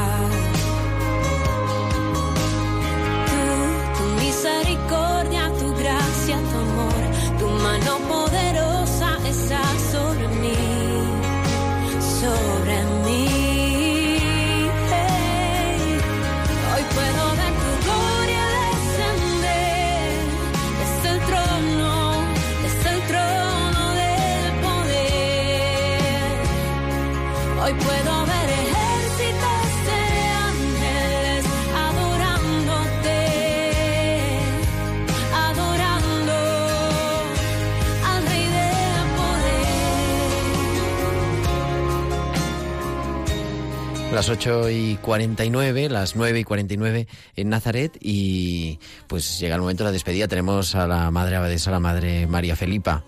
Las 44.18 44.30
8 44.30 44.72
y 44.72 44.96
49, 45.04 45.90
las 45.90 46.16
9 46.16 46.40
y 46.40 46.44
49 46.44 47.08
en 47.36 47.50
Nazaret 47.50 47.96
y 48.02 48.80
pues 49.06 49.40
llega 49.40 49.54
el 49.54 49.62
momento 49.62 49.84
de 49.84 49.90
la 49.90 49.92
despedida. 49.92 50.28
Tenemos 50.28 50.74
a 50.74 50.88
la 50.88 51.12
Madre 51.12 51.36
Abadesa, 51.36 51.70
la 51.70 51.80
Madre 51.80 52.26
María 52.26 52.56
Felipa. 52.56 53.04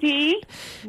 Sí, 0.00 0.40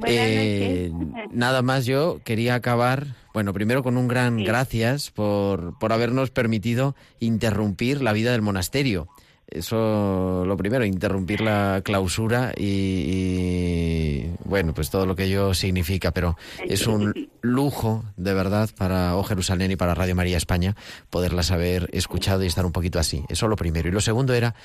eh, 0.05 0.89
Nada 1.31 1.61
más 1.61 1.85
yo 1.85 2.21
quería 2.23 2.55
acabar, 2.55 3.07
bueno, 3.33 3.51
primero 3.51 3.83
con 3.83 3.97
un 3.97 4.07
gran 4.07 4.41
gracias 4.41 5.11
por, 5.11 5.77
por 5.79 5.91
habernos 5.91 6.31
permitido 6.31 6.95
interrumpir 7.19 8.01
la 8.01 8.13
vida 8.13 8.31
del 8.31 8.41
monasterio. 8.41 9.09
Eso 9.53 10.43
lo 10.45 10.57
primero, 10.57 10.83
interrumpir 10.83 11.41
la 11.41 11.81
clausura 11.83 12.53
y, 12.57 14.25
bueno, 14.45 14.73
pues 14.73 14.89
todo 14.89 15.05
lo 15.05 15.15
que 15.15 15.25
ello 15.25 15.53
significa, 15.53 16.11
pero 16.11 16.37
es 16.65 16.87
un 16.87 17.29
lujo 17.41 18.03
de 18.17 18.33
verdad 18.33 18.69
para 18.75 19.15
O 19.15 19.23
Jerusalén 19.23 19.71
y 19.71 19.75
para 19.75 19.93
Radio 19.93 20.15
María 20.15 20.37
España 20.37 20.75
poderlas 21.09 21.51
haber 21.51 21.89
escuchado 21.93 22.43
y 22.43 22.47
estar 22.47 22.65
un 22.65 22.71
poquito 22.71 22.99
así. 22.99 23.23
Eso 23.29 23.47
lo 23.47 23.55
primero. 23.55 23.89
Y 23.89 23.91
lo 23.91 24.01
segundo 24.01 24.33
era, 24.33 24.55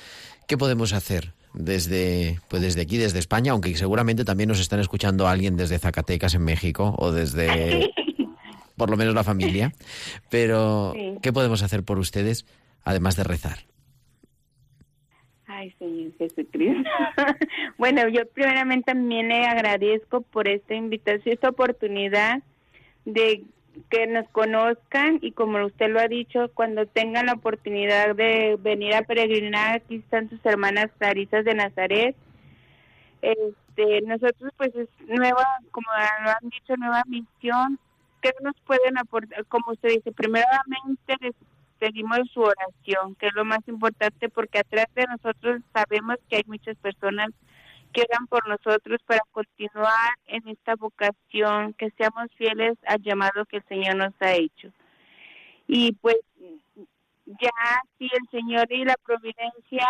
¿qué 0.47 0.57
podemos 0.57 0.93
hacer 0.93 1.33
desde, 1.53 2.39
pues 2.47 2.61
desde 2.61 2.81
aquí, 2.81 2.97
desde 2.97 3.19
España, 3.19 3.51
aunque 3.51 3.75
seguramente 3.75 4.25
también 4.25 4.49
nos 4.49 4.59
están 4.59 4.79
escuchando 4.79 5.27
alguien 5.27 5.57
desde 5.57 5.79
Zacatecas 5.79 6.33
en 6.33 6.43
México 6.43 6.95
o 6.97 7.11
desde 7.11 7.91
por 8.79 8.89
lo 8.89 8.97
menos 8.97 9.13
la 9.13 9.23
familia. 9.23 9.73
Pero, 10.29 10.95
¿qué 11.21 11.31
podemos 11.31 11.61
hacer 11.61 11.83
por 11.83 11.99
ustedes 11.99 12.45
además 12.83 13.15
de 13.15 13.23
rezar? 13.23 13.68
Ay, 15.59 15.75
Señor 15.77 16.13
Jesucristo. 16.17 16.89
bueno, 17.77 18.07
yo 18.07 18.25
primeramente 18.29 18.93
también 18.93 19.27
le 19.27 19.45
agradezco 19.45 20.21
por 20.21 20.47
esta 20.47 20.73
invitación, 20.73 21.33
esta 21.33 21.49
oportunidad 21.49 22.41
de 23.03 23.43
que 23.89 24.07
nos 24.07 24.25
conozcan 24.29 25.19
y 25.21 25.33
como 25.33 25.65
usted 25.65 25.89
lo 25.89 25.99
ha 25.99 26.07
dicho, 26.07 26.49
cuando 26.53 26.85
tengan 26.85 27.25
la 27.25 27.33
oportunidad 27.33 28.15
de 28.15 28.57
venir 28.61 28.95
a 28.95 29.01
peregrinar, 29.01 29.75
aquí 29.75 29.97
están 29.97 30.29
sus 30.29 30.39
hermanas 30.45 30.91
Clarisas 30.97 31.43
de 31.43 31.53
Nazaret. 31.55 32.15
Este, 33.21 34.01
nosotros 34.03 34.53
pues 34.55 34.73
es 34.75 34.87
nueva, 35.09 35.45
como 35.71 35.87
lo 36.23 36.29
han 36.29 36.49
dicho, 36.49 36.77
nueva 36.77 37.03
misión. 37.05 37.77
¿Qué 38.21 38.31
nos 38.41 38.55
pueden 38.65 38.97
aportar? 38.97 39.45
Como 39.47 39.73
usted 39.73 39.89
dice, 39.89 40.13
primeramente 40.13 41.33
pedimos 41.79 42.19
su 42.33 42.41
oración, 42.41 43.15
que 43.15 43.27
es 43.27 43.33
lo 43.33 43.45
más 43.45 43.59
importante 43.67 44.29
porque 44.29 44.59
atrás 44.59 44.87
de 44.95 45.05
nosotros 45.05 45.61
sabemos 45.73 46.17
que 46.29 46.37
hay 46.37 46.43
muchas 46.45 46.77
personas 46.77 47.29
que 47.93 48.01
oran 48.01 48.27
por 48.27 48.47
nosotros 48.47 49.01
para 49.05 49.21
continuar 49.31 50.13
en 50.27 50.47
esta 50.47 50.75
vocación, 50.75 51.73
que 51.73 51.89
seamos 51.91 52.27
fieles 52.35 52.77
al 52.85 53.01
llamado 53.01 53.45
que 53.45 53.57
el 53.57 53.63
Señor 53.67 53.95
nos 53.95 54.13
ha 54.19 54.33
hecho. 54.33 54.71
Y 55.67 55.93
pues 55.93 56.17
ya 57.25 57.81
si 57.97 58.05
el 58.05 58.29
Señor 58.31 58.71
y 58.71 58.85
la 58.85 58.95
providencia 59.05 59.87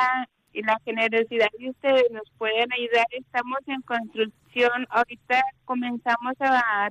y 0.51 0.61
la 0.63 0.77
generosidad 0.83 1.47
de 1.57 1.69
ustedes 1.69 2.05
nos 2.11 2.29
pueden 2.37 2.71
ayudar, 2.73 3.05
estamos 3.11 3.59
en 3.67 3.81
construcción, 3.81 4.87
ahorita 4.89 5.41
comenzamos 5.65 6.33
a, 6.39 6.89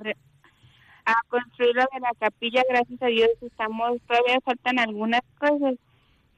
a 1.11 1.23
construir 1.29 1.75
lo 1.75 1.81
de 1.81 1.99
la 1.99 2.11
capilla, 2.19 2.63
gracias 2.69 3.01
a 3.01 3.07
Dios 3.07 3.29
estamos, 3.41 3.99
todavía 4.07 4.39
faltan 4.43 4.79
algunas 4.79 5.21
cosas, 5.39 5.75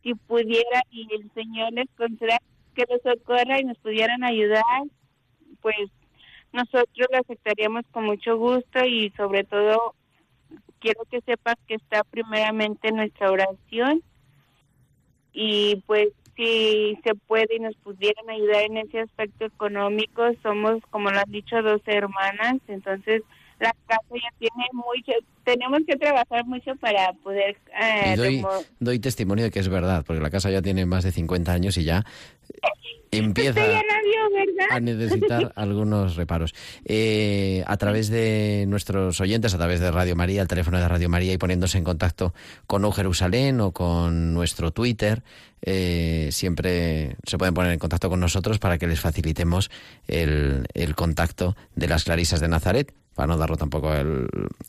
si 0.03 0.13
pudiera 0.15 0.81
y 0.89 1.07
el 1.13 1.31
Señor 1.33 1.73
les 1.73 1.89
conceda 1.97 2.37
que 2.73 2.85
los 2.89 3.01
socorra 3.01 3.59
y 3.59 3.65
nos 3.65 3.77
pudieran 3.79 4.23
ayudar, 4.23 4.63
pues 5.61 5.89
nosotros 6.53 7.07
lo 7.11 7.19
aceptaríamos 7.19 7.85
con 7.91 8.05
mucho 8.05 8.37
gusto 8.37 8.83
y 8.85 9.11
sobre 9.11 9.43
todo 9.43 9.93
quiero 10.79 11.03
que 11.09 11.21
sepas 11.21 11.55
que 11.67 11.75
está 11.75 12.03
primeramente 12.03 12.91
nuestra 12.91 13.31
oración 13.31 14.01
y 15.33 15.83
pues 15.85 16.09
si 16.35 16.97
se 17.03 17.13
puede 17.15 17.55
y 17.55 17.59
nos 17.59 17.75
pudieran 17.77 18.29
ayudar 18.29 18.63
en 18.63 18.77
ese 18.77 19.01
aspecto 19.01 19.45
económico, 19.45 20.23
somos 20.41 20.81
como 20.89 21.11
lo 21.11 21.19
han 21.19 21.31
dicho 21.31 21.61
dos 21.61 21.81
hermanas, 21.85 22.57
entonces 22.67 23.21
la 23.61 23.75
casa 23.87 24.01
ya 24.11 24.29
tiene 24.39 24.65
mucho, 24.73 25.11
tenemos 25.43 25.81
que 25.87 25.95
trabajar 25.95 26.45
mucho 26.45 26.75
para 26.77 27.13
poder... 27.13 27.55
Eh, 27.79 28.15
doy, 28.17 28.43
doy, 28.79 28.99
testimonio 28.99 29.45
de 29.45 29.51
que 29.51 29.59
es 29.59 29.69
verdad, 29.69 30.03
porque 30.05 30.21
la 30.21 30.31
casa 30.31 30.49
ya 30.49 30.61
tiene 30.61 30.85
más 30.87 31.03
de 31.03 31.11
50 31.11 31.51
años 31.51 31.77
y 31.77 31.83
ya 31.83 32.03
empieza 33.11 33.61
a 34.71 34.79
necesitar 34.79 35.51
algunos 35.55 36.15
reparos. 36.15 36.55
Eh, 36.85 37.63
a 37.67 37.77
través 37.77 38.09
de 38.09 38.65
nuestros 38.67 39.21
oyentes, 39.21 39.53
a 39.53 39.57
través 39.57 39.79
de 39.79 39.91
Radio 39.91 40.15
María, 40.15 40.41
el 40.41 40.47
teléfono 40.47 40.79
de 40.79 40.87
Radio 40.87 41.09
María 41.09 41.33
y 41.33 41.37
poniéndose 41.37 41.77
en 41.77 41.83
contacto 41.83 42.33
con 42.65 42.83
O 42.85 42.91
Jerusalén 42.91 43.59
o 43.59 43.71
con 43.73 44.33
nuestro 44.33 44.71
Twitter, 44.71 45.23
eh, 45.61 46.29
siempre 46.31 47.17
se 47.27 47.37
pueden 47.37 47.53
poner 47.53 47.73
en 47.73 47.79
contacto 47.79 48.09
con 48.09 48.19
nosotros 48.19 48.57
para 48.57 48.79
que 48.79 48.87
les 48.87 48.99
facilitemos 48.99 49.69
el, 50.07 50.65
el 50.73 50.95
contacto 50.95 51.55
de 51.75 51.87
las 51.87 52.05
Clarisas 52.05 52.39
de 52.39 52.47
Nazaret 52.47 52.93
para 53.15 53.27
no 53.27 53.37
darlo 53.37 53.57
tampoco 53.57 53.91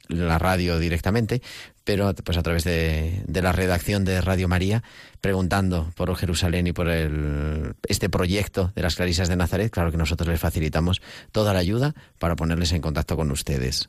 la 0.08 0.38
radio 0.38 0.78
directamente, 0.78 1.42
pero 1.84 2.12
pues 2.14 2.36
a 2.38 2.42
través 2.42 2.64
de, 2.64 3.24
la 3.28 3.52
redacción 3.52 4.04
de 4.04 4.20
Radio 4.20 4.48
María, 4.48 4.82
preguntando 5.20 5.92
por 5.96 6.14
Jerusalén 6.16 6.66
y 6.66 6.72
por 6.72 6.88
el, 6.88 7.74
este 7.88 8.08
proyecto 8.08 8.72
de 8.74 8.82
las 8.82 8.96
Clarisas 8.96 9.28
de 9.28 9.36
Nazaret, 9.36 9.70
claro 9.70 9.90
que 9.90 9.96
nosotros 9.96 10.28
les 10.28 10.40
facilitamos 10.40 11.00
toda 11.30 11.52
la 11.52 11.60
ayuda 11.60 11.94
para 12.18 12.36
ponerles 12.36 12.72
en 12.72 12.82
contacto 12.82 13.16
con 13.16 13.30
ustedes. 13.30 13.88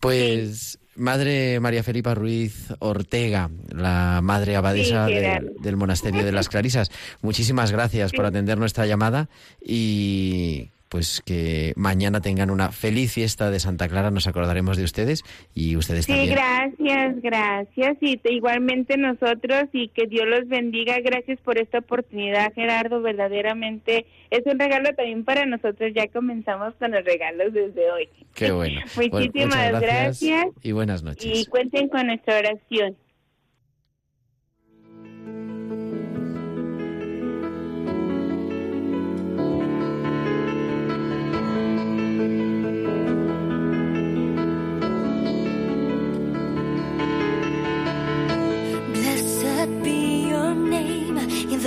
Pues 0.00 0.78
Madre 0.96 1.58
María 1.60 1.82
Felipa 1.82 2.14
Ruiz 2.14 2.68
Ortega, 2.78 3.50
la 3.68 4.20
madre 4.22 4.56
abadesa 4.56 5.06
del 5.06 5.76
Monasterio 5.76 6.24
de 6.24 6.32
las 6.32 6.48
Clarisas, 6.48 6.90
muchísimas 7.20 7.72
gracias 7.72 8.12
por 8.12 8.26
atender 8.26 8.58
nuestra 8.58 8.86
llamada 8.86 9.28
y 9.60 10.70
pues 10.88 11.22
que 11.24 11.72
mañana 11.76 12.20
tengan 12.20 12.50
una 12.50 12.70
feliz 12.70 13.12
fiesta 13.12 13.50
de 13.50 13.58
Santa 13.60 13.88
Clara, 13.88 14.10
nos 14.10 14.26
acordaremos 14.26 14.76
de 14.76 14.84
ustedes 14.84 15.24
y 15.54 15.76
ustedes 15.76 16.06
también. 16.06 16.28
Sí, 16.28 16.34
gracias, 16.34 17.22
gracias 17.22 17.96
y 18.00 18.20
igualmente 18.30 18.96
nosotros 18.96 19.64
y 19.72 19.88
que 19.88 20.06
Dios 20.06 20.26
los 20.26 20.48
bendiga, 20.48 20.98
gracias 21.00 21.40
por 21.40 21.58
esta 21.58 21.78
oportunidad 21.78 22.52
Gerardo, 22.54 23.02
verdaderamente 23.02 24.06
es 24.30 24.42
un 24.46 24.58
regalo 24.58 24.92
también 24.94 25.24
para 25.24 25.46
nosotros, 25.46 25.92
ya 25.94 26.08
comenzamos 26.08 26.74
con 26.76 26.90
los 26.90 27.04
regalos 27.04 27.52
desde 27.52 27.90
hoy. 27.90 28.08
Qué 28.34 28.50
bueno. 28.52 28.80
Muchísimas 28.96 29.80
gracias 29.80 30.46
y 30.62 30.72
buenas 30.72 31.02
noches. 31.02 31.40
Y 31.40 31.46
cuenten 31.46 31.88
con 31.88 32.06
nuestra 32.06 32.38
oración. 32.38 32.96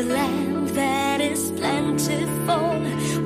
Land 0.07 0.69
that 0.69 1.21
is 1.21 1.51
plentiful, 1.51 2.79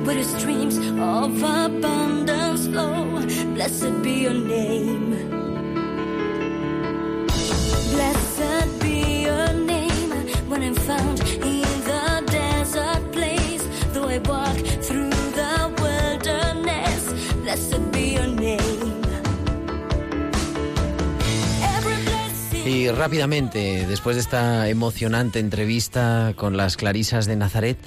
where 0.04 0.24
streams 0.24 0.76
of 0.78 1.42
abundance 1.42 2.66
flow. 2.66 3.20
Blessed 3.54 4.02
be 4.02 4.14
your 4.22 4.34
name. 4.34 5.28
Blessed 7.92 8.80
be 8.80 9.22
your 9.22 9.52
name 9.52 10.10
when 10.48 10.62
I'm 10.62 10.74
found 10.74 11.20
Y 22.82 22.90
rápidamente, 22.90 23.86
después 23.86 24.16
de 24.16 24.22
esta 24.22 24.68
emocionante 24.68 25.38
entrevista 25.38 26.32
con 26.34 26.56
las 26.56 26.76
Clarisas 26.76 27.26
de 27.26 27.36
Nazaret, 27.36 27.78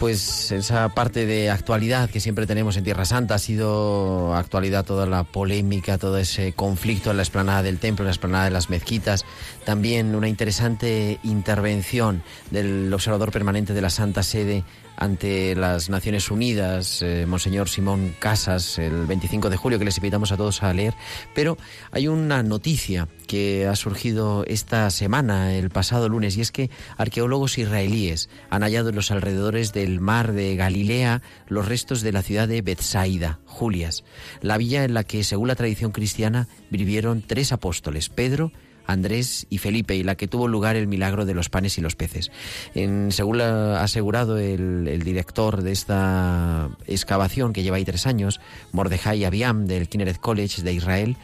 pues 0.00 0.50
esa 0.50 0.88
parte 0.88 1.24
de 1.24 1.50
actualidad 1.50 2.10
que 2.10 2.18
siempre 2.18 2.48
tenemos 2.48 2.76
en 2.76 2.82
Tierra 2.82 3.04
Santa 3.04 3.36
ha 3.36 3.38
sido 3.38 4.34
actualidad 4.34 4.84
toda 4.84 5.06
la 5.06 5.22
polémica, 5.22 5.98
todo 5.98 6.18
ese 6.18 6.52
conflicto 6.52 7.12
en 7.12 7.18
la 7.18 7.22
explanada 7.22 7.62
del 7.62 7.78
templo, 7.78 8.02
en 8.02 8.06
la 8.06 8.12
explanada 8.12 8.46
de 8.46 8.50
las 8.50 8.70
mezquitas, 8.70 9.24
también 9.64 10.16
una 10.16 10.26
interesante 10.26 11.20
intervención 11.22 12.24
del 12.50 12.92
observador 12.92 13.30
permanente 13.30 13.72
de 13.72 13.82
la 13.82 13.90
Santa 13.90 14.24
Sede 14.24 14.64
ante 15.00 15.56
las 15.56 15.88
Naciones 15.88 16.30
Unidas, 16.30 17.00
eh, 17.02 17.24
Monseñor 17.26 17.68
Simón 17.70 18.14
Casas, 18.18 18.78
el 18.78 19.06
25 19.06 19.48
de 19.48 19.56
julio, 19.56 19.78
que 19.78 19.86
les 19.86 19.96
invitamos 19.96 20.30
a 20.30 20.36
todos 20.36 20.62
a 20.62 20.72
leer. 20.74 20.94
Pero 21.34 21.56
hay 21.90 22.06
una 22.06 22.42
noticia 22.42 23.08
que 23.26 23.66
ha 23.66 23.74
surgido 23.76 24.44
esta 24.46 24.90
semana, 24.90 25.54
el 25.54 25.70
pasado 25.70 26.08
lunes, 26.08 26.36
y 26.36 26.42
es 26.42 26.52
que 26.52 26.70
arqueólogos 26.98 27.56
israelíes 27.56 28.28
han 28.50 28.62
hallado 28.62 28.90
en 28.90 28.96
los 28.96 29.10
alrededores 29.10 29.72
del 29.72 30.00
mar 30.00 30.32
de 30.32 30.54
Galilea 30.54 31.22
los 31.48 31.66
restos 31.66 32.02
de 32.02 32.12
la 32.12 32.22
ciudad 32.22 32.46
de 32.46 32.60
Bethsaida, 32.60 33.40
Julias, 33.46 34.04
la 34.42 34.58
villa 34.58 34.84
en 34.84 34.92
la 34.92 35.04
que, 35.04 35.24
según 35.24 35.48
la 35.48 35.56
tradición 35.56 35.92
cristiana, 35.92 36.46
vivieron 36.68 37.22
tres 37.22 37.52
apóstoles, 37.52 38.10
Pedro, 38.10 38.52
Andrés 38.92 39.46
y 39.50 39.58
Felipe 39.58 39.96
y 39.96 40.02
la 40.02 40.16
que 40.16 40.28
tuvo 40.28 40.48
lugar 40.48 40.76
el 40.76 40.86
milagro 40.86 41.26
de 41.26 41.34
los 41.34 41.48
panes 41.48 41.78
y 41.78 41.80
los 41.80 41.96
peces. 41.96 42.30
En, 42.74 43.12
según 43.12 43.40
ha 43.40 43.82
asegurado 43.82 44.38
el, 44.38 45.02
director 45.04 45.62
de 45.62 45.72
esta 45.72 46.70
excavación, 46.86 47.52
que 47.52 47.62
lleva 47.62 47.76
ahí 47.76 47.84
tres 47.84 48.06
años, 48.06 48.40
Mordejai 48.72 49.24
Abiam, 49.24 49.66
del 49.66 49.88
Kinneret 49.88 50.18
College 50.18 50.62
de 50.62 50.72
Israel, 50.72 51.16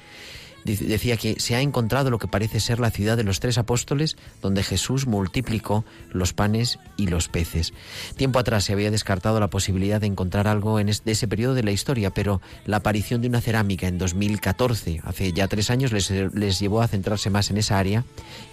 decía 0.67 1.17
que 1.17 1.39
se 1.39 1.55
ha 1.55 1.61
encontrado 1.61 2.11
lo 2.11 2.19
que 2.19 2.29
parece 2.29 2.61
ser 2.61 2.81
la 2.81 2.91
ciudad 2.91 3.17
de 3.17 3.25
los 3.25 3.41
tres 3.41 3.59
apóstoles, 3.59 4.17
donde 4.43 4.63
Jesús 4.63 5.07
multiplicó 5.07 5.85
los 6.13 6.33
panes 6.33 6.79
y 6.97 7.07
los 7.07 7.29
peces. 7.29 7.73
Tiempo 8.17 8.39
atrás 8.39 8.65
se 8.65 8.73
había 8.73 8.91
descartado 8.91 9.41
la 9.41 9.49
posibilidad 9.49 10.01
de 10.01 10.07
encontrar 10.07 10.49
algo 10.49 10.81
en 10.81 10.89
ese 10.89 11.29
periodo 11.29 11.55
de 11.55 11.63
la 11.63 11.71
historia, 11.71 12.11
pero 12.11 12.41
la 12.65 12.79
aparición 12.79 13.21
de 13.23 13.29
una 13.29 13.41
cerámica 13.41 13.87
en 13.87 13.99
2014, 13.99 15.01
hace 15.05 15.33
ya 15.33 15.49
tres 15.49 15.71
años, 15.71 15.93
les, 15.93 16.11
les 16.11 16.59
llevó 16.59 16.83
a 16.83 16.89
centrarse 16.89 17.31
más 17.31 17.51
en 17.51 17.59
esa 17.59 17.79
área 17.79 18.05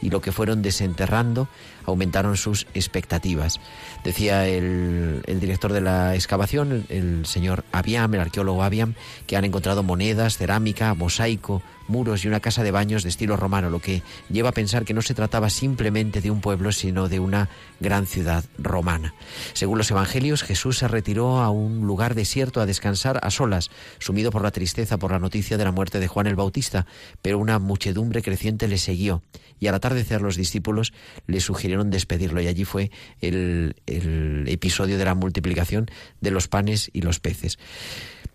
y 0.01 0.09
lo 0.09 0.21
que 0.21 0.31
fueron 0.31 0.61
desenterrando 0.61 1.47
aumentaron 1.85 2.37
sus 2.37 2.67
expectativas. 2.73 3.59
Decía 4.03 4.47
el, 4.47 5.21
director 5.39 5.73
de 5.73 5.81
la 5.81 6.15
excavación, 6.15 6.85
el, 6.89 7.25
señor 7.25 7.63
Abiam, 7.71 8.13
el 8.13 8.21
arqueólogo 8.21 8.63
Abiam, 8.63 8.95
que 9.27 9.37
han 9.37 9.45
encontrado 9.45 9.83
monedas, 9.83 10.37
cerámica, 10.37 10.93
mosaico, 10.93 11.61
muros 11.87 12.23
y 12.23 12.27
una 12.27 12.39
casa 12.39 12.63
de 12.63 12.71
baños 12.71 13.03
de 13.03 13.09
estilo 13.09 13.37
romano, 13.37 13.69
lo 13.69 13.79
que 13.79 14.03
lleva 14.29 14.49
a 14.49 14.53
pensar 14.53 14.85
que 14.85 14.93
no 14.93 15.01
se 15.01 15.13
trataba 15.13 15.49
simplemente 15.49 16.21
de 16.21 16.31
un 16.31 16.41
pueblo, 16.41 16.71
sino 16.71 17.09
de 17.09 17.19
una 17.19 17.49
gran 17.79 18.05
ciudad 18.05 18.43
romana. 18.57 19.13
Según 19.53 19.77
los 19.77 19.91
evangelios, 19.91 20.43
Jesús 20.43 20.77
se 20.77 20.87
retiró 20.87 21.39
a 21.39 21.49
un 21.49 21.85
lugar 21.85 22.15
desierto 22.15 22.61
a 22.61 22.65
descansar 22.65 23.19
a 23.23 23.31
solas, 23.31 23.69
sumido 23.99 24.31
por 24.31 24.43
la 24.43 24.51
tristeza 24.51 24.97
por 24.97 25.11
la 25.11 25.19
noticia 25.19 25.57
de 25.57 25.63
la 25.63 25.71
muerte 25.71 25.99
de 25.99 26.07
Juan 26.07 26.27
el 26.27 26.35
Bautista, 26.35 26.85
pero 27.21 27.39
una 27.39 27.59
muchedumbre 27.59 28.21
creciente 28.21 28.67
le 28.67 28.77
siguió 28.77 29.21
y 29.59 29.67
al 29.67 29.75
atardecer 29.75 30.21
los 30.21 30.35
discípulos 30.35 30.93
le 31.27 31.39
sugirieron 31.39 31.89
despedirlo 31.89 32.41
y 32.41 32.47
allí 32.47 32.65
fue 32.65 32.91
el, 33.21 33.75
el 33.85 34.45
episodio 34.47 34.97
de 34.97 35.05
la 35.05 35.15
multiplicación 35.15 35.89
de 36.21 36.31
los 36.31 36.47
panes 36.47 36.89
y 36.93 37.01
los 37.01 37.19
peces. 37.19 37.57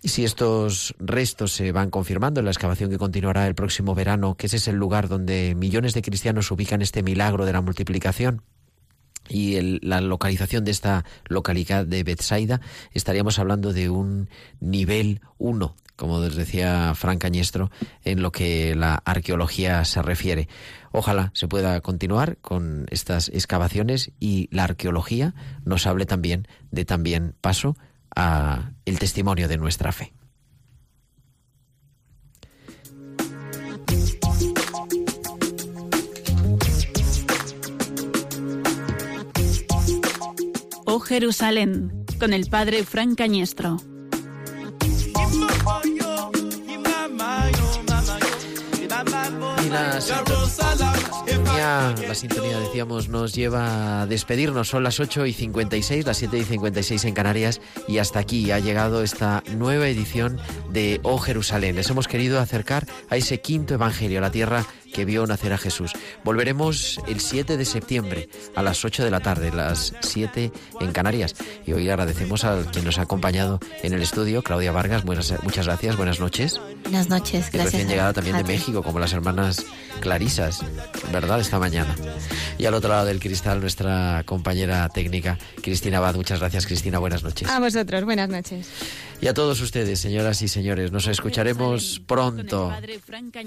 Y 0.00 0.08
si 0.08 0.24
estos 0.24 0.94
restos 0.98 1.52
se 1.52 1.72
van 1.72 1.90
confirmando 1.90 2.40
en 2.40 2.44
la 2.44 2.52
excavación 2.52 2.90
que 2.90 2.98
continuará 2.98 3.46
el 3.46 3.54
próximo 3.54 3.94
verano, 3.94 4.36
que 4.36 4.46
ese 4.46 4.56
es 4.56 4.68
el 4.68 4.76
lugar 4.76 5.08
donde 5.08 5.54
millones 5.56 5.94
de 5.94 6.02
cristianos 6.02 6.50
ubican 6.50 6.82
este 6.82 7.02
milagro 7.02 7.44
de 7.44 7.52
la 7.52 7.60
multiplicación, 7.60 8.42
y 9.28 9.78
la 9.80 10.00
localización 10.00 10.64
de 10.64 10.70
esta 10.70 11.04
localidad 11.26 11.86
de 11.86 12.02
Bethsaida, 12.02 12.60
estaríamos 12.92 13.38
hablando 13.38 13.72
de 13.72 13.90
un 13.90 14.28
nivel 14.60 15.20
1, 15.38 15.76
como 15.96 16.20
decía 16.20 16.94
Frank 16.94 17.24
en 17.24 18.22
lo 18.22 18.32
que 18.32 18.74
la 18.74 18.94
arqueología 19.04 19.84
se 19.84 20.02
refiere. 20.02 20.48
Ojalá 20.92 21.30
se 21.34 21.48
pueda 21.48 21.80
continuar 21.80 22.38
con 22.38 22.86
estas 22.90 23.28
excavaciones 23.28 24.12
y 24.18 24.48
la 24.50 24.64
arqueología 24.64 25.34
nos 25.64 25.86
hable 25.86 26.06
también 26.06 26.48
de 26.70 26.84
también 26.84 27.34
paso 27.40 27.76
a 28.18 28.72
el 28.84 28.98
testimonio 28.98 29.46
de 29.46 29.56
nuestra 29.56 29.92
fe. 29.92 30.12
Oh 40.84 40.98
Jerusalén, 40.98 42.04
con 42.18 42.32
el 42.32 42.50
padre 42.50 42.82
Frank 42.84 43.16
Cañestro. 43.16 43.76
Y 49.64 49.68
la 49.70 50.00
la 51.58 52.14
sintonía, 52.14 52.56
decíamos, 52.60 53.08
nos 53.08 53.34
lleva 53.34 54.02
a 54.02 54.06
despedirnos. 54.06 54.68
Son 54.68 54.84
las 54.84 55.00
8 55.00 55.26
y 55.26 55.32
56, 55.32 56.06
las 56.06 56.18
7 56.18 56.38
y 56.38 56.44
56 56.44 57.04
en 57.04 57.14
Canarias. 57.14 57.60
Y 57.88 57.98
hasta 57.98 58.20
aquí 58.20 58.52
ha 58.52 58.60
llegado 58.60 59.02
esta 59.02 59.42
nueva 59.56 59.88
edición 59.88 60.38
de 60.70 61.00
Oh 61.02 61.18
Jerusalén. 61.18 61.74
Les 61.74 61.90
hemos 61.90 62.06
querido 62.06 62.38
acercar 62.38 62.86
a 63.10 63.16
ese 63.16 63.40
quinto 63.40 63.74
evangelio, 63.74 64.20
la 64.20 64.30
tierra 64.30 64.64
que 64.92 65.04
vio 65.04 65.26
nacer 65.26 65.52
a 65.52 65.58
Jesús. 65.58 65.92
Volveremos 66.24 67.00
el 67.08 67.20
7 67.20 67.56
de 67.56 67.64
septiembre 67.64 68.28
a 68.54 68.62
las 68.62 68.84
8 68.84 69.04
de 69.04 69.10
la 69.10 69.20
tarde, 69.20 69.50
las 69.52 69.94
7 70.00 70.52
en 70.80 70.92
Canarias. 70.92 71.34
Y 71.66 71.72
hoy 71.72 71.88
agradecemos 71.88 72.44
a 72.44 72.62
quien 72.72 72.84
nos 72.84 72.98
ha 72.98 73.02
acompañado 73.02 73.60
en 73.82 73.92
el 73.92 74.02
estudio, 74.02 74.42
Claudia 74.42 74.72
Vargas. 74.72 75.04
Buenas, 75.04 75.32
muchas 75.42 75.66
gracias, 75.66 75.96
buenas 75.96 76.20
noches. 76.20 76.60
Buenas 76.84 77.08
noches, 77.08 77.48
Y 77.48 77.52
gracias. 77.56 77.64
recién 77.72 77.86
a- 77.86 77.90
llegada 77.90 78.12
también 78.12 78.36
de. 78.38 78.44
México, 78.44 78.82
como 78.82 78.98
las 78.98 79.12
hermanas 79.12 79.64
Clarisas, 80.00 80.60
¿verdad? 81.12 81.40
Esta 81.40 81.58
mañana. 81.58 81.94
Y 82.56 82.64
al 82.66 82.74
otro 82.74 82.88
lado 82.90 83.04
del 83.06 83.20
cristal, 83.20 83.60
nuestra 83.60 84.22
compañera 84.24 84.88
técnica, 84.88 85.38
Cristina 85.62 85.98
Abad. 85.98 86.14
Muchas 86.14 86.40
gracias, 86.40 86.66
Cristina. 86.66 86.98
Buenas 86.98 87.22
noches. 87.22 87.48
A 87.48 87.60
vosotros, 87.60 88.04
buenas 88.04 88.28
noches. 88.28 88.68
Y 89.20 89.26
a 89.26 89.34
todos 89.34 89.60
ustedes, 89.60 89.98
señoras 90.00 90.40
y 90.42 90.48
señores, 90.48 90.92
nos 90.92 91.08
escucharemos 91.08 92.00
pronto 92.06 92.72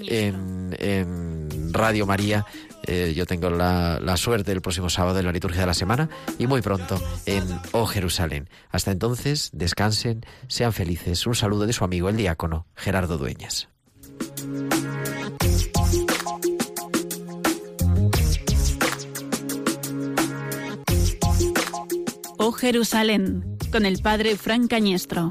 en, 0.08 0.76
en 0.78 1.31
Radio 1.70 2.06
María. 2.06 2.46
Eh, 2.86 3.12
yo 3.14 3.26
tengo 3.26 3.50
la, 3.50 4.00
la 4.00 4.16
suerte 4.16 4.52
el 4.52 4.60
próximo 4.60 4.90
sábado 4.90 5.18
en 5.18 5.26
la 5.26 5.32
liturgia 5.32 5.60
de 5.60 5.66
la 5.66 5.74
semana 5.74 6.08
y 6.38 6.46
muy 6.46 6.62
pronto 6.62 7.00
en 7.26 7.44
Oh 7.72 7.86
Jerusalén. 7.86 8.48
Hasta 8.70 8.90
entonces, 8.90 9.50
descansen, 9.52 10.24
sean 10.48 10.72
felices. 10.72 11.26
Un 11.26 11.34
saludo 11.34 11.66
de 11.66 11.72
su 11.72 11.84
amigo 11.84 12.08
el 12.08 12.16
diácono 12.16 12.66
Gerardo 12.74 13.18
Dueñas. 13.18 13.68
Oh 22.44 22.50
Jerusalén, 22.50 23.56
con 23.70 23.86
el 23.86 24.02
padre 24.02 24.36
Frank 24.36 24.68
Cañestro. 24.68 25.28